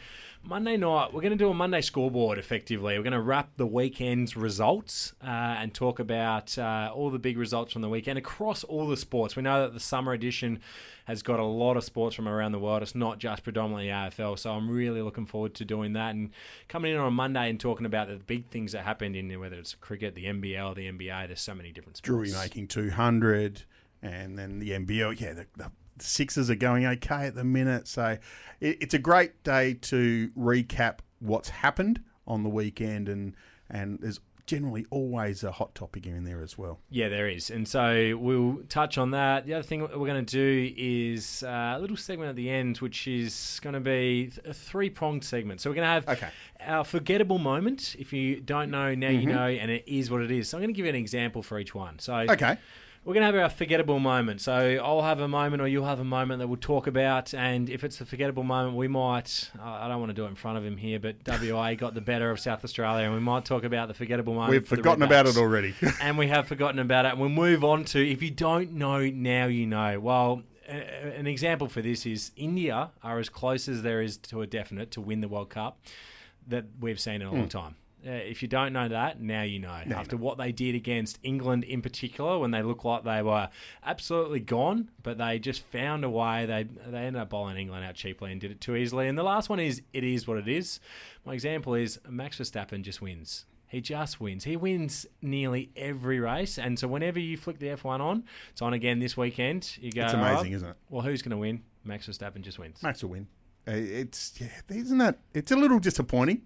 Monday 0.43 0.77
night, 0.79 1.13
we're 1.13 1.21
going 1.21 1.33
to 1.33 1.37
do 1.37 1.51
a 1.51 1.55
Monday 1.55 1.81
scoreboard. 1.83 2.39
Effectively, 2.39 2.97
we're 2.97 3.03
going 3.03 3.13
to 3.13 3.21
wrap 3.21 3.51
the 3.57 3.67
weekend's 3.67 4.37
results 4.37 5.13
uh, 5.23 5.27
and 5.27 5.75
talk 5.75 5.99
about 5.99 6.57
uh, 6.57 6.91
all 6.95 7.11
the 7.11 7.19
big 7.19 7.37
results 7.37 7.73
from 7.73 7.83
the 7.83 7.89
weekend 7.89 8.19
across 8.19 8.65
all 8.65 8.89
the 8.89 8.97
sports. 8.97 9.37
We 9.37 9.43
know 9.43 9.63
that 9.63 9.75
the 9.75 9.81
summer 9.81 10.13
edition 10.13 10.61
has 11.05 11.23
got 11.23 11.39
a 11.39 11.45
lot 11.45 11.77
of 11.77 11.85
sports 11.85 12.17
from 12.17 12.29
around 12.29 12.53
the 12.53 12.59
world. 12.59 12.83
It's 12.83 12.95
not 12.95 13.19
just 13.19 13.43
predominantly 13.43 13.89
AFL. 13.89 14.39
So 14.39 14.53
I'm 14.53 14.71
really 14.71 15.03
looking 15.03 15.27
forward 15.27 15.55
to 15.55 15.65
doing 15.65 15.93
that 15.95 16.15
and 16.15 16.31
coming 16.69 16.93
in 16.93 16.99
on 16.99 17.09
a 17.09 17.11
Monday 17.11 17.51
and 17.51 17.61
talking 17.61 17.85
about 17.85 18.09
the 18.09 18.17
big 18.17 18.49
things 18.49 18.73
that 18.73 18.85
happened 18.85 19.17
in 19.17 19.29
there, 19.29 19.39
whether 19.39 19.57
it's 19.57 19.75
cricket, 19.75 20.15
the 20.15 20.25
NBL, 20.25 20.75
the 20.75 20.91
NBA. 20.91 21.27
There's 21.27 21.41
so 21.41 21.55
many 21.55 21.73
different 21.73 21.99
sports. 21.99 22.31
Drury 22.31 22.33
making 22.33 22.69
two 22.69 22.91
hundred, 22.91 23.65
and 24.03 24.39
then 24.39 24.61
the 24.61 24.71
NBL. 24.71 25.21
Yeah, 25.21 25.35
the, 25.35 25.47
the 25.57 25.71
Sixers 26.03 26.51
are 26.51 26.55
going 26.57 26.87
okay 26.87 27.27
at 27.27 27.35
the 27.35 27.45
minute, 27.45 27.89
so 27.89 28.19
it, 28.61 28.79
it's 28.81 28.95
a 28.95 28.99
great 28.99 29.43
day 29.43 29.75
to 29.75 30.31
recap 30.39 30.99
what's 31.21 31.49
happened 31.49 32.03
on 32.27 32.43
the 32.43 32.51
weekend, 32.51 33.09
and 33.09 33.35
and 33.71 33.99
there's 34.01 34.21
generally 34.47 34.87
always 34.89 35.45
a 35.45 35.53
hot 35.53 35.75
topic 35.75 36.07
in 36.07 36.25
there 36.25 36.43
as 36.43 36.57
well. 36.57 36.79
Yeah, 36.89 37.11
there 37.11 37.29
is. 37.29 37.51
And 37.51 37.69
so 37.69 38.17
we'll 38.19 38.61
touch 38.71 38.97
on 38.97 39.11
that. 39.11 39.45
The 39.45 39.53
other 39.53 39.63
thing 39.63 39.83
we're 39.83 39.89
going 39.91 40.25
to 40.25 40.33
do 40.33 40.73
is 40.75 41.43
uh, 41.43 41.75
a 41.77 41.79
little 41.79 41.99
segment 41.99 42.31
at 42.31 42.37
the 42.37 42.49
end, 42.49 42.79
which 42.79 43.07
is 43.07 43.61
going 43.63 43.75
to 43.75 43.81
be 43.81 44.33
a 44.47 44.55
three 44.55 44.89
pronged 44.89 45.23
segment. 45.23 45.61
So 45.61 45.69
we're 45.69 45.75
going 45.75 45.85
to 45.87 45.93
have 45.93 46.09
Okay. 46.09 46.31
our 46.67 46.83
forgettable 46.83 47.37
moment. 47.37 47.95
If 47.99 48.15
you 48.15 48.41
don't 48.41 48.71
know, 48.71 48.95
now 48.95 49.11
you 49.11 49.27
know, 49.27 49.49
and 49.49 49.71
it 49.71 49.85
is 49.87 50.11
what 50.11 50.23
it 50.23 50.31
is. 50.31 50.49
So 50.49 50.57
I'm 50.57 50.63
going 50.63 50.73
to 50.73 50.77
give 50.77 50.87
you 50.87 50.91
an 50.91 50.97
example 50.97 51.43
for 51.43 51.59
each 51.59 51.75
one. 51.75 51.99
So 51.99 52.15
Okay, 52.15 52.57
we're 53.05 53.15
going 53.15 53.23
to 53.23 53.27
have 53.27 53.43
our 53.43 53.49
forgettable 53.49 53.99
moment. 53.99 54.41
So 54.41 54.79
I'll 54.83 55.03
have 55.03 55.21
a 55.21 55.29
moment, 55.29 55.63
or 55.63 55.69
you'll 55.69 55.87
have 55.87 56.01
a 56.01 56.05
moment 56.05 56.41
that 56.41 56.49
we'll 56.49 56.59
talk 56.59 56.87
about. 56.87 57.33
And 57.33 57.71
if 57.71 57.85
it's 57.85 58.01
a 58.01 58.05
forgettable 58.05 58.43
moment, 58.43 58.77
we 58.77 58.89
might. 58.89 59.51
I 59.61 59.89
don't 59.89 60.01
want 60.01 60.11
to 60.11 60.15
do 60.15 60.25
it 60.25 60.29
in 60.29 60.35
front 60.35 60.59
of 60.59 60.65
him 60.65 60.77
here, 60.77 60.99
but 60.99 61.17
WA 61.27 61.75
got 61.75 61.95
the 61.95 62.01
better 62.01 62.31
of 62.31 62.41
South 62.41 62.65
Australia, 62.65 63.05
and 63.05 63.15
we 63.15 63.21
might 63.21 63.45
talk 63.45 63.65
about 63.65 63.89
the 63.89 63.95
forgettable 63.95 64.35
moment. 64.35 64.51
we've 64.51 64.67
for 64.67 64.77
forgotten 64.77 65.03
about 65.03 65.27
it 65.27 65.37
already. 65.37 65.75
and 66.01 66.19
we 66.19 66.29
have 66.29 66.47
forgotten 66.47 66.79
about 66.79 67.07
it. 67.07 67.13
And 67.13 67.21
We'll 67.21 67.29
move 67.31 67.65
on 67.65 67.85
to 67.87 68.07
if 68.07 68.23
you 68.23 68.31
don't 68.31 68.73
know 68.73 69.09
now, 69.09 69.47
you 69.47 69.67
know. 69.67 69.99
Well, 70.01 70.43
an 70.69 71.27
example 71.27 71.69
for 71.69 71.81
this 71.81 72.05
is 72.05 72.33
India 72.37 72.91
are 73.03 73.19
as 73.19 73.29
close 73.29 73.69
as 73.69 73.83
there 73.83 74.03
is 74.03 74.19
to 74.19 74.43
a 74.43 74.47
definite 74.47 74.91
to 74.93 75.01
win 75.01 75.21
the 75.21 75.29
World 75.29 75.51
Cup 75.51 75.81
that 76.47 76.67
we've 76.81 77.01
seen 77.01 77.17
in 77.17 77.29
a 77.29 77.33
long 77.33 77.43
hmm. 77.43 77.49
time. 77.49 77.77
Uh, 78.07 78.11
if 78.11 78.43
you 78.43 78.49
don't 78.49 78.73
know 78.73 78.89
that, 78.89 79.21
now 79.21 79.43
you 79.43 79.59
know. 79.59 79.69
After 79.69 80.17
what 80.17 80.39
they 80.39 80.53
did 80.53 80.75
against 80.77 81.19
England 81.25 81.65
in 81.65 81.83
particular, 81.83 82.39
when 82.39 82.53
they 82.53 82.63
looked 82.63 82.85
like 82.85 83.03
they 83.03 83.23
were 83.23 83.49
absolutely 83.85 84.41
gone, 84.41 84.91
but 85.03 85.19
they 85.19 85.39
just 85.41 85.63
found 85.65 86.05
a 86.05 86.11
way. 86.11 86.47
They 86.47 86.63
they 86.87 86.99
ended 86.99 87.21
up 87.21 87.31
bowling 87.31 87.57
England 87.57 87.85
out 87.85 87.95
cheaply 87.97 88.31
and 88.31 88.41
did 88.41 88.51
it 88.53 88.61
too 88.61 88.77
easily. 88.77 89.09
And 89.09 89.19
the 89.19 89.25
last 89.25 89.49
one 89.49 89.59
is 89.59 89.83
it 89.93 90.05
is 90.05 90.29
what 90.29 90.39
it 90.39 90.47
is. 90.47 90.79
My 91.25 91.35
example 91.35 91.75
is 91.75 91.99
Max 92.09 92.39
Verstappen 92.39 92.83
just 92.83 93.03
wins. 93.03 93.47
He 93.67 93.81
just 93.81 94.21
wins. 94.21 94.45
He 94.45 94.57
wins 94.57 95.05
nearly 95.21 95.71
every 95.77 96.21
race, 96.21 96.57
and 96.59 96.79
so 96.79 96.89
whenever 96.89 97.19
you 97.19 97.37
flick 97.37 97.59
the 97.59 97.67
F1 97.67 98.01
on, 98.01 98.25
it's 98.51 98.63
on 98.63 98.73
again 98.73 98.99
this 98.99 99.15
weekend. 99.17 99.77
You 99.79 99.93
go, 99.93 100.05
It's 100.05 100.15
amazing, 100.15 100.37
right, 100.45 100.53
isn't 100.53 100.69
it? 100.71 100.77
Well, 100.89 101.03
who's 101.03 101.21
going 101.21 101.33
to 101.33 101.37
win? 101.37 101.63
Max 101.85 102.07
Verstappen 102.09 102.41
just 102.41 102.59
wins. 102.59 102.83
Max 102.83 103.03
will 103.03 103.11
win. 103.11 103.27
Uh, 103.67 103.73
It's 103.73 104.41
yeah, 104.41 104.49
isn't 104.71 104.99
that? 104.99 105.19
It's 105.35 105.51
a 105.53 105.57
little 105.57 105.79
disappointing 105.81 106.43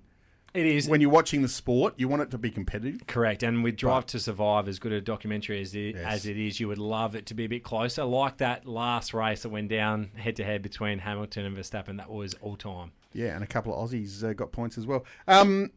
It 0.54 0.66
is. 0.66 0.86
when 0.88 1.00
you're 1.00 1.08
watching 1.10 1.40
the 1.42 1.48
sport. 1.48 1.94
You 1.96 2.08
want 2.08 2.22
it 2.22 2.30
to 2.32 2.38
be 2.38 2.50
competitive. 2.50 3.06
Correct, 3.06 3.42
and 3.42 3.64
with 3.64 3.76
Drive 3.76 4.04
to 4.06 4.20
Survive, 4.20 4.68
as 4.68 4.78
good 4.78 4.92
a 4.92 5.00
documentary 5.00 5.60
as 5.62 5.74
it, 5.74 5.94
Yes. 5.96 6.04
as 6.06 6.26
it 6.26 6.36
is, 6.36 6.60
you 6.60 6.68
would 6.68 6.78
love 6.78 7.14
it 7.14 7.24
to 7.26 7.34
be 7.34 7.44
a 7.44 7.48
bit 7.48 7.64
closer. 7.64 8.04
Like 8.04 8.36
that 8.38 8.66
last 8.66 9.14
race 9.14 9.42
that 9.42 9.48
went 9.48 9.68
down 9.68 10.10
head 10.16 10.36
to 10.36 10.44
head 10.44 10.60
between 10.62 10.98
Hamilton 10.98 11.46
and 11.46 11.56
Verstappen, 11.56 11.96
that 11.96 12.10
was 12.10 12.34
all 12.42 12.56
time. 12.56 12.92
Yeah, 13.14 13.34
and 13.34 13.42
a 13.42 13.46
couple 13.46 13.74
of 13.74 13.90
Aussies 13.90 14.22
uh, 14.22 14.32
got 14.34 14.52
points 14.52 14.76
as 14.76 14.86
well. 14.86 15.04
Um, 15.26 15.70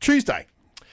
Tuesday, 0.00 0.46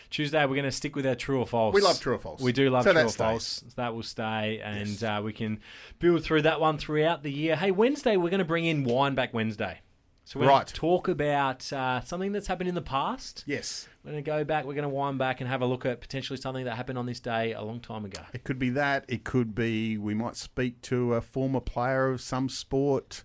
Tuesday, 0.10 0.42
we're 0.46 0.56
going 0.56 0.64
to 0.64 0.72
stick 0.72 0.96
with 0.96 1.06
our 1.06 1.16
true 1.16 1.40
or 1.40 1.48
false. 1.48 1.74
We 1.74 1.82
love 1.82 2.00
true 2.00 2.14
or 2.16 2.20
false. 2.20 2.40
We 2.42 2.52
do 2.52 2.70
love 2.70 2.84
So 2.84 2.92
true 2.94 3.02
or 3.02 3.08
stays. 3.10 3.16
false. 3.18 3.64
That 3.76 3.96
will 3.96 4.04
stay, 4.04 4.60
and 4.64 5.02
uh, 5.04 5.22
we 5.24 5.34
can 5.34 5.60
build 6.00 6.24
through 6.24 6.44
that 6.44 6.60
one 6.62 6.78
throughout 6.78 7.24
the 7.24 7.32
year. 7.32 7.56
Hey, 7.56 7.72
Wednesday, 7.72 8.16
we're 8.18 8.30
going 8.30 8.40
to 8.40 8.46
bring 8.46 8.66
in 8.66 8.84
Wind 8.84 9.16
Back 9.16 9.34
Wednesday. 9.34 9.80
So 10.26 10.40
we're 10.40 10.46
going 10.46 10.58
Right. 10.60 10.68
to 10.68 10.74
talk 10.74 11.08
about 11.10 11.72
uh, 11.74 12.00
something 12.02 12.32
that's 12.32 12.48
happened 12.48 12.70
in 12.70 12.76
the 12.76 12.82
past. 12.82 13.44
yes, 13.46 13.88
We're 14.04 14.12
going 14.12 14.24
to 14.24 14.30
go 14.32 14.44
back. 14.46 14.64
We're 14.66 14.74
going 14.74 14.84
to 14.84 14.90
wind 14.90 15.18
back 15.18 15.42
and 15.42 15.50
have 15.50 15.62
a 15.62 15.66
look 15.66 15.86
at 15.86 16.00
potentially 16.00 16.38
something 16.40 16.64
that 16.66 16.76
happened 16.78 16.98
on 16.98 17.06
this 17.06 17.20
day 17.20 17.54
a 17.54 17.62
long 17.62 17.82
time 17.82 18.06
ago. 18.06 18.22
it 18.34 18.44
could 18.46 18.58
be 18.58 18.70
that. 18.72 19.04
It 19.10 19.24
could 19.26 19.54
be 19.54 19.98
we 19.98 20.14
might 20.14 20.38
speak 20.38 20.82
to 20.84 21.14
a 21.16 21.22
former 21.22 21.60
player 21.60 22.10
of 22.10 22.22
some 22.22 22.48
sport. 22.48 23.24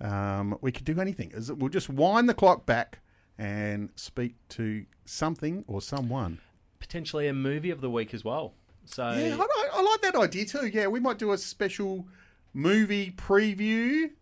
Um, 0.00 0.56
we 0.62 0.72
could 0.72 0.84
do 0.86 0.98
anything. 1.00 1.32
We'll 1.56 1.68
just 1.68 1.90
wind 1.90 2.28
the 2.28 2.34
clock 2.34 2.64
back 2.64 3.00
and 3.36 3.90
speak 3.94 4.34
to 4.50 4.86
something 5.04 5.64
or 5.66 5.82
someone. 5.82 6.40
Potentially 6.80 7.28
a 7.28 7.34
movie 7.34 7.70
of 7.70 7.80
the 7.82 7.90
week 7.90 8.14
as 8.14 8.24
well. 8.24 8.54
So 8.86 9.10
Yeah, 9.10 9.36
I- 9.38 9.68
I 9.74 9.82
like 9.82 10.00
that 10.00 10.16
idea 10.16 10.46
too. 10.46 10.66
Yeah, 10.66 10.86
we 10.86 10.98
might 10.98 11.18
do 11.18 11.32
a 11.32 11.38
special 11.38 12.06
movie 12.54 13.10
preview 13.10 14.12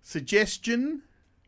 suggestion. 0.00 1.02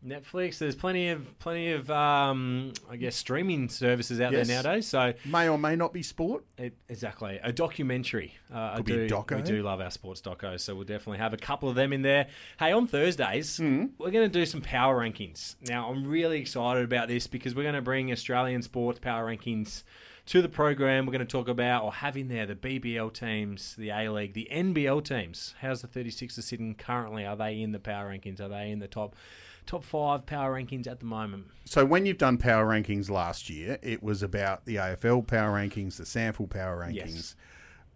Netflix. 0.07 0.59
There's 0.59 0.74
plenty 0.74 1.09
of 1.11 1.38
plenty 1.38 1.72
of 1.72 1.90
um, 1.90 2.72
I 2.90 2.96
guess 2.96 3.16
streaming 3.16 3.68
services 3.68 4.20
out 4.20 4.32
Yes. 4.32 4.46
there 4.48 4.62
nowadays. 4.62 4.86
So 4.86 5.12
May 5.26 5.48
or 5.48 5.59
may 5.59 5.76
not 5.76 5.92
be 5.92 6.03
sport. 6.03 6.44
it, 6.59 6.74
exactly 6.88 7.38
a 7.42 7.53
documentary. 7.53 8.34
Uh, 8.53 8.70
I 8.72 8.76
Could 8.76 8.86
be 8.86 8.92
a 8.94 9.09
doco. 9.09 9.36
We 9.36 9.42
do 9.42 9.62
love 9.62 9.80
our 9.80 9.90
sports 9.90 10.20
docos, 10.20 10.61
so 10.61 10.74
we'll 10.74 10.84
definitely 10.84 11.18
have 11.18 11.32
a 11.34 11.38
couple 11.38 11.68
of 11.68 11.74
them 11.74 11.92
in 11.92 12.03
there. 12.03 12.28
Hey, 12.59 12.72
on 12.72 12.86
Thursdays 12.86 13.59
Hmm. 13.59 13.86
we're 13.98 14.11
going 14.11 14.30
to 14.30 14.38
do 14.38 14.46
some 14.46 14.61
power 14.62 14.98
rankings. 15.01 15.57
Now 15.68 15.90
I'm 15.90 16.07
really 16.07 16.40
excited 16.40 16.84
about 16.84 17.09
this 17.09 17.26
because 17.26 17.55
we're 17.55 17.62
going 17.64 17.74
to 17.74 17.82
bring 17.82 18.11
Australian 18.12 18.62
sports 18.62 18.98
power 18.98 19.26
rankings. 19.26 19.82
To 20.26 20.40
the 20.42 20.48
program, 20.48 21.07
we're 21.07 21.12
going 21.12 21.26
to 21.26 21.32
talk 21.32 21.48
about 21.48 21.82
or 21.82 21.92
have 21.92 22.16
in 22.16 22.28
there 22.28 22.46
the 22.46 22.55
BBL 22.55 23.12
teams, 23.12 23.74
the 23.76 23.88
A 23.90 24.09
League, 24.11 24.32
the 24.34 24.46
NBL 24.53 25.03
teams. 25.03 25.55
How's 25.61 25.82
the 25.82 25.88
36ers 25.88 26.42
sitting 26.44 26.74
currently? 26.76 27.24
Are 27.26 27.34
they 27.36 27.61
in 27.61 27.72
the 27.72 27.80
power 27.80 28.09
rankings? 28.11 28.38
Are 28.40 28.46
they 28.48 28.70
in 28.70 28.78
the 28.78 28.86
top 28.86 29.16
top 29.70 29.84
five 29.84 30.26
power 30.26 30.60
rankings 30.60 30.88
at 30.88 30.98
the 30.98 31.06
moment? 31.06 31.46
So 31.64 31.84
when 31.84 32.04
you've 32.04 32.18
done 32.18 32.38
power 32.38 32.66
rankings 32.66 33.08
last 33.08 33.48
year, 33.48 33.78
it 33.82 34.02
was 34.02 34.22
about 34.22 34.64
the 34.64 34.76
AFL 34.76 35.26
power 35.28 35.56
rankings, 35.56 35.96
the 35.96 36.02
SANFL 36.02 36.50
power 36.50 36.84
rankings. 36.84 37.14
Yes. 37.14 37.36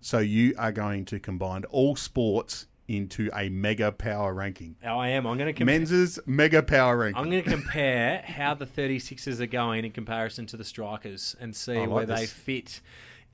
So 0.00 0.18
you 0.18 0.54
are 0.56 0.70
going 0.70 1.04
to 1.06 1.18
combine 1.18 1.64
all 1.64 1.96
sports 1.96 2.66
into 2.86 3.28
a 3.34 3.48
mega 3.48 3.90
power 3.90 4.32
ranking. 4.32 4.76
Oh, 4.84 4.98
I 4.98 5.08
am. 5.08 5.26
I'm 5.26 5.36
going 5.36 5.46
to 5.46 5.52
compare. 5.52 5.78
Men's 5.78 6.20
mega 6.26 6.62
power 6.62 6.96
ranking. 6.96 7.20
I'm 7.20 7.28
going 7.30 7.42
to 7.44 7.50
compare 7.50 8.22
how 8.24 8.54
the 8.54 8.66
36ers 8.66 9.40
are 9.40 9.46
going 9.46 9.84
in 9.84 9.90
comparison 9.90 10.46
to 10.46 10.56
the 10.56 10.64
Strikers 10.64 11.34
and 11.40 11.56
see 11.56 11.78
like 11.78 11.88
where 11.88 12.06
they 12.06 12.26
fit 12.26 12.82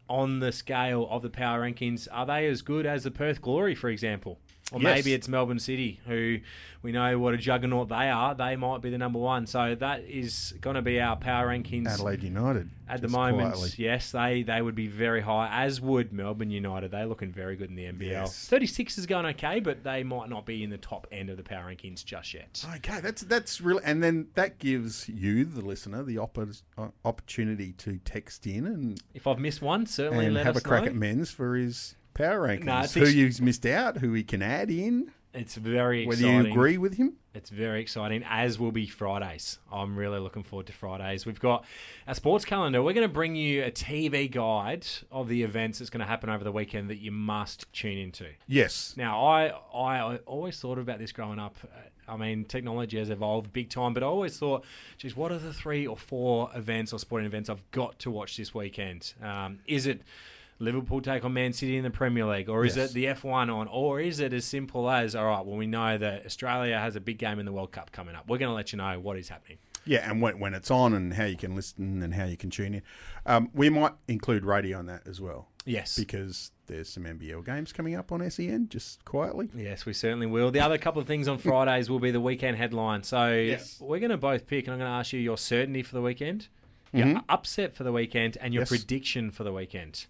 on 0.09 0.41
the 0.41 0.53
scale 0.53 1.07
of 1.11 1.21
the 1.21 1.31
power 1.31 1.61
rankings. 1.61 2.09
Are 2.11 2.25
they 2.25 2.47
as 2.47 2.63
good 2.63 2.87
as 2.87 3.05
the 3.05 3.11
Perth 3.11 3.43
Glory, 3.43 3.75
for 3.75 3.91
example? 3.91 4.39
Or 4.73 4.81
Yes. 4.81 4.95
maybe 4.97 5.15
it's 5.15 5.27
Melbourne 5.27 5.59
City, 5.59 6.01
who 6.07 6.39
we 6.83 6.93
know 6.93 7.19
what 7.19 7.35
a 7.35 7.37
juggernaut 7.37 7.89
they 7.89 8.09
are. 8.09 8.35
They 8.37 8.55
might 8.57 8.81
be 8.81 8.91
the 8.91 8.99
number 8.99 9.19
one. 9.19 9.47
So 9.47 9.75
that 9.75 10.05
is 10.05 10.55
going 10.61 10.77
to 10.77 10.83
be 10.83 11.01
our 11.01 11.17
power 11.17 11.49
rankings. 11.49 11.89
Adelaide 11.89 12.23
United. 12.23 12.71
At 12.89 13.01
the 13.03 13.09
moment, 13.09 13.55
quietly. 13.55 13.71
yes, 13.79 14.11
they, 14.11 14.43
they 14.43 14.61
would 14.63 14.75
be 14.75 14.87
very 14.89 15.21
high, 15.21 15.49
as 15.65 15.81
would 15.81 16.13
Melbourne 16.13 16.51
United. 16.51 16.91
They're 16.91 17.07
looking 17.07 17.31
very 17.33 17.55
good 17.57 17.69
in 17.71 17.77
the 17.77 17.85
NBL. 17.85 18.11
Yes. 18.11 18.49
36ers 18.51 19.07
going 19.07 19.27
okay, 19.27 19.61
but 19.61 19.85
they 19.85 20.03
might 20.03 20.29
not 20.29 20.45
be 20.47 20.65
in 20.65 20.71
the 20.71 20.79
top 20.79 21.07
end 21.13 21.31
of 21.31 21.37
the 21.37 21.45
power 21.45 21.73
rankings 21.73 22.05
just 22.05 22.35
yet. 22.35 22.65
Okay, 22.77 23.01
that's 23.01 23.23
that's 23.23 23.61
really, 23.61 23.83
and 23.85 24.03
then 24.03 24.29
that 24.35 24.59
gives 24.59 25.09
you, 25.09 25.45
the 25.45 25.61
listener, 25.61 26.03
the 26.03 26.17
oppor- 26.17 26.63
uh, 26.79 26.89
opportunity 27.05 27.73
to 27.75 27.99
text 28.05 28.45
in 28.47 28.67
and 28.67 29.01
If 29.15 29.27
I've 29.29 29.39
missed 29.39 29.63
one, 29.63 29.87
certainly 29.87 30.27
and 30.27 30.35
let 30.35 30.47
have 30.47 30.57
a 30.57 30.61
crack 30.61 30.83
know. 30.85 30.89
at 30.91 30.95
Menz 30.95 31.33
for 31.33 31.55
his 31.55 31.95
power 32.15 32.47
rankings. 32.49 32.65
No, 32.65 32.81
who 33.01 33.03
ex- 33.07 33.15
you've 33.15 33.41
missed 33.41 33.67
out, 33.67 33.99
who 33.99 34.13
we 34.13 34.23
can 34.23 34.43
add 34.43 34.71
in, 34.71 35.11
It's 35.33 35.55
very 35.57 36.07
whether 36.07 36.21
exciting. 36.21 36.45
you 36.47 36.51
agree 36.53 36.79
with 36.79 36.95
him. 36.95 37.15
It's 37.33 37.51
very 37.51 37.81
exciting, 37.81 38.25
as 38.29 38.59
will 38.59 38.73
be 38.73 38.89
Fridays. 38.89 39.61
I'm 39.71 39.97
really 39.97 40.19
looking 40.19 40.43
forward 40.43 40.67
to 40.67 40.73
Fridays. 40.73 41.25
We've 41.27 41.39
got 41.39 41.65
a 42.09 42.15
sports 42.17 42.45
calendar. 42.45 42.83
We're 42.83 42.93
going 42.93 43.07
to 43.07 43.13
bring 43.15 43.37
you 43.37 43.63
a 43.63 43.71
TV 43.71 44.29
guide 44.29 44.85
of 45.13 45.29
the 45.29 45.45
events 45.45 45.79
that's 45.79 45.91
going 45.91 46.01
to 46.01 46.07
happen 46.07 46.29
over 46.29 46.43
the 46.43 46.51
weekend 46.51 46.91
that 46.91 46.99
you 46.99 47.13
must 47.13 47.73
tune 47.73 47.99
into. 47.99 48.27
Yes. 48.49 48.95
Now, 48.97 49.25
I 49.25 49.53
I 49.73 50.17
always 50.27 50.59
thought 50.59 50.79
about 50.79 50.99
this 50.99 51.13
growing 51.13 51.39
up. 51.39 51.57
I 52.09 52.17
mean, 52.17 52.45
technology 52.47 52.99
has 52.99 53.11
evolved 53.11 53.53
big 53.53 53.71
time, 53.71 53.95
but 53.95 54.03
I 54.03 54.07
always 54.07 54.37
thought, 54.37 54.65
geez, 54.99 55.15
what 55.17 55.31
are 55.31 55.39
the 55.39 55.53
three 55.53 55.87
or 55.87 55.97
four 55.97 56.51
events 56.57 56.93
or 56.93 56.99
sporting 56.99 57.27
events 57.27 57.49
I've 57.49 57.63
got 57.71 57.97
to 58.01 58.11
watch 58.11 58.37
this 58.37 58.53
weekend? 58.53 59.15
Um, 59.23 59.61
is 59.69 59.87
it 59.87 60.03
Liverpool 60.61 61.01
take 61.01 61.25
on 61.25 61.33
Man 61.33 61.53
City 61.53 61.77
in 61.77 61.83
the 61.85 61.91
Premier 61.91 62.27
League, 62.27 62.49
or 62.49 62.65
is 62.65 62.77
Yes. 62.77 62.91
it 62.91 62.95
the 62.95 63.07
F1 63.07 63.51
on, 63.53 63.67
or 63.69 63.99
is 64.01 64.21
it 64.21 64.33
as 64.33 64.45
simple 64.45 64.89
as, 64.91 65.17
all 65.17 65.25
right, 65.27 65.45
well, 65.45 65.57
we 65.57 65.67
know 65.67 65.97
that 65.99 66.25
Australia 66.27 66.79
has 66.79 66.95
a 66.97 67.01
big 67.01 67.19
game 67.19 67.39
in 67.39 67.47
the 67.47 67.53
World 67.53 67.73
Cup 67.73 67.91
coming 67.93 68.15
up. 68.15 68.29
We're 68.29 68.39
going 68.39 68.51
to 68.51 68.55
let 68.55 68.71
you 68.73 68.77
know 68.77 69.01
what 69.01 69.17
is 69.17 69.29
happening. 69.31 69.59
Yeah, 69.87 70.09
and 70.09 70.21
when, 70.21 70.39
when 70.39 70.53
it's 70.53 70.71
on 70.71 70.93
and 70.93 71.15
how 71.15 71.25
you 71.25 71.39
can 71.39 71.57
listen 71.57 72.03
and 72.03 72.13
how 72.13 72.27
you 72.27 72.37
can 72.37 72.51
tune 72.51 72.75
in. 72.75 72.83
Um, 73.25 73.51
we 73.55 73.71
might 73.71 73.95
include 74.09 74.45
radio 74.45 74.79
on 74.79 74.85
that 74.87 75.07
as 75.07 75.23
well 75.23 75.49
Yes. 75.65 75.99
because 75.99 76.53
there's 76.67 76.91
some 76.91 77.05
NBL 77.05 77.41
games 77.47 77.73
coming 77.73 77.95
up 77.95 78.13
on 78.13 78.21
SEN, 78.31 78.69
just 78.69 79.03
quietly. 79.07 79.49
Yes, 79.57 79.87
we 79.87 79.95
certainly 79.95 80.27
will. 80.27 80.51
The 80.51 80.61
other 80.61 80.77
couple 80.77 81.01
of 81.01 81.09
things 81.09 81.27
on 81.29 81.39
Fridays 81.39 81.89
will 81.89 81.99
be 81.99 82.11
the 82.11 82.21
weekend 82.21 82.59
headline. 82.59 83.03
So 83.05 83.33
Yes. 83.33 83.79
we're 83.81 83.99
going 84.01 84.11
to 84.11 84.19
both 84.19 84.47
pick, 84.47 84.67
and 84.67 84.75
I'm 84.75 84.79
going 84.79 84.91
to 84.91 84.95
ask 84.99 85.15
you 85.15 85.19
your 85.21 85.39
certainty 85.39 85.83
for 85.83 85.95
the 85.95 86.03
weekend, 86.03 86.49
your 86.93 87.23
upset 87.31 87.75
for 87.75 87.83
the 87.85 87.93
weekend, 87.93 88.37
and 88.43 88.53
your 88.53 88.65
Mm-hmm. 88.65 88.75
Yes. 88.75 88.81
prediction 88.83 89.31
for 89.31 89.45
the 89.45 89.53
weekend. 89.53 90.05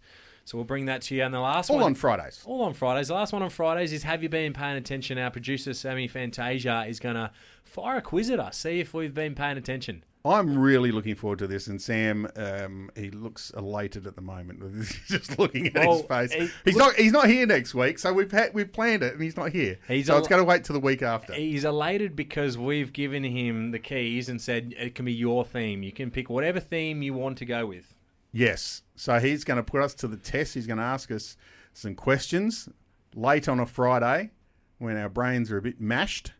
So 0.44 0.58
we'll 0.58 0.64
bring 0.64 0.86
that 0.86 1.02
to 1.02 1.14
you. 1.14 1.22
And 1.22 1.32
the 1.32 1.40
last 1.40 1.70
All 1.70 1.76
one, 1.76 1.82
All 1.82 1.86
on 1.88 1.94
Fridays. 1.94 2.42
all 2.46 2.62
on 2.62 2.74
Fridays. 2.74 3.08
The 3.08 3.14
last 3.14 3.32
one 3.32 3.42
on 3.42 3.50
Fridays 3.50 3.92
is 3.92 4.02
Have 4.02 4.22
you 4.22 4.28
been 4.28 4.52
paying 4.52 4.76
attention? 4.76 5.16
Our 5.18 5.30
producer 5.30 5.74
Sammy 5.74 6.08
Fantasia 6.08 6.84
is 6.88 6.98
going 6.98 7.14
to 7.16 7.30
fire 7.64 7.98
a 7.98 8.02
quiz 8.02 8.30
at 8.30 8.40
us, 8.40 8.56
see 8.56 8.80
if 8.80 8.92
we've 8.94 9.14
been 9.14 9.34
paying 9.34 9.56
attention. 9.56 10.02
I'm 10.22 10.58
really 10.58 10.92
looking 10.92 11.14
forward 11.14 11.38
to 11.38 11.46
this, 11.46 11.66
and 11.66 11.80
Sam, 11.80 12.28
um, 12.36 12.90
he 12.94 13.10
looks 13.10 13.50
elated 13.56 14.06
at 14.06 14.16
the 14.16 14.20
moment. 14.20 14.60
Just 15.06 15.38
looking 15.38 15.68
at 15.68 15.74
Well, 15.86 15.96
his 15.98 16.02
face, 16.06 16.32
he- 16.34 16.50
he's 16.66 16.76
not 16.76 16.94
he's 16.96 17.12
not 17.12 17.26
here 17.26 17.46
next 17.46 17.74
week, 17.74 17.98
so 17.98 18.12
we've 18.12 18.30
had 18.30 18.52
we've 18.52 18.70
planned 18.70 19.02
it, 19.02 19.14
and 19.14 19.22
he's 19.22 19.38
not 19.38 19.50
here. 19.50 19.78
He's 19.88 20.08
so 20.08 20.16
a- 20.16 20.18
it's 20.18 20.28
going 20.28 20.40
to 20.40 20.44
wait 20.44 20.64
till 20.64 20.74
the 20.74 20.80
week 20.80 21.00
after. 21.00 21.32
He's 21.32 21.64
elated 21.64 22.16
because 22.16 22.58
we've 22.58 22.92
given 22.92 23.24
him 23.24 23.70
the 23.70 23.78
keys 23.78 24.28
and 24.28 24.38
said 24.42 24.74
it 24.78 24.94
can 24.94 25.06
be 25.06 25.12
your 25.14 25.42
theme. 25.42 25.82
You 25.82 25.92
can 25.92 26.10
pick 26.10 26.28
whatever 26.28 26.60
theme 26.60 27.00
you 27.00 27.14
want 27.14 27.38
to 27.38 27.46
go 27.46 27.64
with. 27.64 27.94
Yes. 28.32 28.82
So 28.96 29.18
he's 29.18 29.44
going 29.44 29.56
to 29.56 29.62
put 29.62 29.82
us 29.82 29.94
to 29.94 30.06
the 30.08 30.16
test. 30.16 30.54
He's 30.54 30.66
going 30.66 30.78
to 30.78 30.84
ask 30.84 31.10
us 31.10 31.36
some 31.72 31.94
questions 31.94 32.68
late 33.14 33.48
on 33.48 33.58
a 33.60 33.66
Friday 33.66 34.30
when 34.78 34.96
our 34.96 35.08
brains 35.08 35.50
are 35.50 35.56
a 35.58 35.62
bit 35.62 35.80
mashed, 35.80 36.32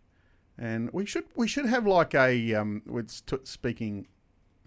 and 0.59 0.91
we 0.93 1.05
should 1.07 1.25
we 1.35 1.49
should 1.49 1.67
have 1.67 1.87
like 1.87 2.15
a 2.15 2.55
um. 2.55 2.83
We're 2.87 3.07
st- 3.09 3.47
speaking 3.47 4.07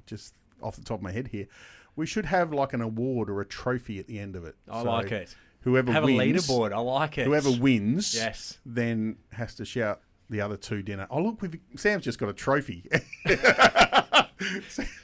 just 0.06 0.34
off 0.62 0.76
the 0.76 0.84
top 0.84 1.00
of 1.00 1.04
my 1.04 1.12
head 1.12 1.28
here. 1.28 1.48
We 1.96 2.06
should 2.06 2.26
have 2.26 2.52
like 2.52 2.74
an 2.74 2.82
award 2.82 3.30
or 3.30 3.40
a 3.42 3.46
trophy 3.46 4.00
at 4.00 4.08
the 4.08 4.20
end 4.20 4.36
of 4.36 4.46
it. 4.46 4.56
I 4.70 4.82
So 4.84 4.90
like 4.92 5.12
it. 5.12 5.36
Whoever 5.62 5.92
Have 5.94 6.04
wins, 6.04 6.20
a 6.20 6.52
leaderboard. 6.52 6.74
I 6.74 6.80
like 6.80 7.18
it. 7.18 7.26
whoever 7.26 7.50
wins, 7.52 8.14
Yes. 8.16 8.58
then 8.66 9.16
has 9.32 9.56
to 9.56 9.66
shout 9.66 10.02
the 10.30 10.42
other 10.42 10.58
two 10.58 10.82
dinner. 10.82 11.08
Oh 11.10 11.22
look, 11.22 11.42
we've, 11.42 11.56
Sam's 11.78 12.04
just 12.04 12.20
got 12.20 12.28
a 12.30 12.34
trophy. 12.34 12.86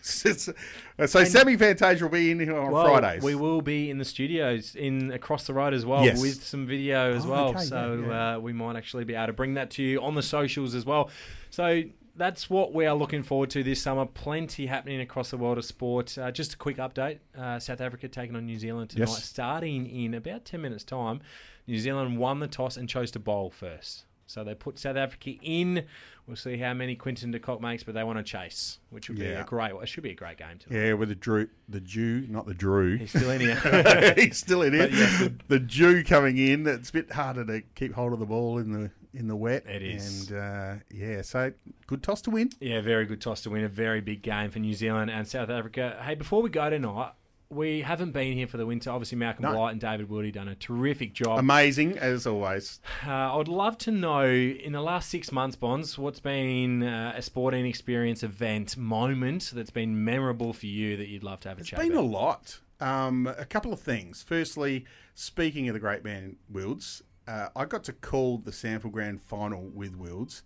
so 0.02 1.24
Sammy 1.24 1.58
Fantasia 1.58 2.04
will 2.04 2.10
be 2.12 2.32
in 2.32 2.40
here 2.40 2.58
on 2.58 2.72
Well, 2.72 2.86
Fridays. 2.86 3.24
We 3.24 3.36
will 3.36 3.62
be 3.62 3.90
in 3.90 3.98
the 3.98 4.06
studios 4.06 4.76
in 4.76 5.12
across 5.12 5.48
the 5.48 5.54
road 5.54 5.74
as 5.74 5.86
well 5.86 6.04
Yes. 6.04 6.22
with 6.22 6.44
some 6.44 6.66
video 6.66 7.14
as 7.16 7.26
Oh, 7.26 7.30
well. 7.30 7.50
okay, 7.50 7.64
so 7.64 8.00
yeah, 8.02 8.08
yeah. 8.08 8.36
Uh, 8.36 8.40
we 8.40 8.54
might 8.54 8.76
actually 8.76 9.04
be 9.04 9.16
able 9.16 9.28
to 9.28 9.34
bring 9.34 9.54
that 9.56 9.70
to 9.72 9.84
you 9.84 10.02
on 10.02 10.16
the 10.16 10.24
socials 10.24 10.76
as 10.76 10.86
well. 10.86 11.10
So 11.50 11.84
that's 12.16 12.50
what 12.50 12.74
we 12.74 12.86
are 12.86 12.96
looking 12.96 13.24
forward 13.24 13.50
to 13.52 13.64
this 13.64 13.82
summer. 13.82 14.06
Plenty 14.06 14.66
happening 14.66 15.00
across 15.00 15.32
the 15.32 15.38
world 15.38 15.58
of 15.58 15.66
sport. 15.66 16.18
Uh, 16.18 16.32
just 16.32 16.54
a 16.54 16.58
quick 16.58 16.78
update: 16.78 17.20
uh, 17.38 17.60
South 17.60 17.82
Africa 17.82 18.08
taking 18.08 18.36
on 18.36 18.46
New 18.46 18.60
Zealand 18.60 18.90
tonight, 18.90 19.08
Yes. 19.10 19.24
starting 19.24 19.88
in 19.90 20.14
about 20.14 20.46
ten 20.46 20.62
minutes' 20.62 20.84
time. 20.84 21.22
New 21.68 21.78
Zealand 21.78 22.18
won 22.18 22.40
the 22.40 22.48
toss 22.48 22.78
and 22.78 22.90
chose 22.90 23.12
to 23.12 23.20
bowl 23.20 23.50
first. 23.52 24.04
So 24.30 24.44
they 24.44 24.54
put 24.54 24.78
South 24.78 24.96
Africa 24.96 25.32
in. 25.42 25.86
We'll 26.28 26.36
see 26.36 26.58
how 26.58 26.76
many 26.76 26.96
Quinton 26.96 27.32
de 27.32 27.40
Kock 27.40 27.62
makes, 27.62 27.82
but 27.82 27.96
they 27.96 28.04
want 28.04 28.20
to 28.20 28.24
chase, 28.24 28.78
which 28.92 29.10
would 29.10 29.18
be 29.18 29.26
Yeah. 29.26 29.42
a 29.42 29.44
great. 29.44 29.72
It 29.74 29.90
should 29.90 30.04
be 30.04 30.12
a 30.12 30.16
great 30.16 30.38
game 30.38 30.60
tonight. 30.60 30.80
Yeah, 30.80 30.94
with 30.94 31.10
the 31.10 31.16
Drew, 31.16 31.50
the 31.68 31.80
dew, 31.80 32.28
not 32.30 32.46
the 32.46 32.54
Drew. 32.54 32.98
He's 32.98 33.10
still 33.10 33.32
in 33.32 33.42
here. 33.42 34.14
He's 34.18 34.38
still 34.38 34.62
in 34.62 34.74
here. 34.74 34.88
Yes, 34.92 35.20
the- 35.20 35.34
the, 35.48 35.60
dew 35.60 36.04
coming 36.04 36.38
in. 36.38 36.68
It's 36.68 36.92
a 36.92 36.94
bit 36.94 37.12
harder 37.12 37.44
to 37.46 37.62
keep 37.74 37.94
hold 37.94 38.14
of 38.14 38.20
the 38.20 38.28
ball 38.28 38.60
in 38.60 38.72
the 38.72 38.92
in 39.16 39.28
the 39.28 39.36
wet. 39.36 39.66
It 39.66 39.82
is. 39.82 40.30
And 40.30 40.40
uh, 40.40 40.84
yeah, 40.94 41.24
so 41.24 41.52
good 41.88 42.04
toss 42.04 42.22
to 42.22 42.30
win. 42.30 42.52
Yeah, 42.60 42.82
very 42.82 43.08
good 43.08 43.22
toss 43.22 43.42
to 43.42 43.50
win. 43.50 43.64
A 43.64 43.68
very 43.68 44.02
big 44.02 44.22
game 44.22 44.52
for 44.52 44.60
New 44.60 44.76
Zealand 44.76 45.10
and 45.10 45.28
South 45.28 45.50
Africa. 45.50 46.00
Hey, 46.06 46.14
before 46.14 46.44
we 46.44 46.52
go 46.52 46.70
tonight, 46.70 47.14
we 47.52 47.82
haven't 47.82 48.12
been 48.12 48.34
here 48.34 48.46
for 48.46 48.58
the 48.58 48.66
winter. 48.66 48.92
Obviously, 48.92 49.18
Malcolm 49.18 49.44
No. 49.44 49.54
Blight 49.54 49.72
and 49.72 49.82
David 49.82 50.08
Wildy 50.08 50.32
done 50.32 50.48
a 50.48 50.56
terrific 50.56 51.14
job. 51.14 51.40
Amazing 51.40 51.98
as 51.98 52.28
always. 52.28 52.80
Uh, 53.06 53.10
I 53.12 53.36
would 53.36 53.48
love 53.48 53.76
to 53.80 53.92
know 53.92 54.28
in 54.28 54.72
the 54.72 54.82
last 54.82 55.10
six 55.10 55.32
months, 55.32 55.56
Bonds, 55.56 55.98
what's 55.98 56.20
been 56.20 56.84
uh, 56.84 57.14
a 57.16 57.22
sporting 57.24 57.66
experience, 57.66 58.22
event, 58.22 58.78
moment 58.78 59.52
that's 59.56 59.72
been 59.72 60.04
memorable 60.06 60.54
for 60.54 60.68
you 60.68 60.96
that 60.98 61.08
you'd 61.08 61.24
love 61.24 61.40
to 61.42 61.50
have 61.50 61.58
a 61.58 61.62
It's 61.62 61.70
chat 61.70 61.80
It's 61.80 61.90
been 61.90 61.98
a 61.98 62.02
lot. 62.02 62.60
Um, 62.80 63.26
a 63.26 63.46
couple 63.46 63.74
of 63.74 63.80
things. 63.80 64.22
Firstly, 64.22 64.86
speaking 65.16 65.68
of 65.70 65.74
the 65.74 65.80
great 65.80 66.04
man 66.04 66.36
Wilds, 66.52 67.02
uh, 67.28 67.48
I 67.56 67.66
got 67.66 67.84
to 67.86 67.94
call 67.94 68.38
the 68.38 68.52
SANFL 68.52 68.92
Grand 68.92 69.22
Final 69.24 69.64
with 69.74 69.96
Wilds, 69.96 70.44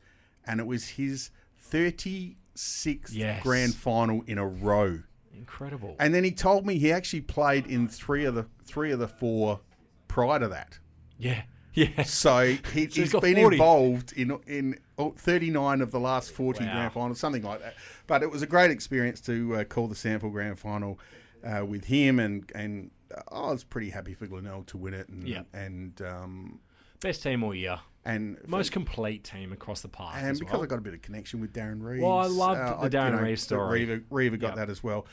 and 0.47 0.61
it 0.61 0.65
was 0.65 0.87
his 0.87 1.31
36th 1.71 3.09
Yes. 3.11 3.43
grand 3.43 3.75
final 3.75 4.23
in 4.25 4.37
a 4.37 4.47
row. 4.47 4.99
Incredible. 5.35 5.95
And 5.99 6.13
then 6.13 6.23
he 6.23 6.31
told 6.31 6.65
me 6.65 6.77
he 6.77 6.91
actually 6.91 7.21
played 7.21 7.65
in 7.67 7.87
three 7.87 8.25
of 8.25 8.35
the 8.35 8.45
three 8.65 8.91
of 8.91 8.99
the 8.99 9.07
four 9.07 9.59
prior 10.07 10.39
to 10.39 10.47
that. 10.49 10.79
yeah, 11.17 11.43
yeah. 11.73 12.03
So 12.03 12.45
he, 12.45 12.59
he's 12.85 12.95
he's 12.95 13.11
been 13.13 13.35
40. 13.35 13.55
involved 13.55 14.13
in 14.13 14.39
in 14.47 14.79
oh, 14.97 15.11
39 15.17 15.81
of 15.81 15.91
the 15.91 15.99
last 15.99 16.31
40 16.31 16.63
Wow. 16.65 16.71
grand 16.73 16.93
finals, 16.93 17.19
something 17.19 17.43
like 17.43 17.61
that. 17.61 17.75
But 18.07 18.21
it 18.23 18.29
was 18.31 18.41
a 18.41 18.47
great 18.47 18.71
experience 18.71 19.19
to 19.21 19.55
uh, 19.57 19.63
call 19.63 19.87
the 19.87 19.95
SANFL 19.95 20.31
Grand 20.31 20.59
Final 20.59 20.99
uh, 21.43 21.65
with 21.65 21.85
him, 21.85 22.19
and 22.19 22.49
and 22.53 22.91
uh, 23.15 23.21
I 23.31 23.51
was 23.51 23.63
pretty 23.63 23.89
happy 23.89 24.13
for 24.13 24.27
Glenelg 24.27 24.67
to 24.67 24.77
win 24.77 24.93
it, 24.93 25.09
and 25.09 25.27
Yeah. 25.27 25.43
and 25.53 25.99
um, 26.01 26.59
Best 26.99 27.23
team 27.23 27.43
all 27.43 27.53
year. 27.55 27.79
And 28.05 28.37
Most 28.47 28.71
complete 28.71 29.23
team 29.23 29.51
across 29.53 29.81
the 29.81 29.87
park. 29.87 30.15
and 30.17 30.37
because 30.37 30.53
well. 30.53 30.63
I 30.63 30.65
got 30.67 30.79
a 30.79 30.81
bit 30.81 30.93
of 30.93 31.01
connection 31.01 31.39
with 31.39 31.53
Darren 31.53 31.81
Reeves. 31.81 32.03
Well, 32.03 32.17
I 32.19 32.25
loved 32.27 32.59
uh, 32.59 32.87
the 32.87 32.97
I- 32.99 33.09
Darren 33.11 33.21
Reeves 33.21 33.41
story. 33.43 34.03
Reva 34.09 34.37
got 34.37 34.47
Yep. 34.49 34.55
that 34.57 34.69
as 34.69 34.83
well. 34.83 35.05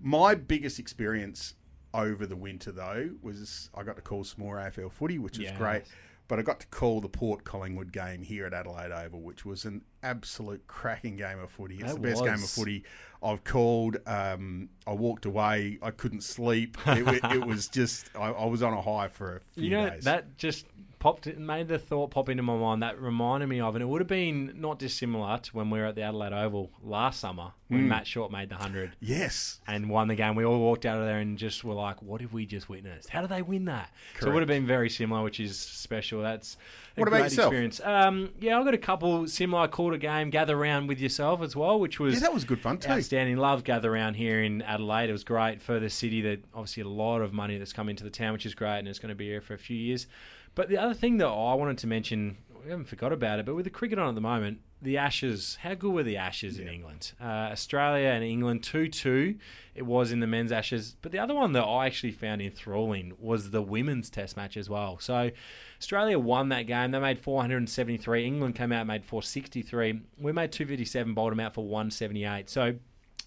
My 0.00 0.34
biggest 0.34 0.78
experience 0.78 1.54
over 1.92 2.24
the 2.26 2.36
winter, 2.36 2.72
though, 2.72 3.10
was 3.20 3.68
I 3.74 3.82
got 3.82 3.96
to 3.96 4.02
call 4.02 4.24
some 4.24 4.42
more 4.44 4.56
AFL 4.56 4.90
footy, 4.90 5.18
which 5.18 5.36
was 5.38 5.48
Yes. 5.48 5.58
great. 5.58 5.82
But 6.28 6.38
I 6.38 6.42
got 6.42 6.60
to 6.60 6.66
call 6.68 7.00
the 7.00 7.08
Port 7.08 7.42
Collingwood 7.42 7.90
game 7.90 8.22
here 8.22 8.46
at 8.46 8.54
Adelaide 8.54 8.92
Oval, 8.92 9.20
which 9.20 9.44
was 9.44 9.64
an 9.64 9.82
absolute 10.04 10.64
cracking 10.68 11.16
game 11.16 11.40
of 11.40 11.50
footy. 11.50 11.74
It's 11.80 11.90
It 11.90 11.94
the 11.96 12.00
best 12.00 12.22
game 12.24 12.34
of 12.34 12.48
footy 12.48 12.84
I've 13.20 13.42
called. 13.42 13.96
Um, 14.06 14.68
I 14.86 14.92
walked 14.92 15.26
away. 15.26 15.78
I 15.82 15.90
couldn't 15.90 16.20
sleep. 16.22 16.78
It, 16.86 17.24
it 17.24 17.44
was 17.44 17.66
just, 17.80 18.10
I, 18.14 18.30
I 18.30 18.44
was 18.46 18.62
on 18.62 18.72
a 18.72 18.80
high 18.80 19.08
for 19.08 19.36
a 19.36 19.40
few 19.40 19.64
You 19.64 19.70
know, 19.70 19.90
days. 19.90 20.04
that 20.04 20.36
just 20.38 20.66
popped, 21.00 21.26
it 21.26 21.38
made 21.38 21.66
the 21.66 21.78
thought 21.78 22.12
pop 22.12 22.28
into 22.28 22.44
my 22.44 22.56
mind. 22.56 22.82
That 22.82 23.00
reminded 23.00 23.48
me 23.48 23.60
of, 23.60 23.74
and 23.74 23.82
it 23.82 23.86
would 23.86 24.00
have 24.00 24.08
been 24.08 24.52
not 24.54 24.78
dissimilar 24.78 25.38
to 25.38 25.50
when 25.56 25.70
we 25.70 25.80
were 25.80 25.86
at 25.86 25.96
the 25.96 26.02
Adelaide 26.02 26.32
Oval 26.32 26.70
last 26.82 27.18
summer 27.18 27.52
when 27.70 27.88
Matt 27.88 28.06
Short 28.06 28.32
made 28.32 28.48
the 28.48 28.56
100 28.56 28.96
yes. 29.00 29.60
and 29.66 29.88
won 29.88 30.08
the 30.08 30.16
game. 30.16 30.34
We 30.34 30.44
all 30.44 30.58
walked 30.58 30.84
out 30.84 30.98
of 30.98 31.04
there 31.04 31.18
and 31.18 31.38
just 31.38 31.62
were 31.62 31.74
like, 31.74 32.02
what 32.02 32.20
did 32.20 32.32
we 32.32 32.44
just 32.44 32.68
witness? 32.68 33.08
How 33.08 33.20
did 33.20 33.30
they 33.30 33.42
win 33.42 33.66
that? 33.66 33.92
So 34.18 34.28
it 34.28 34.32
would 34.32 34.40
have 34.40 34.48
been 34.48 34.66
very 34.66 34.90
similar, 34.90 35.22
which 35.22 35.38
is 35.38 35.56
special. 35.56 36.20
That's 36.20 36.56
a 36.96 37.00
What 37.00 37.08
about 37.08 37.18
great 37.18 37.30
yourself? 37.30 37.52
experience. 37.52 37.80
Um, 37.82 38.30
yeah, 38.40 38.58
I've 38.58 38.64
got 38.64 38.74
a 38.74 38.78
couple 38.78 39.26
similar 39.28 39.68
to 39.68 39.98
game, 39.98 40.30
Gather 40.30 40.56
Round 40.56 40.88
with 40.88 41.00
yourself 41.00 41.42
as 41.42 41.54
well, 41.54 41.78
which 41.78 42.00
was 42.00 42.14
Yeah, 42.14 42.20
that 42.20 42.34
was 42.34 42.44
good 42.44 42.60
fun 42.60 42.78
too. 42.78 42.90
Outstanding. 42.90 43.36
Love 43.36 43.62
Gather 43.62 43.92
Round 43.92 44.16
here 44.16 44.42
in 44.42 44.62
Adelaide. 44.62 45.08
It 45.08 45.12
was 45.12 45.24
great 45.24 45.62
for 45.62 45.78
the 45.78 45.90
city 45.90 46.20
that 46.22 46.44
obviously 46.52 46.82
a 46.82 46.88
lot 46.88 47.20
of 47.20 47.32
money 47.32 47.56
that's 47.56 47.72
come 47.72 47.88
into 47.88 48.02
the 48.02 48.10
town, 48.10 48.32
which 48.32 48.46
is 48.46 48.54
great, 48.54 48.80
and 48.80 48.88
it's 48.88 48.98
going 48.98 49.10
to 49.10 49.14
be 49.14 49.26
here 49.26 49.40
for 49.40 49.54
a 49.54 49.58
few 49.58 49.76
years. 49.76 50.08
But 50.54 50.68
the 50.68 50.78
other 50.78 50.94
thing 50.94 51.18
that 51.18 51.28
I 51.28 51.54
wanted 51.54 51.78
to 51.78 51.86
mention, 51.86 52.38
we 52.64 52.70
haven't 52.70 52.86
forgot 52.86 53.12
about 53.12 53.38
it, 53.38 53.46
but 53.46 53.54
with 53.54 53.64
the 53.64 53.70
cricket 53.70 53.98
on 53.98 54.08
at 54.08 54.14
the 54.14 54.20
moment, 54.20 54.60
the 54.82 54.96
Ashes, 54.96 55.58
how 55.60 55.74
good 55.74 55.92
were 55.92 56.02
the 56.02 56.16
Ashes 56.16 56.58
in 56.58 56.66
England? 56.66 57.12
Uh, 57.20 57.50
Australia 57.52 58.08
and 58.08 58.24
England 58.24 58.62
2 58.62 58.88
2. 58.88 59.34
It 59.74 59.82
was 59.82 60.10
in 60.10 60.20
the 60.20 60.26
men's 60.26 60.52
Ashes. 60.52 60.96
But 61.02 61.12
the 61.12 61.18
other 61.18 61.34
one 61.34 61.52
that 61.52 61.64
I 61.64 61.86
actually 61.86 62.12
found 62.12 62.40
enthralling 62.40 63.12
was 63.18 63.50
the 63.50 63.62
women's 63.62 64.08
test 64.08 64.36
match 64.36 64.56
as 64.56 64.70
well. 64.70 64.98
So 64.98 65.30
Australia 65.78 66.18
won 66.18 66.48
that 66.48 66.62
game. 66.62 66.92
They 66.92 66.98
made 66.98 67.18
473. 67.18 68.26
England 68.26 68.54
came 68.54 68.72
out 68.72 68.80
and 68.80 68.88
made 68.88 69.04
463. 69.04 70.00
We 70.18 70.32
made 70.32 70.52
257, 70.52 71.12
bowled 71.12 71.32
them 71.32 71.40
out 71.40 71.54
for 71.54 71.66
178. 71.66 72.48
So 72.48 72.76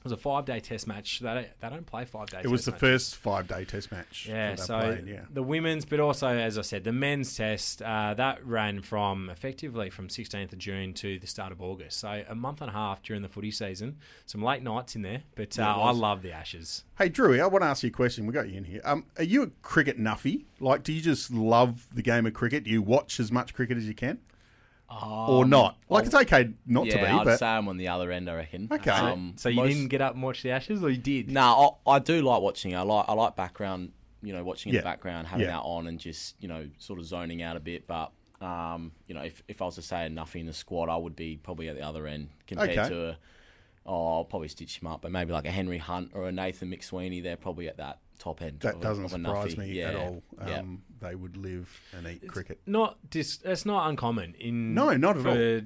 it 0.04 0.10
was 0.10 0.12
a 0.12 0.18
five 0.18 0.44
day 0.44 0.60
test 0.60 0.86
match. 0.86 1.22
They 1.22 1.34
don't, 1.34 1.48
they 1.62 1.70
don't 1.70 1.86
play 1.86 2.04
five 2.04 2.30
days. 2.30 2.42
It 2.44 2.50
was 2.50 2.66
the 2.66 2.74
first 2.74 3.16
five 3.16 3.48
day 3.48 3.64
test 3.64 3.90
match. 3.90 4.28
Yeah, 4.28 4.56
so 4.56 4.78
played, 4.78 5.08
yeah. 5.08 5.22
the 5.32 5.42
women's, 5.42 5.86
but 5.86 6.02
also 6.02 6.28
as 6.28 6.58
I 6.58 6.62
said, 6.62 6.84
the 6.84 6.92
men's 6.92 7.38
test 7.38 7.82
uh, 7.82 8.14
that 8.16 8.46
ran 8.46 8.82
from 8.82 9.30
effectively 9.30 9.90
from 9.90 10.10
16th 10.10 10.52
of 10.52 10.60
June 10.60 10.94
to 10.96 11.20
the 11.20 11.28
start 11.28 11.54
of 11.54 11.62
August. 11.62 12.00
So 12.00 12.22
a 12.28 12.36
month 12.36 12.60
and 12.60 12.70
a 12.70 12.74
half 12.74 13.02
during 13.02 13.22
the 13.22 13.30
footy 13.30 13.52
season. 13.52 13.96
Some 14.26 14.44
late 14.44 14.62
nights 14.62 14.98
in 14.98 15.04
there, 15.04 15.24
but 15.36 15.58
uh, 15.58 15.62
Yeah, 15.62 15.76
I 15.76 15.92
love 15.92 16.22
the 16.22 16.34
Ashes. 16.34 16.84
Hey, 16.98 17.08
Drew, 17.08 17.40
I 17.42 17.48
want 17.48 17.64
to 17.64 17.68
ask 17.68 17.82
you 17.84 17.88
a 17.88 17.92
question. 17.92 18.26
We 18.26 18.34
got 18.34 18.50
you 18.50 18.58
in 18.58 18.66
here. 18.66 18.82
Um, 18.84 19.06
are 19.18 19.24
you 19.24 19.44
a 19.44 19.48
cricket 19.62 19.98
nuffy? 19.98 20.44
Like, 20.60 20.84
do 20.84 20.92
you 20.92 21.02
just 21.02 21.32
love 21.32 21.88
the 21.94 22.02
game 22.02 22.26
of 22.26 22.34
cricket? 22.34 22.66
Do 22.66 22.72
you 22.72 22.82
watch 22.82 23.22
as 23.22 23.32
much 23.32 23.54
cricket 23.54 23.78
as 23.78 23.88
you 23.88 23.94
can, 23.96 24.20
or 25.02 25.46
not? 25.46 25.78
Like, 25.90 26.06
it's 26.06 26.16
okay 26.16 26.52
not 26.66 26.82
Um, 26.82 26.88
yeah, 26.88 26.94
to 26.94 27.00
be, 27.00 27.06
I'd 27.06 27.26
but 27.26 27.40
say 27.40 27.48
I'm 27.48 27.68
on 27.68 27.78
the 27.78 27.88
other 27.88 28.12
end. 28.12 28.30
I 28.30 28.36
reckon. 28.36 28.68
Okay. 28.72 28.92
Um, 28.92 29.34
So 29.38 29.50
you 29.50 29.58
most- 29.58 29.70
didn't 29.74 29.88
get 29.90 30.02
up 30.02 30.14
and 30.14 30.24
watch 30.24 30.44
the 30.44 30.52
Ashes, 30.52 30.84
or 30.84 30.90
you 30.90 30.98
did? 30.98 31.30
No, 31.30 31.78
I, 31.88 31.92
I 31.96 32.00
do 32.00 32.22
like 32.22 32.42
watching. 32.42 32.72
it. 32.72 32.76
I 32.76 32.82
like 32.82 33.06
I 33.08 33.14
like 33.14 33.36
background. 33.36 33.92
You 34.22 34.32
know, 34.34 34.44
watching 34.44 34.70
in 34.70 34.76
Yeah. 34.76 34.82
the 34.82 34.86
background, 34.86 35.28
having 35.28 35.46
Yeah. 35.46 35.54
that 35.54 35.64
on, 35.64 35.88
and 35.88 36.00
just 36.00 36.36
you 36.40 36.48
know, 36.48 36.70
sort 36.78 37.00
of 37.00 37.06
zoning 37.06 37.42
out 37.42 37.58
a 37.58 37.60
bit. 37.60 37.88
But 37.88 38.12
um, 38.42 38.92
you 39.08 39.16
know, 39.16 39.22
if, 39.24 39.42
if 39.48 39.62
I 39.62 39.66
was 39.66 39.76
to 39.76 39.82
say 39.82 40.08
nothing 40.10 40.42
in 40.42 40.48
the 40.48 40.54
squad, 40.54 40.90
I 40.90 40.96
would 40.98 41.16
be 41.16 41.38
probably 41.38 41.68
at 41.70 41.76
the 41.76 41.82
other 41.86 42.08
end 42.08 42.30
compared 42.48 42.70
Okay. 42.78 42.90
to. 42.90 43.10
A, 43.10 43.18
oh, 43.86 44.18
I'll 44.18 44.24
probably 44.26 44.48
stitch 44.48 44.82
him 44.82 44.88
up, 44.88 45.02
but 45.02 45.12
maybe 45.12 45.34
like 45.34 45.46
a 45.46 45.52
Henry 45.52 45.78
Hunt 45.78 46.12
or 46.14 46.28
a 46.28 46.32
Nathan 46.32 46.70
McSweeney, 46.72 47.22
they're 47.22 47.36
probably 47.36 47.68
at 47.68 47.78
that 47.78 48.00
top 48.20 48.42
end. 48.42 48.60
that 48.62 48.76
of, 48.76 48.82
doesn't 48.82 49.06
of 49.06 49.12
surprise 49.12 49.56
nuffy. 49.56 49.58
me 49.58 49.72
yeah. 49.74 49.90
at 49.90 49.96
all. 49.96 50.24
yeah. 50.48 50.60
Um, 50.60 50.82
They 51.02 51.16
would 51.16 51.38
live 51.38 51.80
and 51.98 52.08
eat 52.08 52.28
cricket. 52.28 52.62
Not 52.66 52.98
dis- 53.10 53.40
It's 53.44 53.66
not 53.66 53.90
uncommon 53.90 54.36
in 54.40 54.74
No, 54.74 54.96
not 54.96 55.18
at 55.18 55.24
for, 55.24 55.62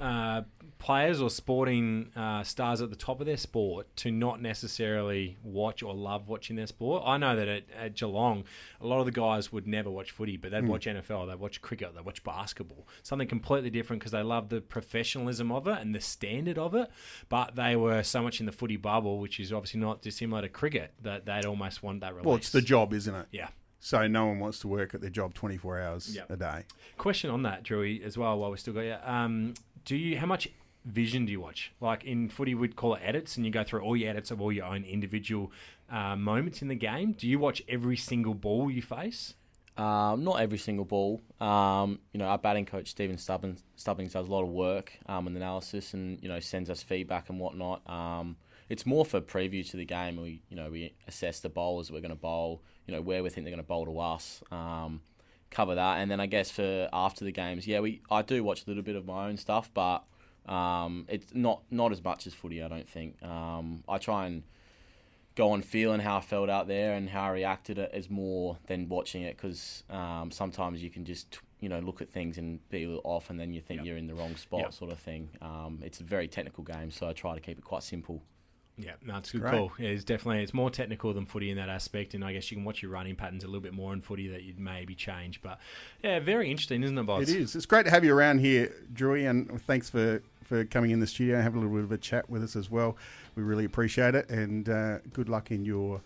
Uh, 0.00 0.42
players 0.78 1.20
or 1.22 1.30
sporting 1.30 2.10
uh, 2.16 2.42
stars 2.42 2.82
at 2.82 2.90
the 2.90 2.96
top 2.96 3.20
of 3.20 3.26
their 3.26 3.36
sport 3.36 3.86
to 3.94 4.10
not 4.10 4.42
necessarily 4.42 5.36
watch 5.44 5.80
or 5.80 5.94
love 5.94 6.26
watching 6.26 6.56
their 6.56 6.66
sport. 6.66 7.04
I 7.06 7.18
know 7.18 7.36
that 7.36 7.46
at, 7.46 7.62
at 7.78 7.94
Geelong, 7.94 8.42
a 8.80 8.86
lot 8.86 8.98
of 8.98 9.06
the 9.06 9.12
guys 9.12 9.52
would 9.52 9.64
never 9.68 9.88
watch 9.88 10.10
footy, 10.10 10.36
but 10.36 10.50
they'd 10.50 10.66
watch 10.66 10.86
NFL, 10.86 11.28
they'd 11.28 11.38
watch 11.38 11.62
cricket, 11.62 11.94
they'd 11.94 12.04
watch 12.04 12.24
basketball, 12.24 12.88
something 13.04 13.28
completely 13.28 13.70
different 13.70 14.00
because 14.00 14.10
they 14.10 14.22
love 14.24 14.48
the 14.48 14.60
professionalism 14.60 15.52
of 15.52 15.68
it 15.68 15.78
and 15.80 15.94
the 15.94 16.00
standard 16.00 16.58
of 16.58 16.74
it. 16.74 16.90
But 17.28 17.54
they 17.54 17.76
were 17.76 18.02
so 18.02 18.20
much 18.20 18.40
in 18.40 18.46
the 18.46 18.52
footy 18.52 18.76
bubble, 18.76 19.20
which 19.20 19.38
is 19.38 19.52
obviously 19.52 19.78
not 19.78 20.02
dissimilar 20.02 20.42
to 20.42 20.48
cricket, 20.48 20.94
that 21.02 21.26
they'd 21.26 21.44
almost 21.46 21.81
want 21.82 22.00
that 22.00 22.12
release. 22.14 22.26
Well, 22.26 22.36
it's 22.36 22.50
the 22.50 22.62
job, 22.62 22.92
isn't 22.92 23.14
it? 23.14 23.26
Yeah. 23.32 23.48
So 23.80 24.06
no 24.06 24.26
one 24.26 24.38
wants 24.38 24.60
to 24.60 24.68
work 24.68 24.94
at 24.94 25.00
their 25.00 25.10
job 25.10 25.34
24 25.34 25.80
hours 25.80 26.14
Yep. 26.14 26.30
a 26.30 26.36
day. 26.36 26.64
Question 26.98 27.30
on 27.30 27.42
that, 27.42 27.64
Drewy, 27.64 28.02
as 28.04 28.16
well. 28.16 28.38
While 28.38 28.50
we're 28.50 28.56
still 28.56 28.74
got 28.74 28.80
you, 28.82 28.96
um, 29.04 29.54
do 29.84 29.96
you 29.96 30.18
how 30.18 30.26
much 30.26 30.48
vision 30.84 31.26
do 31.26 31.32
you 31.32 31.40
watch? 31.40 31.72
Like 31.80 32.04
in 32.04 32.28
footy, 32.28 32.54
we'd 32.54 32.76
call 32.76 32.94
it 32.94 33.00
edits, 33.04 33.36
and 33.36 33.44
you 33.44 33.50
go 33.50 33.64
through 33.64 33.80
all 33.80 33.96
your 33.96 34.08
edits 34.10 34.30
of 34.30 34.40
all 34.40 34.52
your 34.52 34.66
own 34.66 34.84
individual 34.84 35.50
uh, 35.90 36.14
moments 36.16 36.62
in 36.62 36.68
the 36.68 36.74
game. 36.76 37.12
Do 37.12 37.26
you 37.28 37.38
watch 37.40 37.60
every 37.68 37.96
single 37.96 38.34
ball 38.34 38.70
you 38.70 38.82
face? 38.82 39.34
Um, 39.76 40.22
not 40.22 40.40
every 40.40 40.58
single 40.58 40.84
ball. 40.84 41.20
Um, 41.40 41.98
you 42.12 42.18
know, 42.18 42.26
our 42.26 42.38
batting 42.38 42.66
coach 42.66 42.88
Stephen 42.90 43.16
Stubbins, 43.18 43.64
Stubbins 43.76 44.12
does 44.12 44.28
a 44.28 44.30
lot 44.30 44.42
of 44.42 44.48
work 44.50 44.92
um, 45.06 45.26
and 45.26 45.36
analysis, 45.36 45.92
and 45.94 46.22
you 46.22 46.28
know 46.28 46.38
sends 46.40 46.70
us 46.70 46.82
feedback 46.82 47.30
and 47.30 47.40
whatnot. 47.40 47.80
Um, 47.90 48.36
it's 48.72 48.86
more 48.86 49.04
for 49.04 49.20
preview 49.20 49.68
to 49.70 49.76
the 49.76 49.84
game. 49.84 50.16
We 50.16 50.40
you 50.48 50.56
know 50.56 50.70
we 50.70 50.94
assess 51.06 51.40
the 51.40 51.50
bowlers 51.50 51.90
we're 51.92 52.00
going 52.00 52.16
to 52.18 52.24
bowl. 52.30 52.62
You 52.86 52.94
know 52.94 53.02
where 53.02 53.22
we 53.22 53.28
think 53.28 53.44
they're 53.44 53.52
going 53.54 53.62
to 53.62 53.68
bowl 53.68 53.84
to 53.84 53.98
us. 53.98 54.42
Um, 54.50 55.02
cover 55.50 55.74
that, 55.74 55.98
and 55.98 56.10
then 56.10 56.20
I 56.20 56.26
guess 56.26 56.50
for 56.50 56.88
after 56.90 57.22
the 57.26 57.32
games, 57.32 57.66
yeah, 57.66 57.80
we 57.80 58.00
I 58.10 58.22
do 58.22 58.42
watch 58.42 58.64
a 58.64 58.70
little 58.70 58.82
bit 58.82 58.96
of 58.96 59.04
my 59.04 59.28
own 59.28 59.36
stuff, 59.36 59.70
but 59.74 60.04
um, 60.46 61.04
it's 61.08 61.34
not 61.34 61.62
not 61.70 61.92
as 61.92 62.02
much 62.02 62.26
as 62.26 62.32
footy. 62.32 62.62
I 62.62 62.68
don't 62.68 62.88
think. 62.88 63.22
Um, 63.22 63.84
I 63.86 63.98
try 63.98 64.26
and 64.26 64.42
go 65.34 65.50
on 65.50 65.60
feeling 65.60 66.00
how 66.00 66.16
I 66.16 66.20
felt 66.20 66.48
out 66.48 66.66
there 66.66 66.94
and 66.94 67.10
how 67.10 67.24
I 67.24 67.30
reacted 67.30 67.78
it 67.78 67.90
as 67.92 68.08
more 68.10 68.58
than 68.68 68.88
watching 68.88 69.22
it 69.22 69.36
because 69.36 69.84
um, 69.90 70.30
sometimes 70.30 70.82
you 70.82 70.88
can 70.90 71.04
just 71.04 71.40
you 71.60 71.68
know 71.68 71.78
look 71.78 72.00
at 72.02 72.10
things 72.10 72.38
and 72.38 72.66
be 72.70 72.84
a 72.84 72.86
little 72.88 73.02
off 73.04 73.28
and 73.30 73.38
then 73.38 73.52
you 73.52 73.60
think 73.60 73.84
you're 73.84 73.96
in 73.98 74.06
the 74.06 74.14
wrong 74.14 74.36
spot 74.36 74.60
Yep. 74.60 74.72
sort 74.72 74.92
of 74.92 74.98
thing. 74.98 75.28
Um, 75.42 75.80
it's 75.82 76.00
a 76.00 76.04
very 76.04 76.28
technical 76.28 76.64
game, 76.64 76.90
so 76.90 77.06
I 77.08 77.12
try 77.12 77.34
to 77.34 77.40
keep 77.40 77.58
it 77.58 77.64
quite 77.64 77.82
simple. 77.82 78.22
Yeah, 78.78 78.92
no, 79.04 79.18
it's 79.18 79.30
good 79.30 79.42
Great. 79.42 79.52
call. 79.52 79.72
Yeah, 79.78 79.90
it's 79.90 80.04
definitely 80.04 80.42
it's 80.42 80.54
more 80.54 80.70
technical 80.70 81.12
than 81.12 81.26
footy 81.26 81.50
in 81.50 81.56
that 81.58 81.68
aspect, 81.68 82.14
and 82.14 82.24
I 82.24 82.32
guess 82.32 82.50
you 82.50 82.56
can 82.56 82.64
watch 82.64 82.82
your 82.82 82.90
running 82.90 83.14
patterns 83.16 83.44
a 83.44 83.46
little 83.46 83.60
bit 83.60 83.74
more 83.74 83.92
in 83.92 84.00
footy 84.00 84.28
that 84.28 84.44
you'd 84.44 84.58
maybe 84.58 84.94
change. 84.94 85.42
But 85.42 85.58
yeah, 86.02 86.20
very 86.20 86.50
interesting, 86.50 86.82
isn't 86.82 86.96
it, 86.96 87.02
Boz? 87.02 87.28
It 87.28 87.36
is. 87.36 87.54
It's 87.54 87.66
great 87.66 87.84
to 87.84 87.90
have 87.90 88.04
you 88.04 88.14
around 88.14 88.38
here, 88.38 88.72
Drewy, 88.94 89.28
and 89.28 89.60
thanks 89.62 89.90
for, 89.90 90.22
for 90.42 90.64
coming 90.64 90.90
in 90.90 91.00
the 91.00 91.06
studio 91.06 91.34
and 91.34 91.44
having 91.44 91.60
a 91.60 91.64
little 91.64 91.76
bit 91.76 91.84
of 91.84 91.92
a 91.92 91.98
chat 91.98 92.30
with 92.30 92.42
us 92.42 92.56
as 92.56 92.70
well. 92.70 92.96
We 93.34 93.42
really 93.42 93.66
appreciate 93.66 94.14
it, 94.14 94.30
and 94.30 94.68
uh, 94.68 94.98
good 95.12 95.28
luck 95.28 95.50
in 95.50 95.64
your 95.64 96.00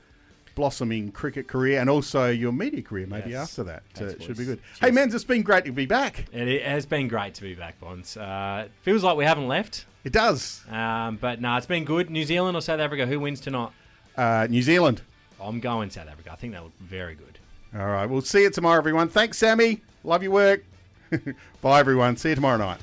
blossoming 0.56 1.12
cricket 1.12 1.46
career 1.46 1.80
and 1.80 1.88
also 1.88 2.28
your 2.28 2.50
media 2.50 2.82
career 2.82 3.06
maybe 3.06 3.30
Yes. 3.30 3.50
after 3.50 3.62
that. 3.64 3.82
Uh, 4.00 4.18
should 4.20 4.36
be 4.36 4.44
good. 4.44 4.58
Hey, 4.80 4.90
Menz, 4.90 5.14
it's 5.14 5.22
been 5.22 5.42
great 5.42 5.64
to 5.66 5.70
be 5.72 5.86
back. 5.86 6.24
It, 6.32 6.48
it 6.48 6.62
has 6.66 6.84
been 6.86 7.06
great 7.06 7.34
to 7.34 7.42
be 7.42 7.54
back, 7.54 7.78
Bonds. 7.78 8.16
Uh, 8.16 8.66
feels 8.82 9.04
like 9.04 9.16
we 9.16 9.24
haven't 9.24 9.46
left, 9.46 9.84
It 10.02 10.12
does. 10.12 10.62
um, 10.68 11.16
but 11.20 11.40
no, 11.40 11.56
it's 11.56 11.66
been 11.66 11.84
good. 11.84 12.10
New 12.10 12.24
Zealand 12.24 12.56
or 12.56 12.60
South 12.60 12.80
Africa? 12.80 13.06
Who 13.06 13.20
wins 13.20 13.38
tonight? 13.40 13.70
Uh, 14.16 14.48
New 14.50 14.62
Zealand. 14.62 15.02
I'm 15.40 15.60
going 15.60 15.90
South 15.90 16.08
Africa. 16.08 16.32
I 16.32 16.36
think 16.36 16.54
they 16.54 16.58
look 16.58 16.72
very 16.80 17.14
good. 17.14 17.38
All 17.78 17.86
right. 17.86 18.06
We'll 18.06 18.22
see 18.22 18.42
you 18.42 18.50
tomorrow, 18.50 18.78
everyone. 18.78 19.08
Thanks, 19.08 19.38
Sammy. 19.38 19.82
Love 20.02 20.22
your 20.22 20.32
work. 20.32 20.64
Bye, 21.60 21.78
everyone. 21.80 22.16
See 22.16 22.30
you 22.30 22.34
tomorrow 22.34 22.56
night. 22.56 22.80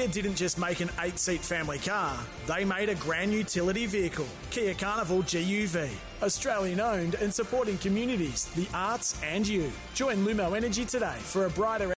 Kia 0.00 0.08
didn't 0.08 0.36
just 0.36 0.58
make 0.58 0.80
an 0.80 0.88
eight 1.00 1.18
seat 1.18 1.42
family 1.42 1.78
car, 1.78 2.18
they 2.46 2.64
made 2.64 2.88
a 2.88 2.94
grand 2.94 3.34
utility 3.34 3.84
vehicle. 3.84 4.26
Kia 4.48 4.72
Carnival 4.72 5.18
GUV. 5.22 5.90
Australian 6.22 6.80
owned 6.80 7.16
and 7.16 7.32
supporting 7.32 7.76
communities, 7.76 8.46
the 8.56 8.66
arts, 8.72 9.20
and 9.22 9.46
you. 9.46 9.70
Join 9.94 10.24
Lumo 10.24 10.56
Energy 10.56 10.86
today 10.86 11.16
for 11.18 11.44
a 11.44 11.50
brighter 11.50 11.88